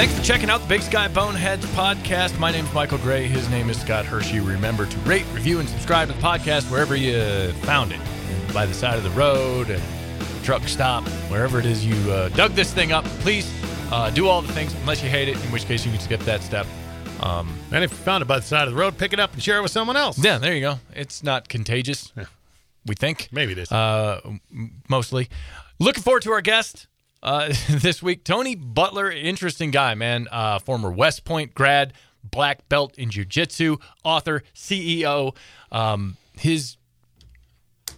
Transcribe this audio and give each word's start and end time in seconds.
Thanks 0.00 0.16
for 0.18 0.24
checking 0.24 0.48
out 0.48 0.62
the 0.62 0.66
Big 0.66 0.80
Sky 0.80 1.08
Boneheads 1.08 1.66
podcast. 1.74 2.38
My 2.38 2.50
name 2.50 2.64
is 2.64 2.72
Michael 2.72 2.96
Gray. 2.96 3.26
His 3.26 3.50
name 3.50 3.68
is 3.68 3.78
Scott 3.78 4.06
Hershey. 4.06 4.40
Remember 4.40 4.86
to 4.86 4.98
rate, 5.00 5.26
review, 5.34 5.60
and 5.60 5.68
subscribe 5.68 6.08
to 6.08 6.14
the 6.14 6.20
podcast 6.22 6.70
wherever 6.70 6.96
you 6.96 7.52
found 7.64 7.92
it. 7.92 8.00
By 8.54 8.64
the 8.64 8.72
side 8.72 8.96
of 8.96 9.04
the 9.04 9.10
road, 9.10 9.68
and 9.68 9.82
truck 10.42 10.66
stop, 10.68 11.06
wherever 11.28 11.58
it 11.58 11.66
is 11.66 11.84
you 11.84 11.96
uh, 12.10 12.30
dug 12.30 12.52
this 12.52 12.72
thing 12.72 12.92
up. 12.92 13.04
Please 13.20 13.52
uh, 13.92 14.08
do 14.08 14.26
all 14.26 14.40
the 14.40 14.50
things, 14.54 14.72
unless 14.76 15.02
you 15.02 15.10
hate 15.10 15.28
it, 15.28 15.36
in 15.44 15.52
which 15.52 15.66
case 15.66 15.84
you 15.84 15.92
can 15.92 16.00
skip 16.00 16.20
that 16.20 16.42
step. 16.42 16.66
Um, 17.22 17.54
And 17.70 17.84
if 17.84 17.90
you 17.90 17.98
found 17.98 18.22
it 18.22 18.26
by 18.26 18.38
the 18.38 18.46
side 18.46 18.68
of 18.68 18.72
the 18.72 18.80
road, 18.80 18.96
pick 18.96 19.12
it 19.12 19.20
up 19.20 19.34
and 19.34 19.42
share 19.42 19.58
it 19.58 19.62
with 19.62 19.70
someone 19.70 19.98
else. 19.98 20.18
yeah, 20.18 20.38
there 20.38 20.54
you 20.54 20.62
go. 20.62 20.78
It's 20.94 21.22
not 21.22 21.50
contagious, 21.50 22.10
we 22.86 22.94
think. 22.94 23.28
Maybe 23.32 23.52
it 23.52 23.58
is. 23.58 23.70
uh, 23.70 24.22
mostly. 24.88 25.28
Looking 25.78 26.02
forward 26.02 26.22
to 26.22 26.32
our 26.32 26.40
guest 26.40 26.86
uh, 27.22 27.52
this 27.70 28.02
week, 28.02 28.24
Tony 28.24 28.54
Butler. 28.54 29.10
Interesting 29.10 29.70
guy, 29.70 29.94
man. 29.94 30.28
Uh, 30.30 30.58
former 30.58 30.90
West 30.90 31.24
Point 31.24 31.54
grad, 31.54 31.92
black 32.22 32.68
belt 32.68 32.96
in 32.98 33.10
jiu-jitsu, 33.10 33.76
author, 34.04 34.42
CEO. 34.54 35.36
Um, 35.70 36.16
his 36.38 36.76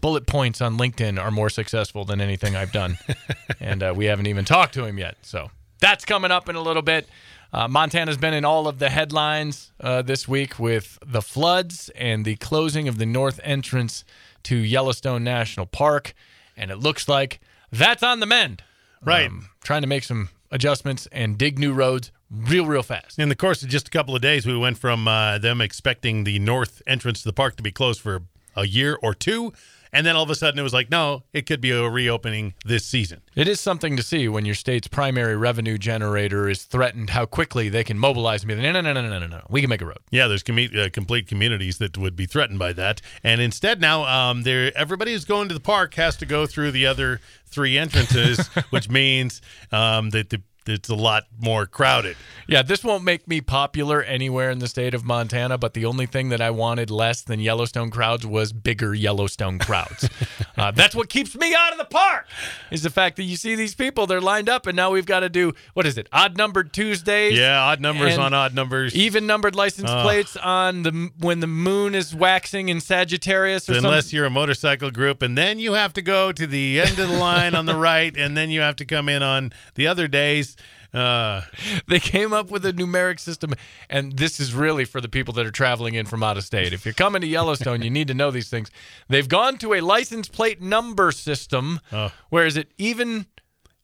bullet 0.01 0.27
points 0.27 0.61
on 0.61 0.79
LinkedIn 0.79 1.23
are 1.23 1.31
more 1.31 1.51
successful 1.51 2.05
than 2.05 2.21
anything 2.21 2.57
I've 2.57 2.73
done, 2.73 2.99
and 3.61 3.83
uh, 3.83 3.93
we 3.97 4.07
haven't 4.07 4.27
even 4.27 4.45
talked 4.45 4.75
to 4.75 4.85
him 4.85 4.99
yet. 4.99 5.17
So 5.23 5.51
that's 5.81 6.05
coming 6.05 6.31
up 6.31 6.49
in 6.49 6.57
a 6.57 6.63
little 6.63 6.83
bit. 6.83 7.09
Uh, 7.53 7.69
Montana's 7.69 8.17
been 8.17 8.33
in 8.33 8.47
all 8.47 8.67
of 8.67 8.79
the 8.79 8.89
headlines 8.89 9.73
uh, 9.79 10.01
this 10.01 10.27
week 10.27 10.59
with 10.59 10.99
the 11.05 11.21
floods 11.21 11.91
and 11.95 12.25
the 12.25 12.37
closing 12.37 12.89
of 12.89 12.97
the 12.97 13.05
north 13.05 13.41
entrance 13.45 14.05
to 14.45 14.57
Yellowstone 14.57 15.23
National 15.23 15.67
Park, 15.67 16.15
and 16.57 16.71
it 16.71 16.77
looks 16.77 17.09
like 17.09 17.41
that's 17.71 18.03
on 18.03 18.21
the 18.21 18.27
mend. 18.27 18.63
Right. 19.05 19.29
Um, 19.29 19.49
trying 19.65 19.83
to 19.83 19.89
make 19.89 20.05
some 20.05 20.29
adjustments 20.51 21.09
and 21.13 21.39
dig 21.39 21.59
new 21.59 21.73
roads 21.73 22.13
real, 22.31 22.67
real 22.67 22.83
fast. 22.83 23.19
In 23.19 23.29
the 23.29 23.37
course 23.37 23.63
of 23.63 23.69
just 23.69 23.89
a 23.89 23.91
couple 23.91 24.15
of 24.15 24.23
days, 24.23 24.47
we 24.47 24.57
went 24.57 24.79
from 24.79 25.09
uh, 25.09 25.39
them 25.39 25.61
expecting 25.61 26.25
the 26.25 26.39
north 26.39 26.83
entrance 26.87 27.23
to 27.23 27.29
the 27.29 27.33
park 27.33 27.57
to 27.57 27.63
be 27.63 27.73
closed 27.73 28.01
for 28.01 28.23
a 28.55 28.67
year 28.67 28.99
or 29.03 29.15
two, 29.15 29.53
and 29.93 30.07
then 30.07 30.17
all 30.17 30.23
of 30.23 30.31
a 30.31 30.35
sudden 30.35 30.59
it 30.59 30.63
was 30.63 30.73
like, 30.73 30.91
no, 30.91 31.25
it 31.33 31.47
could 31.47 31.61
be 31.61 31.71
a 31.71 31.89
reopening 31.89 32.55
this 32.65 32.85
season. 32.85 33.21
It 33.35 33.49
is 33.49 33.61
something 33.61 33.97
to 33.97 34.03
see 34.03 34.29
when 34.29 34.45
your 34.45 34.55
state's 34.55 34.89
primary 34.89 35.37
revenue 35.37 35.79
generator 35.79 36.49
is 36.49 36.65
threatened 36.65 37.11
how 37.11 37.27
quickly 37.27 37.69
they 37.69 37.85
can 37.85 37.99
mobilize 37.99 38.47
me. 38.47 38.55
be 38.55 38.63
no, 38.63 38.73
no, 38.73 38.81
no, 38.81 38.93
no, 38.93 39.03
no, 39.03 39.19
no, 39.19 39.27
no. 39.27 39.47
We 39.51 39.61
can 39.61 39.71
make 39.71 39.83
a 39.83 39.87
road. 39.87 39.99
Yeah, 40.11 40.29
there's 40.29 40.43
commu- 40.43 40.77
uh, 40.77 40.91
complete 40.91 41.27
communities 41.27 41.79
that 41.79 41.99
would 41.99 42.17
be 42.17 42.27
threatened 42.27 42.59
by 42.59 42.73
that, 42.75 43.01
and 43.23 43.41
instead 43.41 43.81
now, 43.81 44.05
um, 44.05 44.43
there 44.43 44.73
everybody 44.77 45.13
who's 45.13 45.25
going 45.25 45.49
to 45.49 45.55
the 45.55 45.61
park 45.61 45.95
has 45.95 46.17
to 46.17 46.27
go 46.27 46.47
through 46.47 46.71
the 46.71 46.87
other 46.87 47.21
three 47.47 47.79
entrances, 47.79 48.47
which 48.71 48.89
means 48.89 49.41
um, 49.71 50.11
that 50.11 50.31
the, 50.31 50.43
it's 50.67 50.89
a 50.89 50.95
lot 50.95 51.25
more 51.39 51.67
crowded. 51.67 52.17
Yeah, 52.47 52.63
this 52.63 52.85
won't 52.85 53.05
make 53.05 53.27
me 53.27 53.41
popular 53.41 54.03
anywhere 54.03 54.51
in 54.51 54.59
the 54.59 54.69
state 54.69 54.95
of 54.95 55.05
Montana, 55.05 55.59
but 55.59 55.75
the 55.75 55.85
only 55.85 56.07
thing 56.07 56.29
that 56.31 56.41
I 56.41 56.51
wanted 56.51 56.91
less 56.91 57.23
than 57.23 57.41
Yellowstone 57.41 57.91
crowds 57.91 58.27
was 58.27 58.53
bigger 58.53 58.95
Yellowstone 58.95 59.59
crowds. 59.59 60.09
uh, 60.57 60.71
that's 60.71 60.95
what 60.95 61.09
keeps 61.09 61.35
me 61.35 61.55
out 61.55 61.73
of 61.73 61.79
the 61.79 61.85
park. 61.85 62.27
Is 62.71 62.83
the 62.83 62.91
fact 62.91 63.17
that 63.17 63.25
you 63.25 63.37
see 63.37 63.55
these 63.55 63.75
people, 63.75 64.07
they're 64.07 64.21
lined 64.21 64.49
up, 64.49 64.67
and 64.67 64.77
now 64.77 64.91
we've 64.91 65.07
got 65.07 65.21
to 65.21 65.29
do 65.29 65.53
what 65.75 65.87
is 65.87 65.99
it? 65.99 66.09
Odd 66.13 66.37
numbered 66.37 66.73
Tuesdays. 66.73 67.39
Yeah, 67.39 67.61
odd 67.61 67.81
numbers 67.81 68.19
on 68.19 68.35
odd 68.35 68.55
numbers. 68.55 68.95
Even 68.95 69.27
numbered 69.27 69.55
license 69.55 69.91
plates 69.91 70.37
on 70.37 70.83
the 70.83 71.11
when 71.19 71.41
the 71.41 71.47
moon 71.47 71.95
is 71.95 72.15
waxing 72.15 72.69
in 72.69 72.81
Sagittarius 72.81 73.69
or 73.69 73.75
unless 73.75 74.05
something. 74.05 74.17
you're 74.17 74.27
a 74.27 74.31
motorcycle 74.31 74.91
group, 74.91 75.23
and 75.23 75.37
then 75.37 75.59
you 75.59 75.75
have 75.75 75.93
to 75.95 76.03
go 76.03 76.33
to 76.33 76.47
the 76.47 76.81
end 76.81 76.99
of 76.99 77.09
the 77.09 77.19
line 77.19 77.55
on 77.55 77.67
the 77.67 77.77
right, 77.83 78.17
and 78.17 78.37
then 78.37 78.51
you 78.51 78.61
have 78.61 78.77
to 78.77 78.85
come 78.85 79.09
in 79.09 79.23
on 79.23 79.53
the 79.75 79.87
other 79.87 80.09
days. 80.09 80.52
Uh, 80.95 81.43
They 81.89 81.99
came 82.01 82.33
up 82.33 82.51
with 82.51 82.65
a 82.67 82.73
numeric 82.73 83.19
system, 83.21 83.55
and 83.89 84.13
this 84.19 84.39
is 84.41 84.53
really 84.55 84.85
for 84.85 85.01
the 85.01 85.09
people 85.09 85.33
that 85.35 85.47
are 85.47 85.51
traveling 85.51 85.95
in 85.95 86.07
from 86.07 86.23
out 86.23 86.37
of 86.37 86.45
state. 86.45 86.73
If 86.73 86.85
you're 86.85 86.93
coming 86.95 87.21
to 87.23 87.27
Yellowstone, 87.27 87.83
you 87.83 87.91
need 87.91 88.09
to 88.09 88.15
know 88.15 88.31
these 88.31 88.49
things. 88.51 88.71
They've 89.09 89.29
gone 89.29 89.57
to 89.59 89.75
a 89.75 89.81
license 89.81 90.29
plate 90.29 90.61
number 90.61 91.11
system. 91.13 91.81
Oh. 91.93 92.13
Where 92.31 92.45
is 92.47 92.57
it 92.57 92.71
even? 92.79 93.27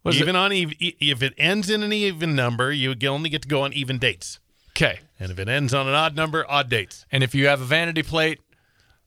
Was 0.04 0.16
even 0.20 0.36
it, 0.36 0.38
on 0.38 0.52
ev- 0.52 0.72
e- 0.80 0.96
if 1.00 1.22
it 1.22 1.34
ends 1.38 1.68
in 1.68 1.82
an 1.82 1.92
even 1.92 2.34
number, 2.36 2.72
you 2.72 2.94
only 3.08 3.28
get 3.30 3.42
to 3.42 3.48
go 3.48 3.62
on 3.62 3.72
even 3.72 3.98
dates, 3.98 4.38
okay? 4.70 5.00
and 5.20 5.30
if 5.32 5.38
it 5.40 5.48
ends 5.48 5.74
on 5.74 5.88
an 5.88 5.94
odd 5.94 6.14
number, 6.14 6.46
odd 6.48 6.68
dates. 6.70 7.04
And 7.10 7.22
if 7.24 7.34
you 7.34 7.48
have 7.48 7.60
a 7.60 7.64
vanity 7.64 8.02
plate, 8.04 8.40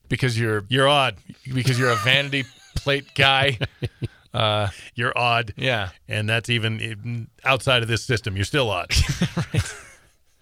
because 0.09 0.37
you're 0.37 0.65
You're 0.67 0.89
odd. 0.89 1.15
because 1.51 1.79
you're 1.79 1.89
a 1.91 1.95
vanity 2.03 2.43
plate 2.75 3.05
guy, 3.15 3.57
Uh, 4.33 4.69
you're 4.95 5.17
odd, 5.17 5.53
yeah, 5.57 5.89
and 6.07 6.29
that's 6.29 6.49
even 6.49 6.79
even 6.79 7.27
outside 7.43 7.81
of 7.81 7.89
this 7.89 8.03
system. 8.03 8.35
You're 8.35 8.45
still 8.45 8.69
odd. 8.69 8.91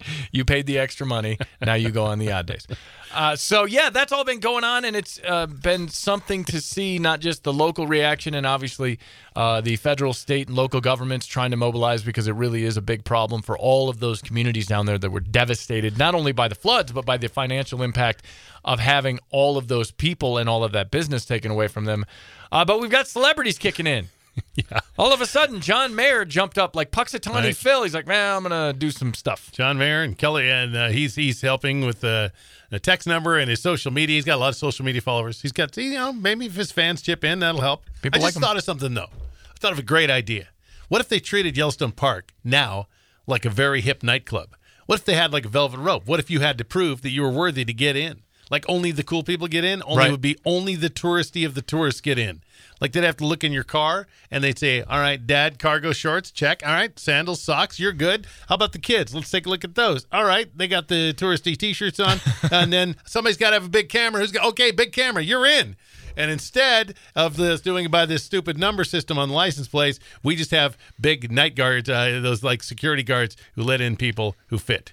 you 0.32 0.44
paid 0.44 0.66
the 0.66 0.78
extra 0.78 1.06
money. 1.06 1.38
Now 1.60 1.74
you 1.74 1.90
go 1.90 2.04
on 2.04 2.18
the 2.18 2.32
odd 2.32 2.46
days. 2.46 2.66
Uh, 3.12 3.34
so 3.36 3.64
yeah, 3.64 3.90
that's 3.90 4.12
all 4.12 4.24
been 4.24 4.40
going 4.40 4.64
on, 4.64 4.84
and 4.84 4.94
it's 4.94 5.20
uh, 5.26 5.46
been 5.46 5.88
something 5.88 6.44
to 6.44 6.60
see. 6.60 6.98
Not 6.98 7.20
just 7.20 7.42
the 7.44 7.52
local 7.52 7.86
reaction, 7.86 8.34
and 8.34 8.46
obviously 8.46 8.98
uh, 9.34 9.60
the 9.60 9.76
federal, 9.76 10.12
state, 10.12 10.48
and 10.48 10.56
local 10.56 10.80
governments 10.80 11.26
trying 11.26 11.50
to 11.50 11.56
mobilize 11.56 12.02
because 12.02 12.28
it 12.28 12.34
really 12.34 12.64
is 12.64 12.76
a 12.76 12.82
big 12.82 13.04
problem 13.04 13.42
for 13.42 13.58
all 13.58 13.88
of 13.88 14.00
those 14.00 14.22
communities 14.22 14.66
down 14.66 14.86
there 14.86 14.98
that 14.98 15.10
were 15.10 15.20
devastated 15.20 15.98
not 15.98 16.14
only 16.14 16.32
by 16.32 16.48
the 16.48 16.54
floods 16.54 16.92
but 16.92 17.04
by 17.04 17.16
the 17.16 17.28
financial 17.28 17.82
impact 17.82 18.22
of 18.64 18.78
having 18.78 19.18
all 19.30 19.56
of 19.56 19.68
those 19.68 19.90
people 19.90 20.38
and 20.38 20.48
all 20.48 20.62
of 20.64 20.72
that 20.72 20.90
business 20.90 21.24
taken 21.24 21.50
away 21.50 21.68
from 21.68 21.84
them. 21.84 22.04
Uh, 22.52 22.64
but 22.64 22.80
we've 22.80 22.90
got 22.90 23.06
celebrities 23.06 23.58
kicking 23.58 23.86
in. 23.86 24.08
yeah. 24.54 24.80
All 24.98 25.12
of 25.12 25.20
a 25.20 25.26
sudden, 25.26 25.60
John 25.60 25.94
Mayer 25.94 26.24
jumped 26.24 26.58
up 26.58 26.76
like 26.76 26.90
Punxsutawney 26.90 27.34
Right. 27.44 27.56
Phil. 27.56 27.82
He's 27.82 27.94
like, 27.94 28.06
man, 28.06 28.36
I'm 28.36 28.42
gonna 28.42 28.72
do 28.72 28.90
some 28.90 29.14
stuff. 29.14 29.50
John 29.52 29.78
Mayer 29.78 30.02
and 30.02 30.16
Kelly, 30.16 30.50
and 30.50 30.76
uh, 30.76 30.88
he's 30.88 31.14
he's 31.14 31.40
helping 31.40 31.84
with 31.84 32.00
the, 32.00 32.32
the 32.70 32.78
text 32.78 33.06
number 33.06 33.36
and 33.38 33.50
his 33.50 33.60
social 33.60 33.92
media. 33.92 34.16
He's 34.16 34.24
got 34.24 34.36
a 34.36 34.38
lot 34.38 34.48
of 34.50 34.56
social 34.56 34.84
media 34.84 35.00
followers. 35.00 35.42
He's 35.42 35.52
got 35.52 35.76
you 35.76 35.92
know 35.94 36.12
maybe 36.12 36.46
if 36.46 36.54
his 36.54 36.70
fans 36.72 37.02
chip 37.02 37.24
in, 37.24 37.40
that'll 37.40 37.60
help. 37.60 37.84
People 38.02 38.20
I 38.20 38.22
like 38.22 38.28
just 38.28 38.36
him. 38.36 38.42
thought 38.42 38.56
of 38.56 38.64
something 38.64 38.94
though. 38.94 39.08
I 39.12 39.58
thought 39.58 39.72
of 39.72 39.78
a 39.78 39.82
great 39.82 40.10
idea. 40.10 40.48
What 40.88 41.00
if 41.00 41.08
they 41.08 41.20
treated 41.20 41.56
Yellowstone 41.56 41.92
Park 41.92 42.32
now 42.42 42.88
like 43.26 43.44
a 43.44 43.50
very 43.50 43.80
hip 43.80 44.02
nightclub? 44.02 44.56
What 44.86 44.98
if 44.98 45.04
they 45.04 45.14
had 45.14 45.32
like 45.32 45.44
a 45.44 45.48
velvet 45.48 45.78
rope? 45.78 46.06
What 46.06 46.18
if 46.18 46.30
you 46.30 46.40
had 46.40 46.58
to 46.58 46.64
prove 46.64 47.02
that 47.02 47.10
you 47.10 47.22
were 47.22 47.30
worthy 47.30 47.64
to 47.64 47.72
get 47.72 47.94
in? 47.96 48.22
Like 48.50 48.64
only 48.68 48.90
the 48.90 49.02
cool 49.04 49.22
people 49.22 49.46
get 49.48 49.64
in. 49.64 49.82
Only 49.84 49.96
Right. 50.04 50.10
would 50.10 50.20
be 50.20 50.36
only 50.44 50.74
the 50.76 50.90
touristy 50.90 51.46
of 51.46 51.54
the 51.54 51.62
tourists 51.62 52.00
get 52.00 52.18
in. 52.18 52.42
Like 52.80 52.92
they'd 52.92 53.04
have 53.04 53.16
to 53.18 53.26
look 53.26 53.44
in 53.44 53.52
your 53.52 53.62
car 53.64 54.06
and 54.30 54.42
they'd 54.42 54.58
say, 54.58 54.82
"All 54.82 54.98
right, 55.00 55.24
Dad, 55.24 55.58
cargo 55.58 55.92
shorts, 55.92 56.30
check. 56.30 56.62
All 56.64 56.72
right, 56.72 56.98
sandals, 56.98 57.40
socks, 57.42 57.78
you're 57.78 57.92
good. 57.92 58.26
How 58.48 58.54
about 58.56 58.72
the 58.72 58.78
kids? 58.78 59.14
Let's 59.14 59.30
take 59.30 59.46
a 59.46 59.48
look 59.50 59.64
at 59.64 59.74
those. 59.74 60.06
All 60.10 60.24
right, 60.24 60.48
they 60.56 60.66
got 60.66 60.88
the 60.88 61.12
touristy 61.14 61.56
T-shirts 61.56 62.00
on, 62.00 62.20
and 62.50 62.72
then 62.72 62.96
somebody's 63.04 63.36
got 63.36 63.50
to 63.50 63.54
have 63.54 63.66
a 63.66 63.68
big 63.70 63.88
camera. 63.88 64.20
Who's 64.20 64.32
got 64.32 64.46
okay, 64.48 64.70
big 64.70 64.92
camera? 64.92 65.22
You're 65.22 65.46
in." 65.46 65.76
And 66.16 66.30
instead 66.30 66.94
of 67.14 67.36
this 67.36 67.60
doing 67.60 67.84
it 67.84 67.90
by 67.90 68.04
this 68.04 68.24
stupid 68.24 68.58
number 68.58 68.82
system 68.84 69.16
on 69.16 69.28
the 69.28 69.34
license 69.34 69.68
plates, 69.68 70.00
we 70.24 70.34
just 70.34 70.50
have 70.50 70.76
big 71.00 71.30
night 71.30 71.54
guards, 71.54 71.88
uh, 71.88 72.18
those 72.20 72.42
like 72.42 72.62
security 72.64 73.02
guards 73.04 73.36
who 73.54 73.62
let 73.62 73.80
in 73.80 73.96
people 73.96 74.34
who 74.48 74.58
fit. 74.58 74.92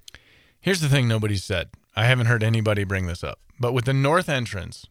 Here's 0.61 0.79
the 0.79 0.89
thing 0.89 1.07
nobody 1.07 1.35
said. 1.37 1.69
I 1.95 2.05
haven't 2.05 2.27
heard 2.27 2.43
anybody 2.43 2.83
bring 2.83 3.07
this 3.07 3.23
up. 3.23 3.39
But 3.59 3.73
with 3.73 3.85
the 3.85 3.93
north 3.93 4.29
entrance 4.29 4.85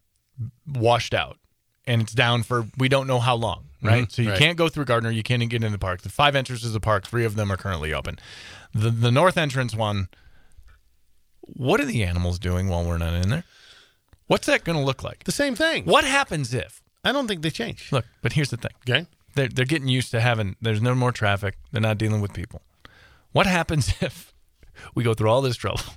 washed 0.66 1.15
out 1.15 1.38
and 1.87 2.03
it's 2.03 2.12
down 2.12 2.43
for 2.43 2.66
we 2.77 2.88
don't 2.88 3.06
know 3.06 3.21
how 3.21 3.34
long, 3.37 3.66
right? 3.82 4.06
Mhm, 4.06 4.12
so 4.12 4.22
you 4.22 4.31
right. 4.31 4.38
can't 4.38 4.59
go 4.59 4.69
through 4.69 4.87
Gardner, 4.87 5.10
you 5.10 5.22
can't 5.22 5.41
even 5.43 5.49
get 5.49 5.56
into 5.62 5.71
the 5.71 5.78
park. 5.78 6.03
The 6.03 6.09
five 6.09 6.34
entrances 6.34 6.69
of 6.69 6.72
the 6.72 6.81
park, 6.81 7.06
three 7.06 7.25
of 7.25 7.37
them 7.37 7.50
are 7.50 7.56
currently 7.56 7.93
open. 7.94 8.19
The 8.75 8.91
the 8.91 9.10
north 9.12 9.38
entrance 9.38 9.75
one, 9.75 10.09
what 11.43 11.81
are 11.81 11.84
the 11.84 12.03
animals 12.03 12.38
doing 12.38 12.69
while 12.69 12.84
we're 12.84 12.99
not 12.99 13.15
in 13.15 13.28
there? 13.31 13.44
What's 14.26 14.47
that 14.47 14.65
going 14.65 14.76
to 14.76 14.84
look 14.84 15.05
like? 15.05 15.25
The 15.25 15.32
same 15.32 15.55
thing. 15.55 15.85
What 15.85 16.05
happens 16.05 16.52
if? 16.52 16.82
I 17.05 17.12
don't 17.12 17.29
think 17.29 17.43
they 17.43 17.50
change. 17.50 17.93
Look, 17.93 18.05
but 18.23 18.32
here's 18.32 18.50
the 18.50 18.56
thing. 18.56 18.73
Okay. 18.88 19.06
They're 19.35 19.49
they're 19.49 19.64
getting 19.64 19.88
used 19.88 20.11
to 20.11 20.20
having 20.20 20.56
there's 20.61 20.82
no 20.82 20.94
more 20.94 21.12
traffic. 21.12 21.56
They're 21.70 21.81
not 21.81 21.99
dealing 21.99 22.20
with 22.20 22.32
people. 22.32 22.62
What 23.32 23.46
happens 23.46 23.94
if 24.00 24.32
we 24.94 25.05
go 25.05 25.14
through 25.14 25.31
all 25.31 25.43
this 25.43 25.56
trouble? 25.56 25.81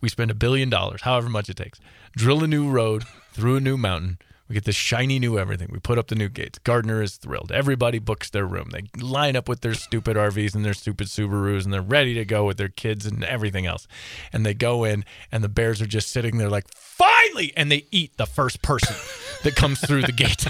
We 0.00 0.08
spend 0.08 0.30
a 0.30 0.34
billion 0.34 0.70
dollars, 0.70 1.02
however 1.02 1.28
much 1.28 1.50
it 1.50 1.58
takes, 1.58 1.78
drill 2.18 2.42
a 2.42 2.48
new 2.48 2.68
road 2.68 3.04
through 3.32 3.54
a 3.54 3.60
new 3.60 3.76
mountain. 3.76 4.18
We 4.48 4.54
get 4.54 4.64
this 4.64 4.76
shiny 4.76 5.18
new 5.18 5.38
everything. 5.38 5.68
We 5.70 5.78
put 5.78 5.98
up 5.98 6.08
the 6.08 6.14
new 6.14 6.30
gates. 6.30 6.58
Gardner 6.58 7.02
is 7.02 7.16
thrilled. 7.16 7.52
Everybody 7.52 7.98
books 7.98 8.30
their 8.30 8.46
room. 8.46 8.70
They 8.70 8.84
line 8.98 9.36
up 9.36 9.46
with 9.48 9.60
their 9.60 9.74
stupid 9.74 10.16
RVs 10.16 10.54
and 10.54 10.64
their 10.64 10.74
stupid 10.74 11.08
Subarus, 11.08 11.64
and 11.64 11.72
they're 11.72 11.82
ready 11.82 12.14
to 12.14 12.24
go 12.24 12.46
with 12.46 12.56
their 12.56 12.68
kids 12.68 13.04
and 13.04 13.22
everything 13.24 13.66
else. 13.66 13.86
And 14.32 14.46
they 14.46 14.54
go 14.54 14.84
in, 14.84 15.04
and 15.30 15.44
the 15.44 15.50
bears 15.50 15.82
are 15.82 15.86
just 15.86 16.10
sitting 16.10 16.38
there 16.38 16.48
like, 16.48 16.66
finally! 16.74 17.52
And 17.56 17.70
they 17.70 17.84
eat 17.90 18.16
the 18.16 18.24
first 18.26 18.62
person 18.62 18.96
that 19.42 19.54
comes 19.54 19.80
through 19.80 20.02
the 20.02 20.12
gate. 20.12 20.46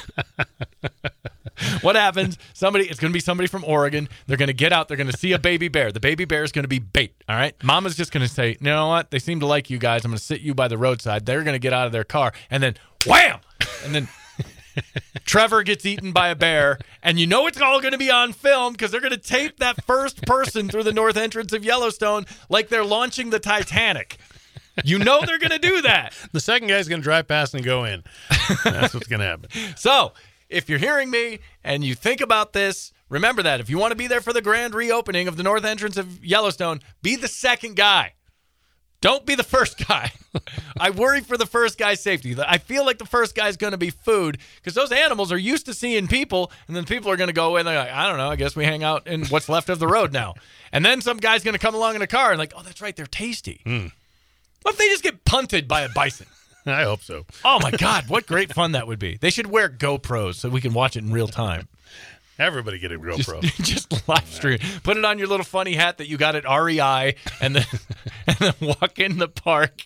what 1.81 1.97
happens? 1.97 2.39
Somebody, 2.55 2.89
it's 2.89 3.01
going 3.01 3.13
to 3.13 3.17
be 3.17 3.21
somebody 3.21 3.49
from 3.49 3.65
Oregon. 3.65 4.09
They're 4.29 4.37
going 4.37 4.47
to 4.47 4.53
get 4.53 4.73
out. 4.73 4.87
They're 4.87 4.97
going 4.97 5.11
to 5.11 5.19
see 5.19 5.33
a 5.33 5.41
baby 5.41 5.67
bear. 5.67 5.91
The 5.91 5.99
baby 5.99 6.25
bear 6.25 6.45
is 6.45 6.53
going 6.53 6.63
to 6.65 6.69
be 6.69 6.79
bait. 6.79 7.15
All 7.29 7.35
right. 7.35 7.55
Mama's 7.65 7.97
just 7.97 8.13
going 8.13 8.27
to 8.27 8.33
say, 8.33 8.51
you 8.51 8.57
know 8.61 8.89
what? 8.89 9.11
They 9.11 9.19
seem 9.19 9.41
to 9.41 9.47
like 9.47 9.71
you 9.71 9.79
guys. 9.79 10.05
I'm 10.05 10.13
going 10.13 10.19
to 10.19 10.25
sit 10.25 10.41
you 10.41 10.55
by 10.55 10.69
the 10.69 10.79
roadside. 10.79 11.27
They're 11.27 11.43
going 11.43 11.55
to 11.55 11.59
get 11.59 11.73
out 11.73 11.87
of 11.87 11.93
their 11.93 12.05
car 12.05 12.33
and 12.49 12.63
then 12.63 12.75
wham! 13.05 13.41
And 13.85 13.95
then 13.95 14.09
Trevor 15.25 15.63
gets 15.63 15.85
eaten 15.85 16.13
by 16.13 16.29
a 16.29 16.35
bear, 16.35 16.79
and 17.03 17.19
you 17.19 17.27
know 17.27 17.47
it's 17.47 17.61
all 17.61 17.81
going 17.81 17.93
to 17.93 17.99
be 17.99 18.11
on 18.11 18.33
film 18.33 18.73
because 18.73 18.91
they're 18.91 19.01
going 19.01 19.13
to 19.13 19.19
tape 19.19 19.59
that 19.59 19.85
first 19.85 20.23
person 20.23 20.69
through 20.69 20.85
the 20.85 20.93
north 20.93 21.17
entrance 21.17 21.53
of 21.53 21.65
Yellowstone 21.65 22.27
like 22.49 22.69
they're 22.69 22.85
launching 22.85 23.31
the 23.31 23.39
Titanic. 23.39 24.19
You 24.85 24.99
know 24.99 25.21
they're 25.27 25.39
going 25.39 25.51
to 25.51 25.59
do 25.59 25.83
that. 25.83 26.15
The 26.33 26.41
second 26.41 26.69
guy's 26.69 26.89
going 26.89 27.01
to 27.01 27.05
drive 27.05 27.27
past 27.27 27.55
and 27.55 27.65
go 27.65 27.85
in. 27.85 28.05
That's 28.65 28.95
what's 28.95 29.09
going 29.09 29.21
to 29.21 29.27
happen. 29.27 29.51
So, 29.77 30.13
if 30.49 30.69
you're 30.69 30.79
hearing 30.79 31.11
me 31.11 31.41
and 31.65 31.85
you 31.85 31.95
think 31.95 32.21
about 32.21 32.53
this, 32.53 32.93
remember 33.09 33.43
that. 33.43 33.61
If 33.61 33.69
you 33.69 33.79
want 33.79 33.91
to 33.91 33.97
be 33.97 34.07
there 34.07 34.21
for 34.21 34.33
the 34.33 34.41
grand 34.41 34.75
reopening 34.75 35.29
of 35.29 35.37
the 35.37 35.43
north 35.43 35.65
entrance 35.65 35.97
of 35.97 36.25
Yellowstone, 36.25 36.81
be 37.03 37.17
the 37.17 37.29
second 37.29 37.77
guy. 37.77 38.15
Don't 39.01 39.25
be 39.25 39.37
the 39.37 39.45
first 39.45 39.87
guy. 39.87 40.11
I 40.81 40.91
worry 40.91 41.21
for 41.21 41.37
the 41.37 41.47
first 41.47 41.79
guy's 41.79 42.01
safety. 42.01 42.35
I 42.39 42.59
feel 42.59 42.85
like 42.85 42.99
the 42.99 43.07
first 43.07 43.37
guy's 43.37 43.57
going 43.57 43.71
to 43.71 43.79
be 43.79 43.91
food 43.91 44.39
because 44.57 44.75
those 44.75 44.91
animals 44.91 45.31
are 45.31 45.39
used 45.39 45.67
to 45.67 45.75
seeing 45.75 46.09
people, 46.09 46.51
and 46.67 46.77
then 46.77 46.85
people 46.85 47.11
are 47.11 47.17
going 47.17 47.29
to 47.29 47.35
go 47.35 47.57
in. 47.57 47.61
And 47.61 47.69
they're 47.69 47.79
like, 47.79 47.93
I 47.93 48.09
don't 48.09 48.19
know. 48.19 48.29
I 48.29 48.37
guess 48.37 48.57
we 48.57 48.65
hang 48.65 48.83
out 48.83 49.07
in 49.07 49.27
what's 49.27 49.49
left 49.49 49.69
of 49.69 49.79
the 49.79 49.87
road 49.87 50.13
now. 50.13 50.35
And 50.73 50.85
then 50.85 51.01
some 51.01 51.19
guy's 51.19 51.45
going 51.45 51.55
to 51.55 51.61
come 51.61 51.77
along 51.77 51.95
in 51.95 52.03
a 52.03 52.09
car 52.09 52.31
and 52.31 52.39
like, 52.39 52.53
oh, 52.57 52.63
that's 52.63 52.83
right, 52.83 52.95
they're 52.95 53.07
tasty. 53.07 53.61
Hmm. 53.65 53.87
What 54.63 54.73
if 54.73 54.79
they 54.79 54.89
just 54.89 55.05
get 55.05 55.25
punted 55.25 55.69
by 55.69 55.83
a 55.83 55.89
bison? 55.89 56.27
I 56.67 56.83
hope 56.83 57.03
so. 57.03 57.25
Oh 57.45 57.61
my 57.63 57.71
God, 57.71 58.09
what 58.09 58.27
great 58.27 58.53
fun 58.53 58.73
that 58.73 58.87
would 58.87 58.99
be. 58.99 59.17
They 59.17 59.31
should 59.31 59.47
wear 59.47 59.69
GoPros 59.69 60.35
so 60.35 60.49
we 60.49 60.61
can 60.61 60.75
watch 60.75 60.97
it 60.97 61.05
in 61.05 61.13
real 61.13 61.29
time. 61.29 61.69
Everybody 62.39 62.79
get 62.79 62.93
a 62.93 62.99
GoPro. 62.99 63.43
Just, 63.43 63.63
just 63.91 64.09
live 64.09 64.27
stream. 64.29 64.59
Put 64.83 64.97
it 64.97 65.05
on 65.05 65.19
your 65.19 65.27
little 65.29 65.45
funny 65.45 65.75
hat 65.75 65.99
that 65.99 66.09
you 66.09 66.17
got 66.17 66.37
at 66.37 66.45
REI 66.45 67.17
and 67.41 67.57
then 67.57 67.65
and 68.27 68.37
then 68.39 68.55
walk 68.81 68.99
in 68.99 69.19
the 69.19 69.29
park 69.29 69.85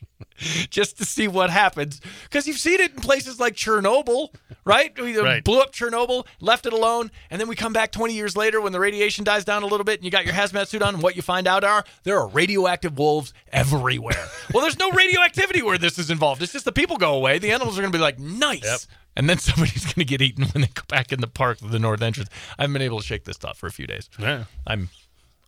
just 0.70 0.98
to 0.98 1.04
see 1.04 1.28
what 1.28 1.50
happens. 1.50 2.00
Because 2.24 2.46
you've 2.46 2.58
seen 2.58 2.80
it 2.80 2.92
in 2.92 2.96
places 3.00 3.38
like 3.40 3.54
Chernobyl, 3.54 4.28
right? 4.64 4.92
We 5.00 5.18
uh, 5.18 5.22
Right. 5.22 5.44
blew 5.44 5.60
up 5.60 5.72
Chernobyl, 5.72 6.26
left 6.40 6.66
it 6.66 6.72
alone, 6.72 7.10
and 7.30 7.40
then 7.40 7.48
we 7.48 7.54
come 7.56 7.72
back 7.72 7.92
20 7.92 8.12
years 8.14 8.36
later 8.36 8.60
when 8.60 8.72
the 8.72 8.80
radiation 8.80 9.24
dies 9.24 9.44
down 9.44 9.62
a 9.62 9.66
little 9.66 9.84
bit 9.84 9.96
and 10.00 10.04
you 10.04 10.10
got 10.10 10.24
your 10.24 10.34
hazmat 10.34 10.66
suit 10.68 10.82
on, 10.82 10.94
and 10.94 11.02
what 11.02 11.16
you 11.16 11.22
find 11.22 11.46
out 11.46 11.64
are 11.64 11.84
there 12.02 12.18
are 12.18 12.28
radioactive 12.28 12.98
wolves 12.98 13.32
everywhere. 13.52 14.26
well, 14.52 14.62
there's 14.62 14.78
no 14.78 14.90
radioactivity 14.90 15.62
where 15.62 15.78
this 15.78 15.98
is 15.98 16.10
involved. 16.10 16.42
It's 16.42 16.52
just 16.52 16.64
the 16.64 16.72
people 16.72 16.96
go 16.96 17.14
away. 17.14 17.38
The 17.38 17.52
animals 17.52 17.78
are 17.78 17.82
going 17.82 17.92
to 17.92 17.98
be 17.98 18.02
like, 18.02 18.18
nice. 18.18 18.64
Yep. 18.64 18.80
And 19.16 19.28
then 19.28 19.38
somebody's 19.38 19.84
going 19.84 19.94
to 19.94 20.04
get 20.04 20.22
eaten 20.22 20.44
when 20.46 20.62
they 20.62 20.68
go 20.68 20.82
back 20.88 21.12
in 21.12 21.20
the 21.20 21.26
park 21.26 21.58
to 21.58 21.66
the 21.68 21.78
north 21.78 22.02
entrance. 22.02 22.30
I 22.58 22.62
haven't 22.62 22.74
been 22.74 22.82
able 22.82 23.00
to 23.00 23.06
shake 23.06 23.24
this 23.24 23.36
thought 23.36 23.56
for 23.56 23.66
a 23.66 23.72
few 23.72 23.86
days. 23.86 24.08
Yeah. 24.18 24.44
I'm 24.66 24.88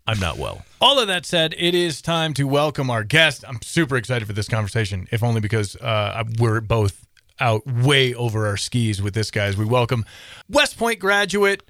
I'm 0.06 0.20
not 0.20 0.36
well. 0.36 0.66
All 0.82 0.98
of 0.98 1.08
that 1.08 1.24
said, 1.24 1.54
it 1.56 1.74
is 1.74 2.02
time 2.02 2.34
to 2.34 2.46
welcome 2.46 2.90
our 2.90 3.04
guest. 3.04 3.42
I'm 3.48 3.62
super 3.62 3.96
excited 3.96 4.26
for 4.26 4.34
this 4.34 4.48
conversation, 4.48 5.08
if 5.10 5.22
only 5.22 5.40
because 5.40 5.76
uh, 5.76 6.24
we're 6.38 6.60
both 6.60 7.06
out 7.40 7.66
way 7.66 8.12
over 8.14 8.46
our 8.46 8.58
skis 8.58 9.00
with 9.00 9.14
this 9.14 9.30
guy. 9.30 9.46
As 9.46 9.56
we 9.56 9.64
welcome 9.64 10.04
West 10.48 10.76
Point 10.76 10.98
graduate, 10.98 11.62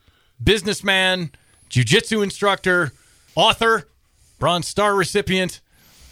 businessman, 0.43 1.31
jujitsu 1.70 2.25
instructor, 2.25 2.93
author, 3.37 3.87
Bronze 4.38 4.67
Star 4.67 4.94
recipient. 4.97 5.61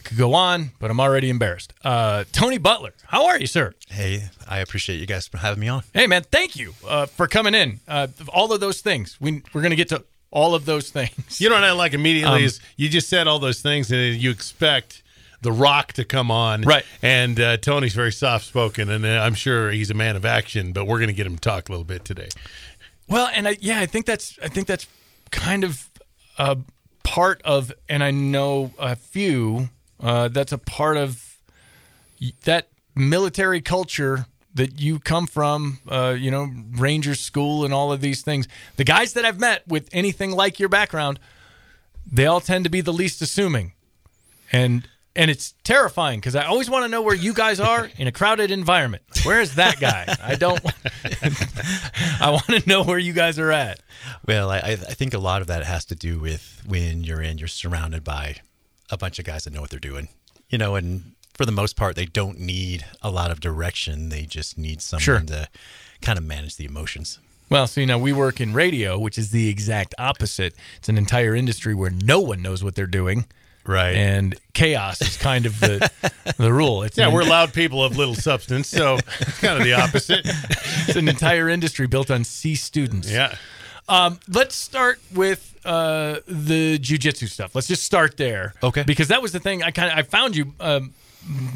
I 0.02 0.08
could 0.08 0.18
go 0.18 0.34
on, 0.34 0.72
but 0.80 0.90
I'm 0.90 0.98
already 0.98 1.30
embarrassed. 1.30 1.74
Uh, 1.84 2.24
Tony 2.32 2.58
Butler, 2.58 2.92
how 3.06 3.26
are 3.26 3.38
you, 3.38 3.46
sir? 3.46 3.72
Hey, 3.88 4.30
I 4.48 4.58
appreciate 4.58 4.98
you 4.98 5.06
guys 5.06 5.28
for 5.28 5.38
having 5.38 5.60
me 5.60 5.68
on. 5.68 5.84
Hey, 5.94 6.08
man, 6.08 6.24
thank 6.24 6.56
you 6.56 6.74
uh, 6.88 7.06
for 7.06 7.28
coming 7.28 7.54
in. 7.54 7.78
Uh, 7.86 8.08
all 8.28 8.52
of 8.52 8.58
those 8.58 8.80
things. 8.80 9.16
We, 9.20 9.44
we're 9.54 9.60
going 9.60 9.70
to 9.70 9.76
get 9.76 9.88
to 9.90 10.02
all 10.32 10.56
of 10.56 10.64
those 10.64 10.90
things. 10.90 11.40
You 11.40 11.48
know 11.50 11.54
what 11.54 11.62
I 11.62 11.70
like 11.70 11.92
immediately 11.92 12.38
Um, 12.38 12.42
is 12.42 12.58
you 12.76 12.88
just 12.88 13.08
said 13.08 13.28
all 13.28 13.38
those 13.38 13.62
things 13.62 13.92
and 13.92 14.20
you 14.20 14.32
expect 14.32 15.04
the 15.40 15.52
Rock 15.52 15.92
to 15.92 16.04
come 16.04 16.32
on, 16.32 16.62
Right. 16.62 16.84
And 17.00 17.38
uh, 17.38 17.58
Tony's 17.58 17.94
very 17.94 18.12
soft 18.12 18.44
spoken, 18.44 18.90
and 18.90 19.06
uh, 19.06 19.08
I'm 19.08 19.34
sure 19.34 19.70
he's 19.70 19.90
a 19.90 19.94
man 19.94 20.16
of 20.16 20.24
action. 20.24 20.72
But 20.72 20.86
we're 20.88 20.98
going 20.98 21.08
to 21.10 21.14
get 21.14 21.28
him 21.28 21.36
to 21.36 21.40
talk 21.40 21.68
a 21.68 21.72
little 21.72 21.84
bit 21.84 22.04
today. 22.04 22.28
Well, 23.08 23.30
and 23.32 23.46
I, 23.46 23.56
yeah, 23.60 23.78
I 23.78 23.86
think 23.86 24.06
that's 24.06 24.36
I 24.42 24.48
think 24.48 24.66
that's 24.66 24.88
kind 25.30 25.62
of 25.62 25.88
a 26.38 26.58
part 27.04 27.40
of, 27.44 27.72
and 27.88 28.02
I 28.02 28.10
know 28.10 28.72
a 28.80 28.96
few. 28.96 29.68
Uh, 30.02 30.28
that's 30.28 30.52
a 30.52 30.58
part 30.58 30.96
of 30.96 31.38
that 32.44 32.68
military 32.94 33.60
culture 33.60 34.26
that 34.54 34.80
you 34.80 34.98
come 34.98 35.26
from. 35.26 35.78
Uh, 35.88 36.14
you 36.18 36.30
know, 36.30 36.50
Ranger 36.72 37.14
School 37.14 37.64
and 37.64 37.72
all 37.72 37.92
of 37.92 38.00
these 38.00 38.22
things. 38.22 38.48
The 38.76 38.84
guys 38.84 39.12
that 39.14 39.24
I've 39.24 39.40
met 39.40 39.66
with 39.66 39.88
anything 39.92 40.32
like 40.32 40.58
your 40.58 40.68
background, 40.68 41.18
they 42.10 42.26
all 42.26 42.40
tend 42.40 42.64
to 42.64 42.70
be 42.70 42.80
the 42.80 42.92
least 42.92 43.22
assuming, 43.22 43.72
and 44.50 44.88
and 45.14 45.30
it's 45.30 45.54
terrifying 45.62 46.20
because 46.20 46.34
I 46.34 46.44
always 46.46 46.70
want 46.70 46.84
to 46.84 46.88
know 46.88 47.02
where 47.02 47.14
you 47.14 47.34
guys 47.34 47.60
are 47.60 47.90
in 47.96 48.06
a 48.06 48.12
crowded 48.12 48.50
environment. 48.50 49.02
Where 49.24 49.40
is 49.40 49.54
that 49.56 49.78
guy? 49.78 50.14
I 50.22 50.34
don't. 50.34 50.60
I 52.20 52.30
want 52.30 52.46
to 52.46 52.68
know 52.68 52.82
where 52.82 52.98
you 52.98 53.12
guys 53.12 53.38
are 53.38 53.52
at. 53.52 53.80
Well, 54.26 54.50
I, 54.50 54.58
I 54.58 54.70
I 54.72 54.76
think 54.76 55.14
a 55.14 55.18
lot 55.18 55.40
of 55.42 55.48
that 55.48 55.64
has 55.64 55.84
to 55.86 55.94
do 55.94 56.18
with 56.18 56.62
when 56.66 57.04
you're 57.04 57.22
in, 57.22 57.38
you're 57.38 57.48
surrounded 57.48 58.04
by 58.04 58.36
a 58.92 58.96
bunch 58.96 59.18
of 59.18 59.24
guys 59.24 59.42
that 59.44 59.52
know 59.52 59.60
what 59.60 59.70
they're 59.70 59.80
doing. 59.80 60.08
You 60.48 60.58
know, 60.58 60.76
and 60.76 61.12
for 61.34 61.44
the 61.46 61.50
most 61.52 61.74
part, 61.76 61.96
they 61.96 62.04
don't 62.06 62.38
need 62.38 62.84
a 63.02 63.10
lot 63.10 63.30
of 63.32 63.40
direction. 63.40 64.10
They 64.10 64.22
just 64.22 64.56
need 64.58 64.80
someone 64.82 65.02
Sure. 65.02 65.20
to 65.20 65.48
kind 66.02 66.18
of 66.18 66.24
manage 66.24 66.56
the 66.56 66.64
emotions. 66.66 67.18
Well, 67.48 67.66
so 67.66 67.80
you 67.80 67.86
know, 67.86 67.98
we 67.98 68.12
work 68.12 68.40
in 68.40 68.52
radio, 68.52 68.98
which 68.98 69.18
is 69.18 69.30
the 69.30 69.48
exact 69.48 69.94
opposite. 69.98 70.54
It's 70.76 70.88
an 70.88 70.96
entire 70.98 71.34
industry 71.34 71.74
where 71.74 71.90
no 71.90 72.20
one 72.20 72.40
knows 72.42 72.62
what 72.62 72.74
they're 72.74 72.86
doing, 72.86 73.26
Right. 73.64 73.94
and 73.94 74.34
chaos 74.54 75.00
is 75.02 75.16
kind 75.16 75.46
of 75.46 75.60
the 75.60 75.90
the 76.38 76.52
rule. 76.52 76.82
It's 76.82 76.96
Yeah, 76.98 77.08
an, 77.08 77.12
we're 77.14 77.24
loud 77.24 77.52
people 77.52 77.82
of 77.84 77.96
little 77.96 78.14
substance, 78.14 78.68
so 78.68 78.96
it's 79.20 79.38
kind 79.40 79.58
of 79.58 79.64
the 79.64 79.74
opposite. 79.74 80.20
it's 80.24 80.96
an 80.96 81.08
entire 81.08 81.48
industry 81.48 81.86
built 81.86 82.10
on 82.10 82.24
C 82.24 82.54
students. 82.54 83.10
Yeah. 83.10 83.36
Um, 83.92 84.18
let's 84.28 84.54
start 84.54 85.00
with 85.14 85.54
uh, 85.64 86.20
the 86.26 86.78
jujitsu 86.78 87.28
stuff. 87.28 87.54
Let's 87.54 87.68
just 87.68 87.82
start 87.84 88.16
there. 88.16 88.54
Okay. 88.62 88.82
Because 88.84 89.08
that 89.08 89.20
was 89.22 89.32
the 89.32 89.40
thing. 89.40 89.62
I 89.62 89.70
kind 89.70 89.92
of 89.92 89.98
I 89.98 90.02
found 90.02 90.34
you 90.34 90.54
um, 90.60 90.92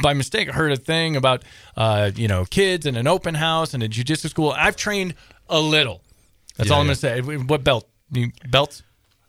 by 0.03 0.13
mistake. 0.13 0.49
I 0.49 0.53
heard 0.53 0.73
a 0.73 0.77
thing 0.77 1.17
about 1.17 1.43
uh, 1.77 2.11
you 2.15 2.29
know 2.29 2.45
kids 2.45 2.85
and 2.87 2.97
an 2.97 3.07
open 3.07 3.35
house 3.35 3.75
and 3.75 3.83
a 3.83 3.89
jujitsu 3.89 4.29
school. 4.29 4.51
I've 4.53 4.77
trained 4.77 5.15
a 5.49 5.59
little. 5.61 6.03
That's 6.57 6.69
Yeah, 6.69 6.75
all 6.77 6.81
I'm 6.83 6.87
yeah. 6.89 6.95
going 6.95 7.23
to 7.25 7.33
say. 7.33 7.45
What 7.45 7.65
belt? 7.65 7.89
You, 8.13 8.31
belts? 8.49 8.83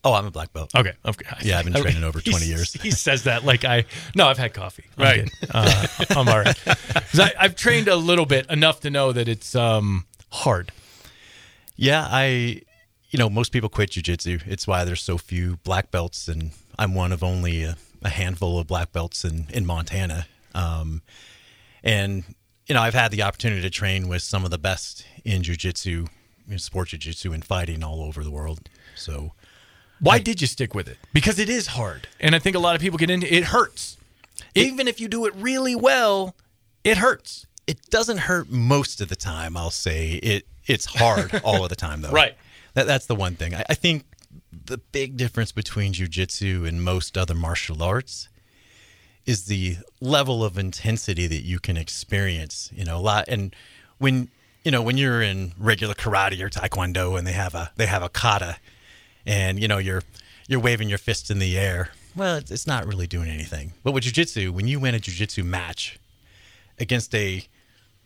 oh, 0.03 0.13
I'm 0.13 0.25
a 0.25 0.31
black 0.31 0.53
belt. 0.53 0.73
Okay. 0.73 0.93
okay. 1.05 1.25
Yeah, 1.43 1.59
I've 1.59 1.65
been 1.65 1.73
training 1.73 2.03
over 2.03 2.21
20 2.29 2.45
He- 2.45 2.51
years. 2.51 2.73
He 2.73 2.91
says 2.91 3.23
that 3.23 3.43
like 3.43 3.65
I. 3.65 3.85
No, 4.15 4.27
I've 4.27 4.37
had 4.37 4.53
coffee. 4.53 4.85
I'm 4.97 5.03
Right. 5.03 5.31
Uh, 5.49 5.87
I'm 6.11 6.27
all 6.29 6.39
right. 6.39 6.57
I, 7.15 7.33
I've 7.39 7.55
trained 7.55 7.87
a 7.87 7.95
little 7.95 8.25
bit 8.25 8.49
enough 8.49 8.81
to 8.81 8.89
know 8.89 9.11
that 9.11 9.27
it's 9.27 9.55
um, 9.55 10.05
hard. 10.31 10.71
Yeah, 11.75 12.07
I, 12.09 12.61
you 13.09 13.19
know, 13.19 13.29
most 13.29 13.51
people 13.51 13.69
quit 13.69 13.91
jujitsu. 13.91 14.45
It's 14.47 14.67
why 14.67 14.83
there's 14.83 15.01
so 15.03 15.17
few 15.17 15.57
black 15.63 15.91
belts, 15.91 16.27
and 16.27 16.51
I'm 16.77 16.93
one 16.93 17.11
of 17.11 17.23
only 17.23 17.63
a, 17.63 17.77
a 18.01 18.09
handful 18.09 18.59
of 18.59 18.67
black 18.67 18.91
belts 18.91 19.23
in 19.23 19.47
in 19.49 19.65
Montana. 19.65 20.27
Um, 20.53 21.01
and 21.83 22.23
you 22.67 22.75
know, 22.75 22.81
I've 22.81 22.93
had 22.93 23.11
the 23.11 23.21
opportunity 23.23 23.61
to 23.61 23.69
train 23.69 24.07
with 24.09 24.21
some 24.23 24.43
of 24.43 24.51
the 24.51 24.57
best 24.57 25.05
in 25.23 25.41
jujitsu, 25.41 26.09
in 26.49 26.59
sport 26.59 26.89
jujitsu, 26.89 27.33
and 27.33 27.45
fighting 27.45 27.83
all 27.83 28.01
over 28.03 28.23
the 28.23 28.31
world. 28.31 28.69
So 28.95 29.31
Why 29.99 30.19
did 30.19 30.41
you 30.41 30.47
stick 30.47 30.75
with 30.75 30.87
it? 30.89 30.97
Because 31.13 31.39
it 31.39 31.49
is 31.49 31.67
hard, 31.67 32.07
and 32.19 32.35
I 32.35 32.39
think 32.39 32.55
a 32.55 32.59
lot 32.59 32.75
of 32.75 32.81
people 32.81 32.97
get 32.97 33.09
into 33.09 33.33
it. 33.33 33.45
Hurts, 33.45 33.97
even 34.53 34.87
if 34.87 34.99
you 34.99 35.07
do 35.07 35.25
it 35.25 35.33
really 35.35 35.75
well. 35.75 36.35
It 36.83 36.97
hurts. 36.99 37.45
it 37.65 37.89
doesn't 37.89 38.17
hurt 38.19 38.49
most 38.49 39.01
of 39.01 39.09
the 39.09 39.15
time. 39.17 39.57
I'll 39.57 39.71
say 39.71 40.11
it. 40.23 40.45
It's 40.67 40.85
hard 40.85 41.41
all 41.43 41.63
of 41.63 41.69
the 41.69 41.75
time, 41.75 42.01
though. 42.01 42.11
Right. 42.11 42.35
That, 42.77 42.85
that's 42.85 43.07
the 43.07 43.15
one 43.15 43.35
thing. 43.35 43.55
I, 43.55 43.63
I 43.71 43.73
think 43.73 44.03
the 44.51 44.77
big 44.77 45.17
difference 45.17 45.51
between 45.51 45.93
jujitsu 45.93 46.67
and 46.67 46.83
most 46.83 47.17
other 47.17 47.33
martial 47.33 47.81
arts 47.81 48.29
is 49.25 49.45
the 49.45 49.77
level 49.99 50.43
of 50.43 50.59
intensity 50.59 51.25
that 51.25 51.41
you 51.41 51.59
can 51.59 51.75
experience. 51.75 52.69
You 52.71 52.85
know, 52.85 52.97
a 52.97 53.01
lot. 53.01 53.25
And 53.27 53.55
when 53.97 54.29
you 54.63 54.69
know 54.69 54.83
when 54.83 54.95
you're 54.95 55.23
in 55.23 55.53
regular 55.57 55.95
karate 55.95 56.39
or 56.39 56.51
taekwondo, 56.51 57.17
and 57.17 57.25
they 57.25 57.31
have 57.31 57.55
a 57.55 57.71
they 57.77 57.87
have 57.87 58.03
a 58.03 58.09
kata, 58.09 58.57
and 59.25 59.59
you 59.59 59.67
know 59.67 59.79
you're 59.79 60.03
you're 60.47 60.59
waving 60.59 60.87
your 60.87 60.99
fist 60.99 61.31
in 61.31 61.39
the 61.39 61.57
air. 61.57 61.89
Well, 62.15 62.35
it's, 62.35 62.51
it's 62.51 62.67
not 62.67 62.85
really 62.85 63.07
doing 63.07 63.31
anything. 63.31 63.73
But 63.83 63.93
with 63.93 64.03
jujitsu, 64.03 64.51
when 64.51 64.67
you 64.67 64.79
win 64.79 64.93
a 64.93 64.99
jujitsu 64.99 65.43
match 65.43 65.99
against 66.77 67.15
a 67.15 67.43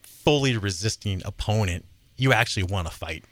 fully 0.01 0.55
resisting 0.55 1.21
opponent, 1.25 1.83
you 2.15 2.31
actually 2.31 2.63
want 2.63 2.87
to 2.87 2.93
fight. 2.93 3.25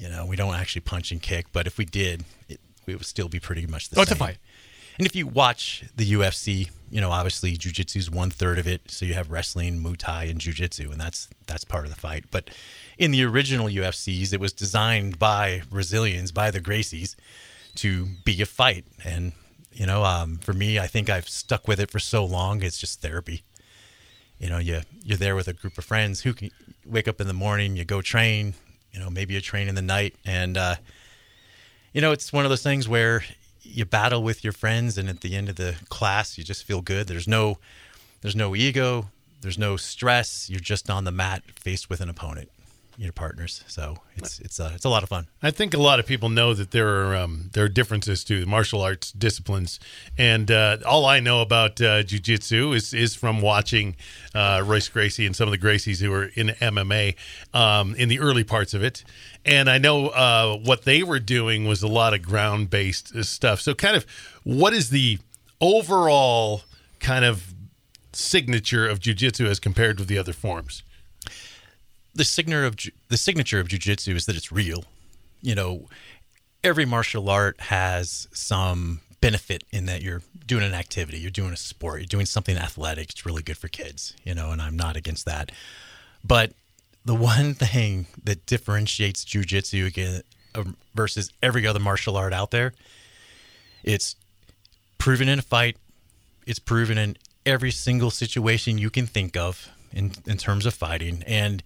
You 0.00 0.08
know, 0.08 0.24
we 0.24 0.34
don't 0.34 0.54
actually 0.54 0.80
punch 0.80 1.12
and 1.12 1.20
kick, 1.20 1.46
but 1.52 1.66
if 1.66 1.76
we 1.76 1.84
did, 1.84 2.24
it, 2.48 2.58
it 2.86 2.94
would 2.96 3.04
still 3.04 3.28
be 3.28 3.38
pretty 3.38 3.66
much 3.66 3.90
the 3.90 3.98
Oh, 3.98 4.02
it's 4.02 4.10
same. 4.10 4.16
a 4.16 4.18
fight. 4.18 4.38
And 4.98 5.06
if 5.06 5.14
you 5.14 5.26
watch 5.26 5.84
the 5.94 6.10
UFC, 6.12 6.70
you 6.90 7.00
know, 7.00 7.10
obviously 7.10 7.56
jujitsu's 7.56 8.10
one 8.10 8.30
third 8.30 8.58
of 8.58 8.66
it. 8.66 8.90
So 8.90 9.04
you 9.04 9.12
have 9.14 9.30
wrestling, 9.30 9.82
Muay 9.82 9.96
Thai, 9.98 10.24
and 10.24 10.40
jujitsu, 10.40 10.90
and 10.90 10.98
that's 11.00 11.28
that's 11.46 11.64
part 11.64 11.84
of 11.84 11.90
the 11.90 12.00
fight. 12.00 12.24
But 12.30 12.48
in 12.98 13.10
the 13.10 13.22
original 13.24 13.66
UFCs, 13.68 14.32
it 14.32 14.40
was 14.40 14.52
designed 14.54 15.18
by 15.18 15.62
Brazilians, 15.70 16.32
by 16.32 16.50
the 16.50 16.60
Gracies, 16.60 17.14
to 17.76 18.06
be 18.24 18.40
a 18.42 18.46
fight. 18.46 18.84
And 19.04 19.32
you 19.72 19.86
know, 19.86 20.04
um, 20.04 20.38
for 20.38 20.52
me, 20.54 20.78
I 20.78 20.86
think 20.86 21.08
I've 21.10 21.28
stuck 21.28 21.68
with 21.68 21.78
it 21.78 21.90
for 21.90 21.98
so 21.98 22.24
long. 22.24 22.62
It's 22.62 22.78
just 22.78 23.00
therapy. 23.02 23.42
You 24.38 24.48
know, 24.48 24.58
you 24.58 24.80
you're 25.02 25.18
there 25.18 25.36
with 25.36 25.48
a 25.48 25.52
group 25.54 25.76
of 25.78 25.84
friends 25.84 26.22
who 26.22 26.32
can 26.32 26.50
wake 26.86 27.06
up 27.08 27.20
in 27.20 27.26
the 27.26 27.34
morning, 27.34 27.76
you 27.76 27.84
go 27.84 28.00
train, 28.02 28.54
You 28.92 29.00
know, 29.00 29.10
maybe 29.10 29.34
you 29.34 29.40
train 29.40 29.68
in 29.68 29.74
the 29.74 29.82
night, 29.82 30.14
and 30.24 30.56
uh, 30.56 30.76
you 31.92 32.00
know, 32.00 32.12
it's 32.12 32.32
one 32.32 32.44
of 32.44 32.50
those 32.50 32.62
things 32.62 32.88
where 32.88 33.24
you 33.62 33.84
battle 33.84 34.22
with 34.22 34.42
your 34.42 34.52
friends, 34.52 34.98
and 34.98 35.08
at 35.08 35.20
the 35.20 35.36
end 35.36 35.48
of 35.48 35.56
the 35.56 35.76
class, 35.88 36.38
you 36.38 36.44
just 36.44 36.64
feel 36.64 36.80
good. 36.80 37.06
There's 37.06 37.28
no, 37.28 37.58
there's 38.22 38.36
no 38.36 38.56
ego, 38.56 39.10
there's 39.42 39.58
no 39.58 39.76
stress. 39.76 40.48
You're 40.50 40.60
just 40.60 40.90
on 40.90 41.04
the 41.04 41.12
mat, 41.12 41.42
faced 41.56 41.88
with 41.88 42.00
an 42.00 42.08
opponent, 42.08 42.50
your 43.00 43.12
partners. 43.12 43.64
So 43.66 43.96
it's 44.16 44.38
it's 44.40 44.60
uh, 44.60 44.72
it's 44.74 44.84
a 44.84 44.90
lot 44.90 45.02
of 45.02 45.08
fun. 45.08 45.26
I 45.42 45.50
think 45.50 45.72
a 45.72 45.78
lot 45.78 46.00
of 46.00 46.06
people 46.06 46.28
know 46.28 46.52
that 46.52 46.70
there 46.70 46.88
are 46.88 47.16
um, 47.16 47.48
there 47.54 47.64
are 47.64 47.68
differences 47.68 48.22
to 48.24 48.44
martial 48.44 48.82
arts 48.82 49.10
disciplines, 49.10 49.80
and 50.18 50.50
uh, 50.50 50.76
all 50.86 51.06
I 51.06 51.18
know 51.18 51.40
about 51.40 51.80
uh, 51.80 52.02
jujitsu 52.02 52.76
is 52.76 52.92
is 52.92 53.14
from 53.14 53.40
watching 53.40 53.96
uh, 54.34 54.62
Royce 54.66 54.88
Gracie 54.88 55.24
and 55.24 55.34
some 55.34 55.48
of 55.48 55.52
the 55.52 55.58
Gracies 55.58 56.00
who 56.00 56.10
were 56.10 56.26
in 56.34 56.48
MMA 56.48 57.16
um, 57.54 57.94
in 57.94 58.10
the 58.10 58.20
early 58.20 58.44
parts 58.44 58.74
of 58.74 58.82
it, 58.82 59.02
and 59.46 59.70
I 59.70 59.78
know 59.78 60.08
uh, 60.08 60.58
what 60.58 60.84
they 60.84 61.02
were 61.02 61.20
doing 61.20 61.66
was 61.66 61.82
a 61.82 61.88
lot 61.88 62.12
of 62.12 62.20
ground 62.20 62.68
based 62.68 63.24
stuff. 63.24 63.62
So, 63.62 63.72
kind 63.74 63.96
of, 63.96 64.04
what 64.44 64.74
is 64.74 64.90
the 64.90 65.18
overall 65.58 66.62
kind 66.98 67.24
of 67.24 67.54
signature 68.12 68.86
of 68.86 69.00
jujitsu 69.00 69.46
as 69.46 69.58
compared 69.58 69.98
with 69.98 70.08
the 70.08 70.18
other 70.18 70.34
forms? 70.34 70.82
The 72.14 72.24
signature 72.24 72.64
of 72.64 72.76
the 73.08 73.16
signature 73.16 73.60
of 73.60 73.68
jujitsu 73.68 74.14
is 74.14 74.26
that 74.26 74.36
it's 74.36 74.50
real. 74.50 74.84
You 75.42 75.54
know, 75.54 75.88
every 76.62 76.84
martial 76.84 77.30
art 77.30 77.60
has 77.60 78.28
some 78.32 79.00
benefit 79.20 79.64
in 79.70 79.86
that 79.86 80.02
you're 80.02 80.22
doing 80.46 80.64
an 80.64 80.74
activity, 80.74 81.18
you're 81.18 81.30
doing 81.30 81.52
a 81.52 81.56
sport, 81.56 82.00
you're 82.00 82.06
doing 82.06 82.26
something 82.26 82.56
athletic. 82.56 83.10
It's 83.10 83.26
really 83.26 83.42
good 83.42 83.58
for 83.58 83.68
kids, 83.68 84.14
you 84.24 84.34
know, 84.34 84.50
and 84.50 84.60
I'm 84.60 84.76
not 84.76 84.96
against 84.96 85.26
that. 85.26 85.52
But 86.24 86.52
the 87.04 87.14
one 87.14 87.54
thing 87.54 88.06
that 88.24 88.46
differentiates 88.46 89.24
jujitsu 89.24 89.86
again 89.86 90.22
um, 90.54 90.76
versus 90.94 91.32
every 91.42 91.66
other 91.66 91.80
martial 91.80 92.16
art 92.16 92.32
out 92.32 92.50
there, 92.50 92.72
it's 93.82 94.16
proven 94.98 95.28
in 95.28 95.38
a 95.38 95.42
fight. 95.42 95.76
It's 96.46 96.58
proven 96.58 96.98
in 96.98 97.16
every 97.46 97.70
single 97.70 98.10
situation 98.10 98.78
you 98.78 98.90
can 98.90 99.06
think 99.06 99.36
of 99.36 99.68
in 99.92 100.12
in 100.26 100.36
terms 100.36 100.66
of 100.66 100.74
fighting, 100.74 101.22
and 101.26 101.62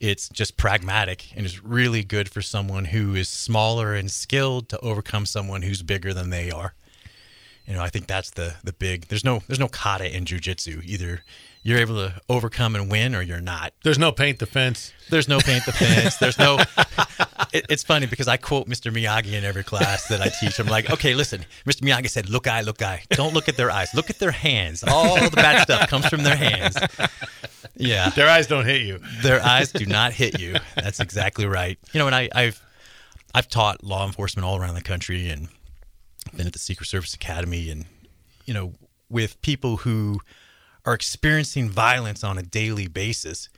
it's 0.00 0.30
just 0.30 0.56
pragmatic 0.56 1.26
and 1.36 1.44
it's 1.44 1.62
really 1.62 2.02
good 2.02 2.28
for 2.28 2.40
someone 2.40 2.86
who 2.86 3.14
is 3.14 3.28
smaller 3.28 3.94
and 3.94 4.10
skilled 4.10 4.68
to 4.70 4.78
overcome 4.80 5.26
someone 5.26 5.62
who's 5.62 5.82
bigger 5.82 6.14
than 6.14 6.30
they 6.30 6.50
are. 6.50 6.74
You 7.66 7.74
know, 7.74 7.82
I 7.82 7.88
think 7.90 8.06
that's 8.06 8.30
the 8.30 8.54
the 8.64 8.72
big. 8.72 9.08
There's 9.08 9.24
no 9.24 9.42
there's 9.46 9.60
no 9.60 9.68
kata 9.68 10.14
in 10.14 10.24
jujitsu. 10.24 10.82
Either 10.84 11.22
you're 11.62 11.78
able 11.78 11.96
to 11.96 12.14
overcome 12.28 12.74
and 12.74 12.90
win, 12.90 13.14
or 13.14 13.22
you're 13.22 13.40
not. 13.40 13.72
There's 13.84 13.98
no 13.98 14.12
paint 14.12 14.38
the 14.38 14.46
fence. 14.46 14.92
There's 15.10 15.28
no 15.28 15.40
paint 15.40 15.66
the 15.66 15.72
fence. 15.72 16.16
There's 16.16 16.38
no. 16.38 16.58
It, 17.52 17.66
it's 17.68 17.82
funny 17.82 18.06
because 18.06 18.28
I 18.28 18.36
quote 18.36 18.68
Mr. 18.68 18.92
Miyagi 18.94 19.32
in 19.32 19.42
every 19.42 19.64
class 19.64 20.06
that 20.06 20.20
I 20.20 20.28
teach. 20.40 20.60
I'm 20.60 20.68
like, 20.68 20.88
okay, 20.88 21.14
listen, 21.14 21.44
Mr. 21.66 21.80
Miyagi 21.80 22.08
said, 22.08 22.28
"Look, 22.30 22.46
eye, 22.46 22.60
look, 22.60 22.80
eye. 22.80 23.02
Don't 23.10 23.34
look 23.34 23.48
at 23.48 23.56
their 23.56 23.72
eyes. 23.72 23.92
Look 23.92 24.08
at 24.08 24.20
their 24.20 24.30
hands. 24.30 24.84
All 24.86 25.16
the 25.16 25.30
bad 25.34 25.62
stuff 25.62 25.88
comes 25.88 26.06
from 26.06 26.22
their 26.22 26.36
hands." 26.36 26.76
Yeah, 27.74 28.10
Their 28.10 28.28
eyes 28.28 28.46
don't 28.46 28.66
hit 28.66 28.82
you. 28.82 29.00
their 29.22 29.42
eyes 29.44 29.72
do 29.72 29.84
not 29.84 30.12
hit 30.12 30.38
you. 30.38 30.54
That's 30.76 31.00
exactly 31.00 31.46
right. 31.46 31.76
You 31.92 31.98
know, 31.98 32.06
and 32.06 32.14
I, 32.14 32.28
I've 32.32 32.62
I've 33.34 33.48
taught 33.48 33.82
law 33.82 34.06
enforcement 34.06 34.44
all 34.46 34.56
around 34.56 34.74
the 34.76 34.82
country 34.82 35.28
and 35.28 35.48
been 36.36 36.46
at 36.46 36.52
the 36.52 36.58
Secret 36.60 36.86
Service 36.86 37.14
Academy 37.14 37.68
and 37.70 37.86
you 38.44 38.54
know, 38.54 38.74
with 39.08 39.42
people 39.42 39.78
who 39.78 40.20
are 40.90 40.94
experiencing 40.94 41.70
violence 41.70 42.24
on 42.24 42.36
a 42.36 42.42
daily 42.42 42.88
basis. 42.88 43.48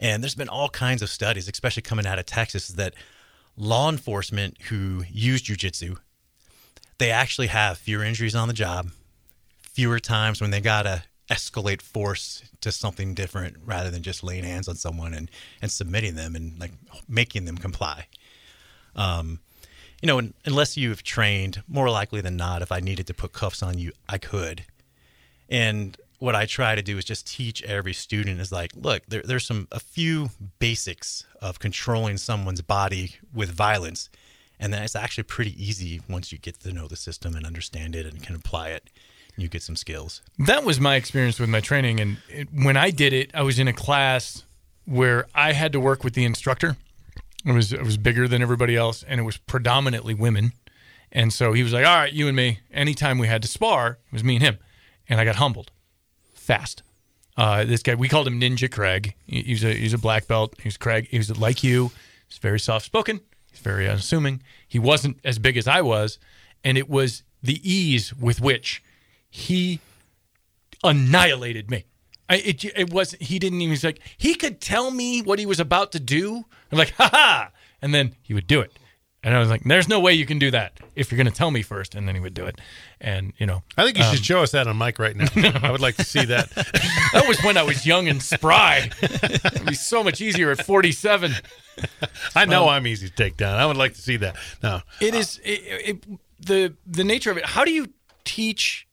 And 0.00 0.20
there's 0.20 0.34
been 0.34 0.48
all 0.48 0.68
kinds 0.68 1.00
of 1.00 1.08
studies, 1.08 1.48
especially 1.48 1.82
coming 1.82 2.06
out 2.06 2.18
of 2.18 2.26
Texas, 2.26 2.66
that 2.68 2.94
law 3.56 3.88
enforcement 3.88 4.60
who 4.62 5.04
use 5.08 5.42
jujitsu, 5.42 5.96
they 6.98 7.12
actually 7.12 7.46
have 7.46 7.78
fewer 7.78 8.02
injuries 8.02 8.34
on 8.34 8.48
the 8.48 8.54
job, 8.54 8.90
fewer 9.62 10.00
times 10.00 10.40
when 10.40 10.50
they 10.50 10.60
gotta 10.60 11.04
escalate 11.30 11.80
force 11.80 12.42
to 12.62 12.72
something 12.72 13.14
different 13.14 13.56
rather 13.64 13.88
than 13.90 14.02
just 14.02 14.24
laying 14.24 14.42
hands 14.42 14.66
on 14.66 14.74
someone 14.74 15.14
and, 15.14 15.30
and 15.62 15.70
submitting 15.70 16.16
them 16.16 16.34
and 16.34 16.58
like 16.58 16.72
making 17.08 17.44
them 17.44 17.56
comply. 17.56 18.08
Um, 18.96 19.38
you 20.02 20.08
know, 20.08 20.20
unless 20.44 20.76
you've 20.76 21.04
trained, 21.04 21.62
more 21.68 21.88
likely 21.90 22.20
than 22.20 22.36
not, 22.36 22.60
if 22.60 22.72
I 22.72 22.80
needed 22.80 23.06
to 23.06 23.14
put 23.14 23.32
cuffs 23.32 23.62
on 23.62 23.78
you, 23.78 23.92
I 24.08 24.18
could. 24.18 24.64
And 25.48 25.96
what 26.18 26.34
I 26.34 26.46
try 26.46 26.74
to 26.74 26.82
do 26.82 26.98
is 26.98 27.04
just 27.04 27.26
teach 27.26 27.62
every 27.62 27.92
student 27.92 28.40
is 28.40 28.50
like, 28.50 28.72
look, 28.74 29.02
there, 29.06 29.22
there's 29.22 29.46
some 29.46 29.68
a 29.70 29.80
few 29.80 30.30
basics 30.58 31.24
of 31.40 31.58
controlling 31.58 32.16
someone's 32.16 32.62
body 32.62 33.16
with 33.34 33.50
violence, 33.50 34.08
and 34.58 34.72
then 34.72 34.82
it's 34.82 34.96
actually 34.96 35.24
pretty 35.24 35.62
easy 35.62 36.00
once 36.08 36.32
you 36.32 36.38
get 36.38 36.60
to 36.60 36.72
know 36.72 36.88
the 36.88 36.96
system 36.96 37.34
and 37.34 37.46
understand 37.46 37.94
it 37.94 38.06
and 38.06 38.22
can 38.22 38.34
apply 38.34 38.70
it. 38.70 38.88
You 39.36 39.48
get 39.48 39.62
some 39.62 39.76
skills. 39.76 40.22
That 40.38 40.64
was 40.64 40.80
my 40.80 40.96
experience 40.96 41.38
with 41.38 41.50
my 41.50 41.60
training. 41.60 42.00
And 42.00 42.16
it, 42.30 42.48
when 42.54 42.78
I 42.78 42.88
did 42.88 43.12
it, 43.12 43.30
I 43.34 43.42
was 43.42 43.58
in 43.58 43.68
a 43.68 43.72
class 43.72 44.44
where 44.86 45.26
I 45.34 45.52
had 45.52 45.72
to 45.72 45.80
work 45.80 46.02
with 46.02 46.14
the 46.14 46.24
instructor. 46.24 46.78
It 47.44 47.52
was 47.52 47.72
it 47.72 47.82
was 47.82 47.98
bigger 47.98 48.26
than 48.26 48.40
everybody 48.40 48.76
else, 48.76 49.04
and 49.06 49.20
it 49.20 49.24
was 49.24 49.36
predominantly 49.36 50.14
women. 50.14 50.52
And 51.12 51.34
so 51.34 51.52
he 51.52 51.62
was 51.62 51.74
like, 51.74 51.84
"All 51.84 51.96
right, 51.96 52.12
you 52.12 52.28
and 52.28 52.36
me. 52.36 52.60
Anytime 52.72 53.18
we 53.18 53.28
had 53.28 53.42
to 53.42 53.48
spar, 53.48 53.98
it 54.06 54.12
was 54.12 54.24
me 54.24 54.36
and 54.36 54.42
him." 54.42 54.58
And 55.08 55.20
I 55.20 55.24
got 55.24 55.36
humbled 55.36 55.70
fast. 56.46 56.82
Uh, 57.36 57.64
this 57.64 57.82
guy, 57.82 57.94
we 57.94 58.08
called 58.08 58.26
him 58.26 58.40
Ninja 58.40 58.70
Craig. 58.70 59.14
He- 59.26 59.42
He's 59.42 59.64
a 59.64 59.74
he's 59.74 59.92
a 59.92 59.98
black 59.98 60.26
belt. 60.26 60.54
He's 60.62 60.76
Craig. 60.76 61.08
He 61.10 61.18
was 61.18 61.36
like 61.38 61.62
you. 61.62 61.90
He's 62.28 62.38
very 62.38 62.58
soft 62.60 62.86
spoken. 62.86 63.20
He's 63.50 63.60
very 63.60 63.88
unassuming. 63.88 64.42
He 64.66 64.78
wasn't 64.78 65.18
as 65.24 65.38
big 65.38 65.56
as 65.56 65.66
I 65.68 65.80
was, 65.82 66.18
and 66.64 66.78
it 66.78 66.88
was 66.88 67.22
the 67.42 67.60
ease 67.62 68.14
with 68.14 68.40
which 68.40 68.82
he 69.28 69.80
annihilated 70.82 71.70
me. 71.70 71.84
I, 72.28 72.36
it 72.38 72.64
it 72.64 72.92
was 72.92 73.12
he 73.20 73.38
didn't 73.38 73.60
even 73.60 73.70
he's 73.70 73.84
like 73.84 74.00
he 74.16 74.34
could 74.34 74.60
tell 74.60 74.90
me 74.90 75.22
what 75.22 75.38
he 75.38 75.46
was 75.46 75.60
about 75.60 75.92
to 75.92 76.00
do. 76.00 76.44
I'm 76.72 76.78
like 76.78 76.90
ha 76.92 77.08
ha, 77.12 77.50
and 77.80 77.94
then 77.94 78.16
he 78.22 78.34
would 78.34 78.46
do 78.48 78.60
it, 78.60 78.72
and 79.26 79.34
I 79.34 79.40
was 79.40 79.50
like, 79.50 79.64
"There's 79.64 79.88
no 79.88 79.98
way 79.98 80.12
you 80.12 80.24
can 80.24 80.38
do 80.38 80.52
that 80.52 80.78
if 80.94 81.10
you're 81.10 81.16
going 81.16 81.26
to 81.26 81.36
tell 81.36 81.50
me 81.50 81.60
first. 81.60 81.96
And 81.96 82.06
then 82.06 82.14
he 82.14 82.20
would 82.20 82.32
do 82.32 82.46
it, 82.46 82.60
and 83.00 83.32
you 83.38 83.44
know 83.44 83.64
I 83.76 83.82
think 83.84 83.98
you 83.98 84.04
should 84.04 84.24
show 84.24 84.40
us 84.40 84.52
that 84.52 84.68
on 84.68 84.78
mic 84.78 85.00
right 85.00 85.16
now. 85.16 85.26
I 85.62 85.72
would 85.72 85.80
like 85.80 85.96
to 85.96 86.04
see 86.04 86.24
that. 86.26 86.48
that 87.12 87.24
was 87.26 87.42
when 87.42 87.56
I 87.56 87.64
was 87.64 87.84
young 87.84 88.06
and 88.06 88.22
spry. 88.22 88.88
It'd 89.02 89.66
be 89.66 89.74
so 89.74 90.04
much 90.04 90.20
easier 90.20 90.52
at 90.52 90.64
47. 90.64 91.32
I 92.36 92.44
know 92.44 92.68
I'm 92.68 92.86
easy 92.86 93.08
to 93.08 93.14
take 93.14 93.36
down. 93.36 93.58
I 93.58 93.66
would 93.66 93.76
like 93.76 93.94
to 93.94 94.00
see 94.00 94.16
that. 94.18 94.36
No, 94.62 94.82
It 95.00 95.12
is 95.12 95.40
it, 95.44 95.60
it, 95.60 96.04
the 96.38 96.74
the 96.86 97.02
nature 97.02 97.32
of 97.32 97.36
it. 97.36 97.46
How 97.46 97.64
do 97.64 97.72
you 97.72 97.88
teach 98.22 98.86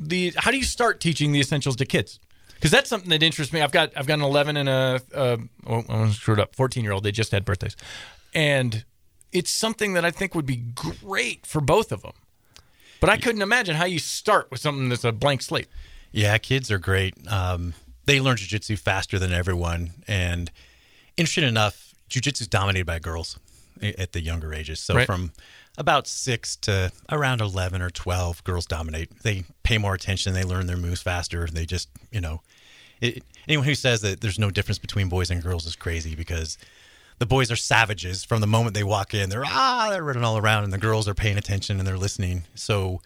the? 0.00 0.32
How 0.36 0.50
do 0.50 0.58
you 0.58 0.64
start 0.64 1.00
teaching 1.00 1.30
the 1.30 1.38
essentials 1.38 1.76
to 1.76 1.86
kids? 1.86 2.18
Because 2.54 2.72
that's 2.72 2.90
something 2.90 3.10
that 3.10 3.22
interests 3.22 3.52
me. 3.52 3.60
I've 3.62 3.70
got 3.70 3.92
I've 3.96 4.08
got 4.08 4.14
an 4.14 4.24
11 4.24 4.56
and 4.56 4.68
a 4.68 5.00
uh, 5.14 5.36
oh, 5.64 5.84
I 5.88 6.10
screwed 6.10 6.40
up 6.40 6.56
14 6.56 6.82
year 6.82 6.92
old. 6.92 7.04
They 7.04 7.12
just 7.12 7.30
had 7.30 7.44
birthdays, 7.44 7.76
and 8.34 8.84
it's 9.36 9.50
something 9.50 9.92
that 9.94 10.04
I 10.04 10.10
think 10.10 10.34
would 10.34 10.46
be 10.46 10.56
great 10.56 11.46
for 11.46 11.60
both 11.60 11.92
of 11.92 12.02
them. 12.02 12.12
But 13.00 13.10
I 13.10 13.16
couldn't 13.18 13.42
imagine 13.42 13.76
how 13.76 13.84
you 13.84 13.98
start 13.98 14.50
with 14.50 14.60
something 14.60 14.88
that's 14.88 15.04
a 15.04 15.12
blank 15.12 15.42
slate. 15.42 15.68
Yeah, 16.12 16.38
kids 16.38 16.70
are 16.70 16.78
great. 16.78 17.14
Um, 17.30 17.74
they 18.06 18.20
learn 18.20 18.36
jujitsu 18.36 18.78
faster 18.78 19.18
than 19.18 19.32
everyone, 19.32 19.90
and 20.08 20.50
interesting 21.16 21.44
enough, 21.44 21.94
jujitsu 22.08 22.42
is 22.42 22.48
dominated 22.48 22.86
by 22.86 22.98
girls 22.98 23.38
at 23.82 24.12
the 24.12 24.20
younger 24.22 24.54
ages. 24.54 24.80
So 24.80 24.94
Right. 24.94 25.06
from 25.06 25.32
about 25.76 26.06
six 26.06 26.56
to 26.56 26.90
around 27.10 27.42
eleven 27.42 27.82
or 27.82 27.90
twelve, 27.90 28.42
girls 28.44 28.64
dominate. 28.64 29.10
They 29.22 29.44
pay 29.62 29.76
more 29.76 29.92
attention. 29.94 30.32
They 30.32 30.44
learn 30.44 30.66
their 30.66 30.78
moves 30.78 31.02
faster. 31.02 31.46
They 31.46 31.66
just, 31.66 31.90
you 32.10 32.22
know, 32.22 32.40
it, 33.02 33.22
anyone 33.46 33.66
who 33.66 33.74
says 33.74 34.00
that 34.00 34.22
there's 34.22 34.38
no 34.38 34.50
difference 34.50 34.78
between 34.78 35.10
boys 35.10 35.30
and 35.30 35.42
girls 35.42 35.66
is 35.66 35.76
crazy 35.76 36.14
because 36.14 36.56
the 37.18 37.26
boys 37.26 37.50
are 37.50 37.56
savages 37.56 38.24
from 38.24 38.40
the 38.40 38.46
moment 38.46 38.74
they 38.74 38.84
walk 38.84 39.14
in. 39.14 39.30
They're 39.30 39.44
ah, 39.44 39.88
they're 39.90 40.02
running 40.02 40.24
all 40.24 40.38
around, 40.38 40.64
and 40.64 40.72
the 40.72 40.78
girls 40.78 41.08
are 41.08 41.14
paying 41.14 41.38
attention 41.38 41.78
and 41.78 41.86
they're 41.86 41.98
listening. 41.98 42.44
So, 42.54 43.00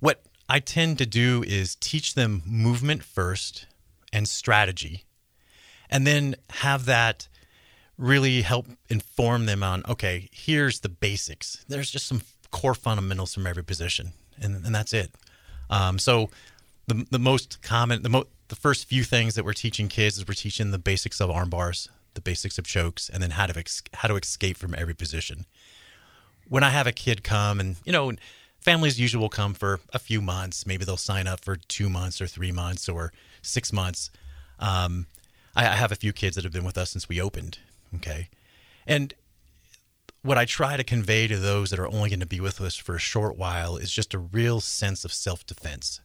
what 0.00 0.22
I 0.48 0.60
tend 0.60 0.98
to 0.98 1.06
do 1.06 1.44
is 1.46 1.74
teach 1.76 2.14
them 2.14 2.42
movement 2.46 3.02
first 3.02 3.66
and 4.12 4.28
strategy, 4.28 5.04
and 5.90 6.06
then 6.06 6.36
have 6.50 6.84
that 6.86 7.28
really 7.96 8.42
help 8.42 8.66
inform 8.88 9.46
them 9.46 9.62
on 9.62 9.82
okay, 9.88 10.28
here's 10.32 10.80
the 10.80 10.88
basics. 10.88 11.64
There's 11.68 11.90
just 11.90 12.06
some 12.06 12.22
core 12.50 12.74
fundamentals 12.74 13.34
from 13.34 13.46
every 13.46 13.64
position, 13.64 14.12
and, 14.40 14.64
and 14.64 14.74
that's 14.74 14.92
it. 14.92 15.10
Um, 15.70 15.98
so, 15.98 16.30
the 16.86 17.06
the 17.10 17.18
most 17.18 17.62
common 17.62 18.02
the 18.02 18.08
mo- 18.10 18.28
the 18.48 18.56
first 18.56 18.86
few 18.86 19.04
things 19.04 19.34
that 19.34 19.44
we're 19.44 19.52
teaching 19.52 19.88
kids 19.88 20.18
is 20.18 20.26
we're 20.26 20.34
teaching 20.34 20.70
the 20.70 20.78
basics 20.78 21.20
of 21.20 21.30
arm 21.30 21.50
bars, 21.50 21.88
the 22.18 22.30
basics 22.30 22.58
of 22.58 22.66
chokes, 22.66 23.08
and 23.08 23.22
then 23.22 23.30
how 23.30 23.46
to 23.46 23.58
ex- 23.58 23.82
how 23.94 24.08
to 24.08 24.16
escape 24.16 24.56
from 24.56 24.74
every 24.76 24.94
position. 24.94 25.46
When 26.48 26.64
I 26.64 26.70
have 26.70 26.86
a 26.86 26.92
kid 26.92 27.22
come, 27.22 27.60
and 27.60 27.76
you 27.84 27.92
know, 27.92 28.12
families 28.60 28.98
usually 28.98 29.20
will 29.20 29.28
come 29.28 29.54
for 29.54 29.80
a 29.92 29.98
few 29.98 30.20
months. 30.20 30.66
Maybe 30.66 30.84
they'll 30.84 30.96
sign 30.96 31.26
up 31.26 31.44
for 31.44 31.56
two 31.56 31.88
months 31.88 32.20
or 32.20 32.26
three 32.26 32.52
months 32.52 32.88
or 32.88 33.12
six 33.42 33.72
months. 33.72 34.10
Um, 34.58 35.06
I, 35.54 35.68
I 35.68 35.76
have 35.76 35.92
a 35.92 35.96
few 35.96 36.12
kids 36.12 36.34
that 36.34 36.44
have 36.44 36.52
been 36.52 36.64
with 36.64 36.78
us 36.78 36.90
since 36.90 37.08
we 37.08 37.20
opened. 37.20 37.58
Okay, 37.96 38.28
And 38.86 39.14
what 40.22 40.36
I 40.36 40.44
try 40.44 40.76
to 40.76 40.84
convey 40.84 41.26
to 41.26 41.38
those 41.38 41.70
that 41.70 41.78
are 41.78 41.88
only 41.88 42.10
going 42.10 42.20
to 42.20 42.26
be 42.26 42.40
with 42.40 42.60
us 42.60 42.76
for 42.76 42.94
a 42.94 42.98
short 42.98 43.38
while 43.38 43.78
is 43.78 43.90
just 43.90 44.12
a 44.12 44.18
real 44.18 44.60
sense 44.60 45.04
of 45.04 45.12
self 45.12 45.46
defense. 45.46 46.00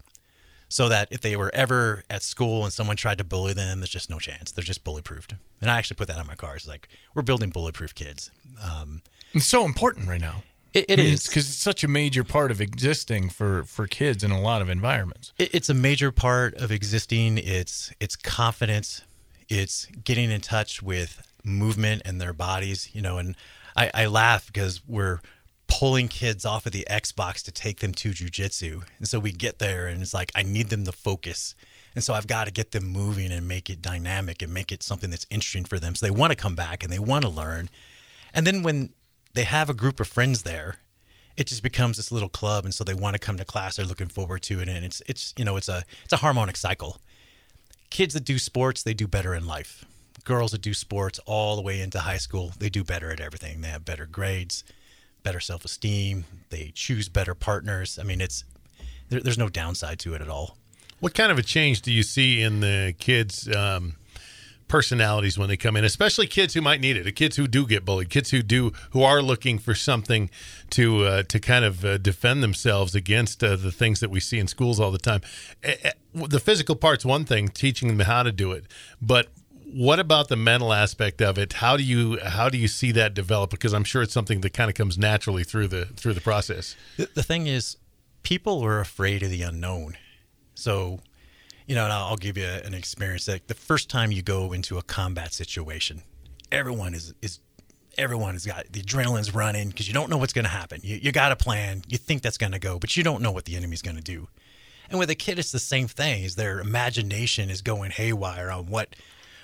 So 0.74 0.90
that 0.90 1.08
if 1.12 1.22
they 1.22 1.36
were 1.36 1.52
ever 1.54 2.04
at 2.10 2.24
school 2.24 2.64
and 2.64 2.74
someone 2.74 2.96
tried 2.98 3.20
to 3.20 3.24
bully 3.24 3.54
them, 3.54 3.80
there's 3.80 3.92
just 3.92 4.10
no 4.10 4.18
chance. 4.18 4.52
They're 4.52 4.64
just 4.64 4.84
bullyproofed. 4.84 5.38
And 5.62 5.70
I 5.70 5.78
actually 5.78 5.98
put 5.98 6.08
that 6.08 6.18
on 6.18 6.26
my 6.26 6.34
cars. 6.34 6.68
Like, 6.68 6.88
we're 7.14 7.22
building 7.22 7.52
bulletproof 7.52 7.94
kids. 7.94 8.32
Um, 8.60 9.04
It's 9.36 9.46
so 9.46 9.66
important 9.66 10.08
right 10.08 10.20
now. 10.20 10.42
it, 10.74 10.86
it 10.90 10.98
is. 10.98 11.28
because 11.28 11.48
it's 11.48 11.60
such 11.60 11.84
a 11.84 11.88
major 11.88 12.24
part 12.24 12.50
of 12.50 12.60
existing 12.60 13.30
for 13.30 13.64
for 13.66 13.86
kids 13.86 14.24
in 14.24 14.32
a 14.32 14.42
lot 14.42 14.64
of 14.64 14.70
environments. 14.70 15.32
It, 15.38 15.50
it's 15.54 15.70
a 15.70 15.76
major 15.76 16.12
part 16.12 16.56
of 16.56 16.72
existing. 16.72 17.38
It's 17.38 17.94
it's 18.00 18.16
confidence. 18.16 19.04
It's 19.50 19.86
getting 20.04 20.32
in 20.32 20.42
touch 20.42 20.82
with 20.82 21.22
movement 21.44 22.02
and 22.04 22.20
their 22.20 22.34
bodies. 22.34 22.90
You 22.96 23.04
know, 23.04 23.20
and 23.20 23.36
I, 23.76 23.92
I 23.94 24.06
laugh 24.08 24.48
because 24.48 24.82
we're 24.88 25.20
pulling 25.80 26.08
kids 26.08 26.46
off 26.46 26.66
of 26.66 26.72
the 26.72 26.86
Xbox 26.90 27.44
to 27.44 27.52
take 27.52 27.80
them 27.80 27.94
to 27.94 28.12
jujitsu, 28.12 28.84
and 29.00 29.08
so 29.08 29.20
we 29.20 29.32
get 29.32 29.60
there, 29.60 29.88
and 29.88 30.02
it's 30.02 30.14
like 30.14 30.32
I 30.36 30.44
need 30.44 30.70
them 30.70 30.86
to 30.86 30.92
focus, 30.92 31.56
and 31.96 32.04
so 32.04 32.14
I've 32.14 32.28
got 32.28 32.46
to 32.46 32.52
get 32.52 32.72
them 32.72 32.86
moving 32.86 33.32
and 33.32 33.48
make 33.48 33.70
it 33.70 33.82
dynamic 33.82 34.42
and 34.42 34.54
make 34.54 34.72
it 34.72 34.84
something 34.84 35.10
that's 35.10 35.26
interesting 35.30 35.66
for 35.66 35.80
them, 35.80 35.96
so 35.96 36.06
they 36.06 36.12
want 36.12 36.32
to 36.32 36.38
come 36.38 36.56
back 36.56 36.84
and 36.84 36.94
they 36.94 37.00
want 37.00 37.24
to 37.24 37.30
learn, 37.30 37.70
and 38.34 38.46
then 38.46 38.62
when 38.62 38.94
they 39.34 39.46
have 39.46 39.70
a 39.70 39.74
group 39.74 40.00
of 40.00 40.08
friends 40.08 40.44
there 40.44 40.78
it 41.36 41.48
just 41.48 41.64
becomes 41.64 41.98
this 41.98 42.12
little 42.12 42.30
club. 42.30 42.66
And 42.66 42.74
so 42.74 42.84
they 42.84 42.94
want 42.94 43.16
to 43.16 43.20
come 43.20 43.38
to 43.38 43.46
class. 43.46 43.78
They're 43.78 43.86
looking 43.86 44.08
forward 44.08 44.44
to 44.44 44.60
it. 44.60 44.70
And 44.70 44.86
it's 44.86 45.02
it's 45.08 45.34
you 45.38 45.46
know 45.46 45.58
it's 45.58 45.70
a 45.70 45.84
it's 46.04 46.14
a 46.14 46.18
harmonic 46.18 46.58
cycle. 46.58 46.98
Kids 47.90 48.14
that 48.14 48.24
do 48.24 48.40
sports 48.40 48.84
they 48.84 48.94
do 48.94 49.08
better 49.08 49.34
in 49.34 49.48
life. 49.48 49.86
Girls 50.26 50.52
that 50.52 50.62
do 50.62 50.74
sports 50.74 51.20
all 51.26 51.56
the 51.56 51.62
way 51.62 51.82
into 51.82 52.00
high 52.00 52.18
school 52.18 52.54
they 52.60 52.70
do 52.70 52.84
better 52.84 53.12
at 53.12 53.20
everything. 53.20 53.62
They 53.62 53.70
have 53.70 53.86
better 53.86 54.06
grades 54.06 54.64
better 55.24 55.40
self-esteem 55.40 56.26
they 56.50 56.72
choose 56.76 57.10
better 57.10 57.34
partners 57.36 57.98
i 58.00 58.04
mean 58.04 58.22
it's 58.22 58.44
there, 59.10 59.20
there's 59.22 59.38
no 59.38 59.50
downside 59.50 60.00
to 60.00 60.14
it 60.14 60.22
at 60.22 60.30
all 60.30 60.58
What 61.00 61.14
kind 61.14 61.32
of 61.32 61.38
a 61.38 61.44
change 61.44 61.82
do 61.82 61.92
you 61.92 62.04
see 62.04 62.42
in 62.42 62.60
the 62.62 62.94
kids' 62.98 63.48
um, 63.54 63.96
personalities 64.68 65.38
when 65.38 65.50
they 65.50 65.58
come 65.58 65.76
in, 65.78 65.84
especially 65.84 66.28
kids 66.28 66.54
who 66.54 66.62
might 66.62 66.82
need 66.82 66.96
it, 66.98 67.12
kids 67.16 67.36
who 67.36 67.48
do 67.48 67.68
get 67.68 67.84
bullied, 67.86 68.10
kids 68.10 68.32
who 68.32 68.42
do 68.42 68.72
who 68.92 69.04
are 69.04 69.22
looking 69.22 69.60
for 69.60 69.76
something 69.76 70.30
to 70.72 71.04
uh, 71.06 71.24
to 71.24 71.40
kind 71.40 71.66
of 71.66 71.84
uh, 71.86 71.98
defend 71.98 72.42
themselves 72.42 72.96
against 72.96 73.44
uh, 73.44 73.56
the 73.56 73.72
things 73.72 74.00
that 74.00 74.10
we 74.10 74.20
see 74.20 74.40
in 74.40 74.48
schools 74.48 74.80
all 74.80 74.92
the 74.92 74.98
time. 74.98 75.22
Eh, 75.64 75.76
eh, 75.84 75.92
The 76.14 76.40
physical 76.40 76.76
part's 76.76 77.06
one 77.06 77.26
thing, 77.26 77.50
teaching 77.50 77.90
them 77.90 78.00
how 78.08 78.24
to 78.24 78.32
do 78.32 78.52
it, 78.54 78.64
but 79.02 79.28
what 79.74 80.00
about 80.00 80.30
the 80.30 80.36
mental 80.36 80.72
aspect 80.72 81.22
of 81.22 81.38
it? 81.38 81.54
How 81.54 81.78
do 81.78 81.84
you 81.84 82.20
how 82.24 82.50
do 82.50 82.58
you 82.58 82.68
see 82.68 82.92
that 82.94 83.14
develop? 83.14 83.50
Because 83.50 83.74
I'm 83.74 83.84
sure 83.84 84.02
it's 84.02 84.14
something 84.14 84.42
that 84.42 84.54
kind 84.54 84.70
of 84.70 84.76
comes 84.76 84.98
naturally 84.98 85.44
through 85.44 85.68
the 85.68 85.86
through 85.86 86.14
the 86.14 86.22
process. 86.22 86.76
The, 86.98 87.24
thing 87.24 87.48
is, 87.48 87.78
people 88.22 88.64
are 88.64 88.80
afraid 88.80 89.24
of 89.24 89.32
the 89.32 89.42
unknown. 89.42 89.98
So, 90.56 91.00
you 91.66 91.76
know, 91.76 91.86
and 91.86 91.94
I'll 91.94 92.06
I'll 92.06 92.18
give 92.18 92.38
you 92.38 92.46
an 92.46 92.74
experience. 92.74 93.28
Like 93.28 93.48
the 93.48 93.56
first 93.56 93.90
time 93.90 94.12
you 94.12 94.22
go 94.22 94.54
into 94.54 94.78
a 94.78 94.84
combat 94.84 95.34
situation, 95.34 96.04
everyone 96.52 96.94
is 96.94 97.14
is 97.22 97.40
everyone 97.98 98.34
has 98.34 98.46
got 98.46 98.72
the 98.72 98.82
adrenaline's 98.82 99.34
running 99.34 99.70
because 99.70 99.88
you 99.88 99.94
don't 99.94 100.10
know 100.10 100.18
what's 100.18 100.34
going 100.34 100.46
to 100.46 100.52
happen. 100.52 100.82
You 100.84 101.00
you 101.02 101.12
got 101.12 101.32
a 101.32 101.36
plan, 101.36 101.82
you 101.88 101.98
think 101.98 102.22
that's 102.22 102.38
going 102.38 102.52
to 102.52 102.60
go, 102.60 102.78
but 102.78 102.96
you 102.96 103.04
don't 103.04 103.22
know 103.22 103.32
what 103.32 103.46
the 103.46 103.56
enemy's 103.56 103.82
going 103.82 103.98
to 103.98 104.04
do. 104.04 104.28
And 104.90 105.00
with 105.00 105.10
a 105.10 105.16
kid, 105.16 105.40
it's 105.40 105.52
the 105.52 105.60
same 105.60 105.88
thing. 105.88 106.24
Is 106.24 106.36
their 106.36 106.60
imagination 106.60 107.50
is 107.50 107.64
going 107.64 107.92
haywire 107.92 108.52
on 108.52 108.68
what 108.68 108.96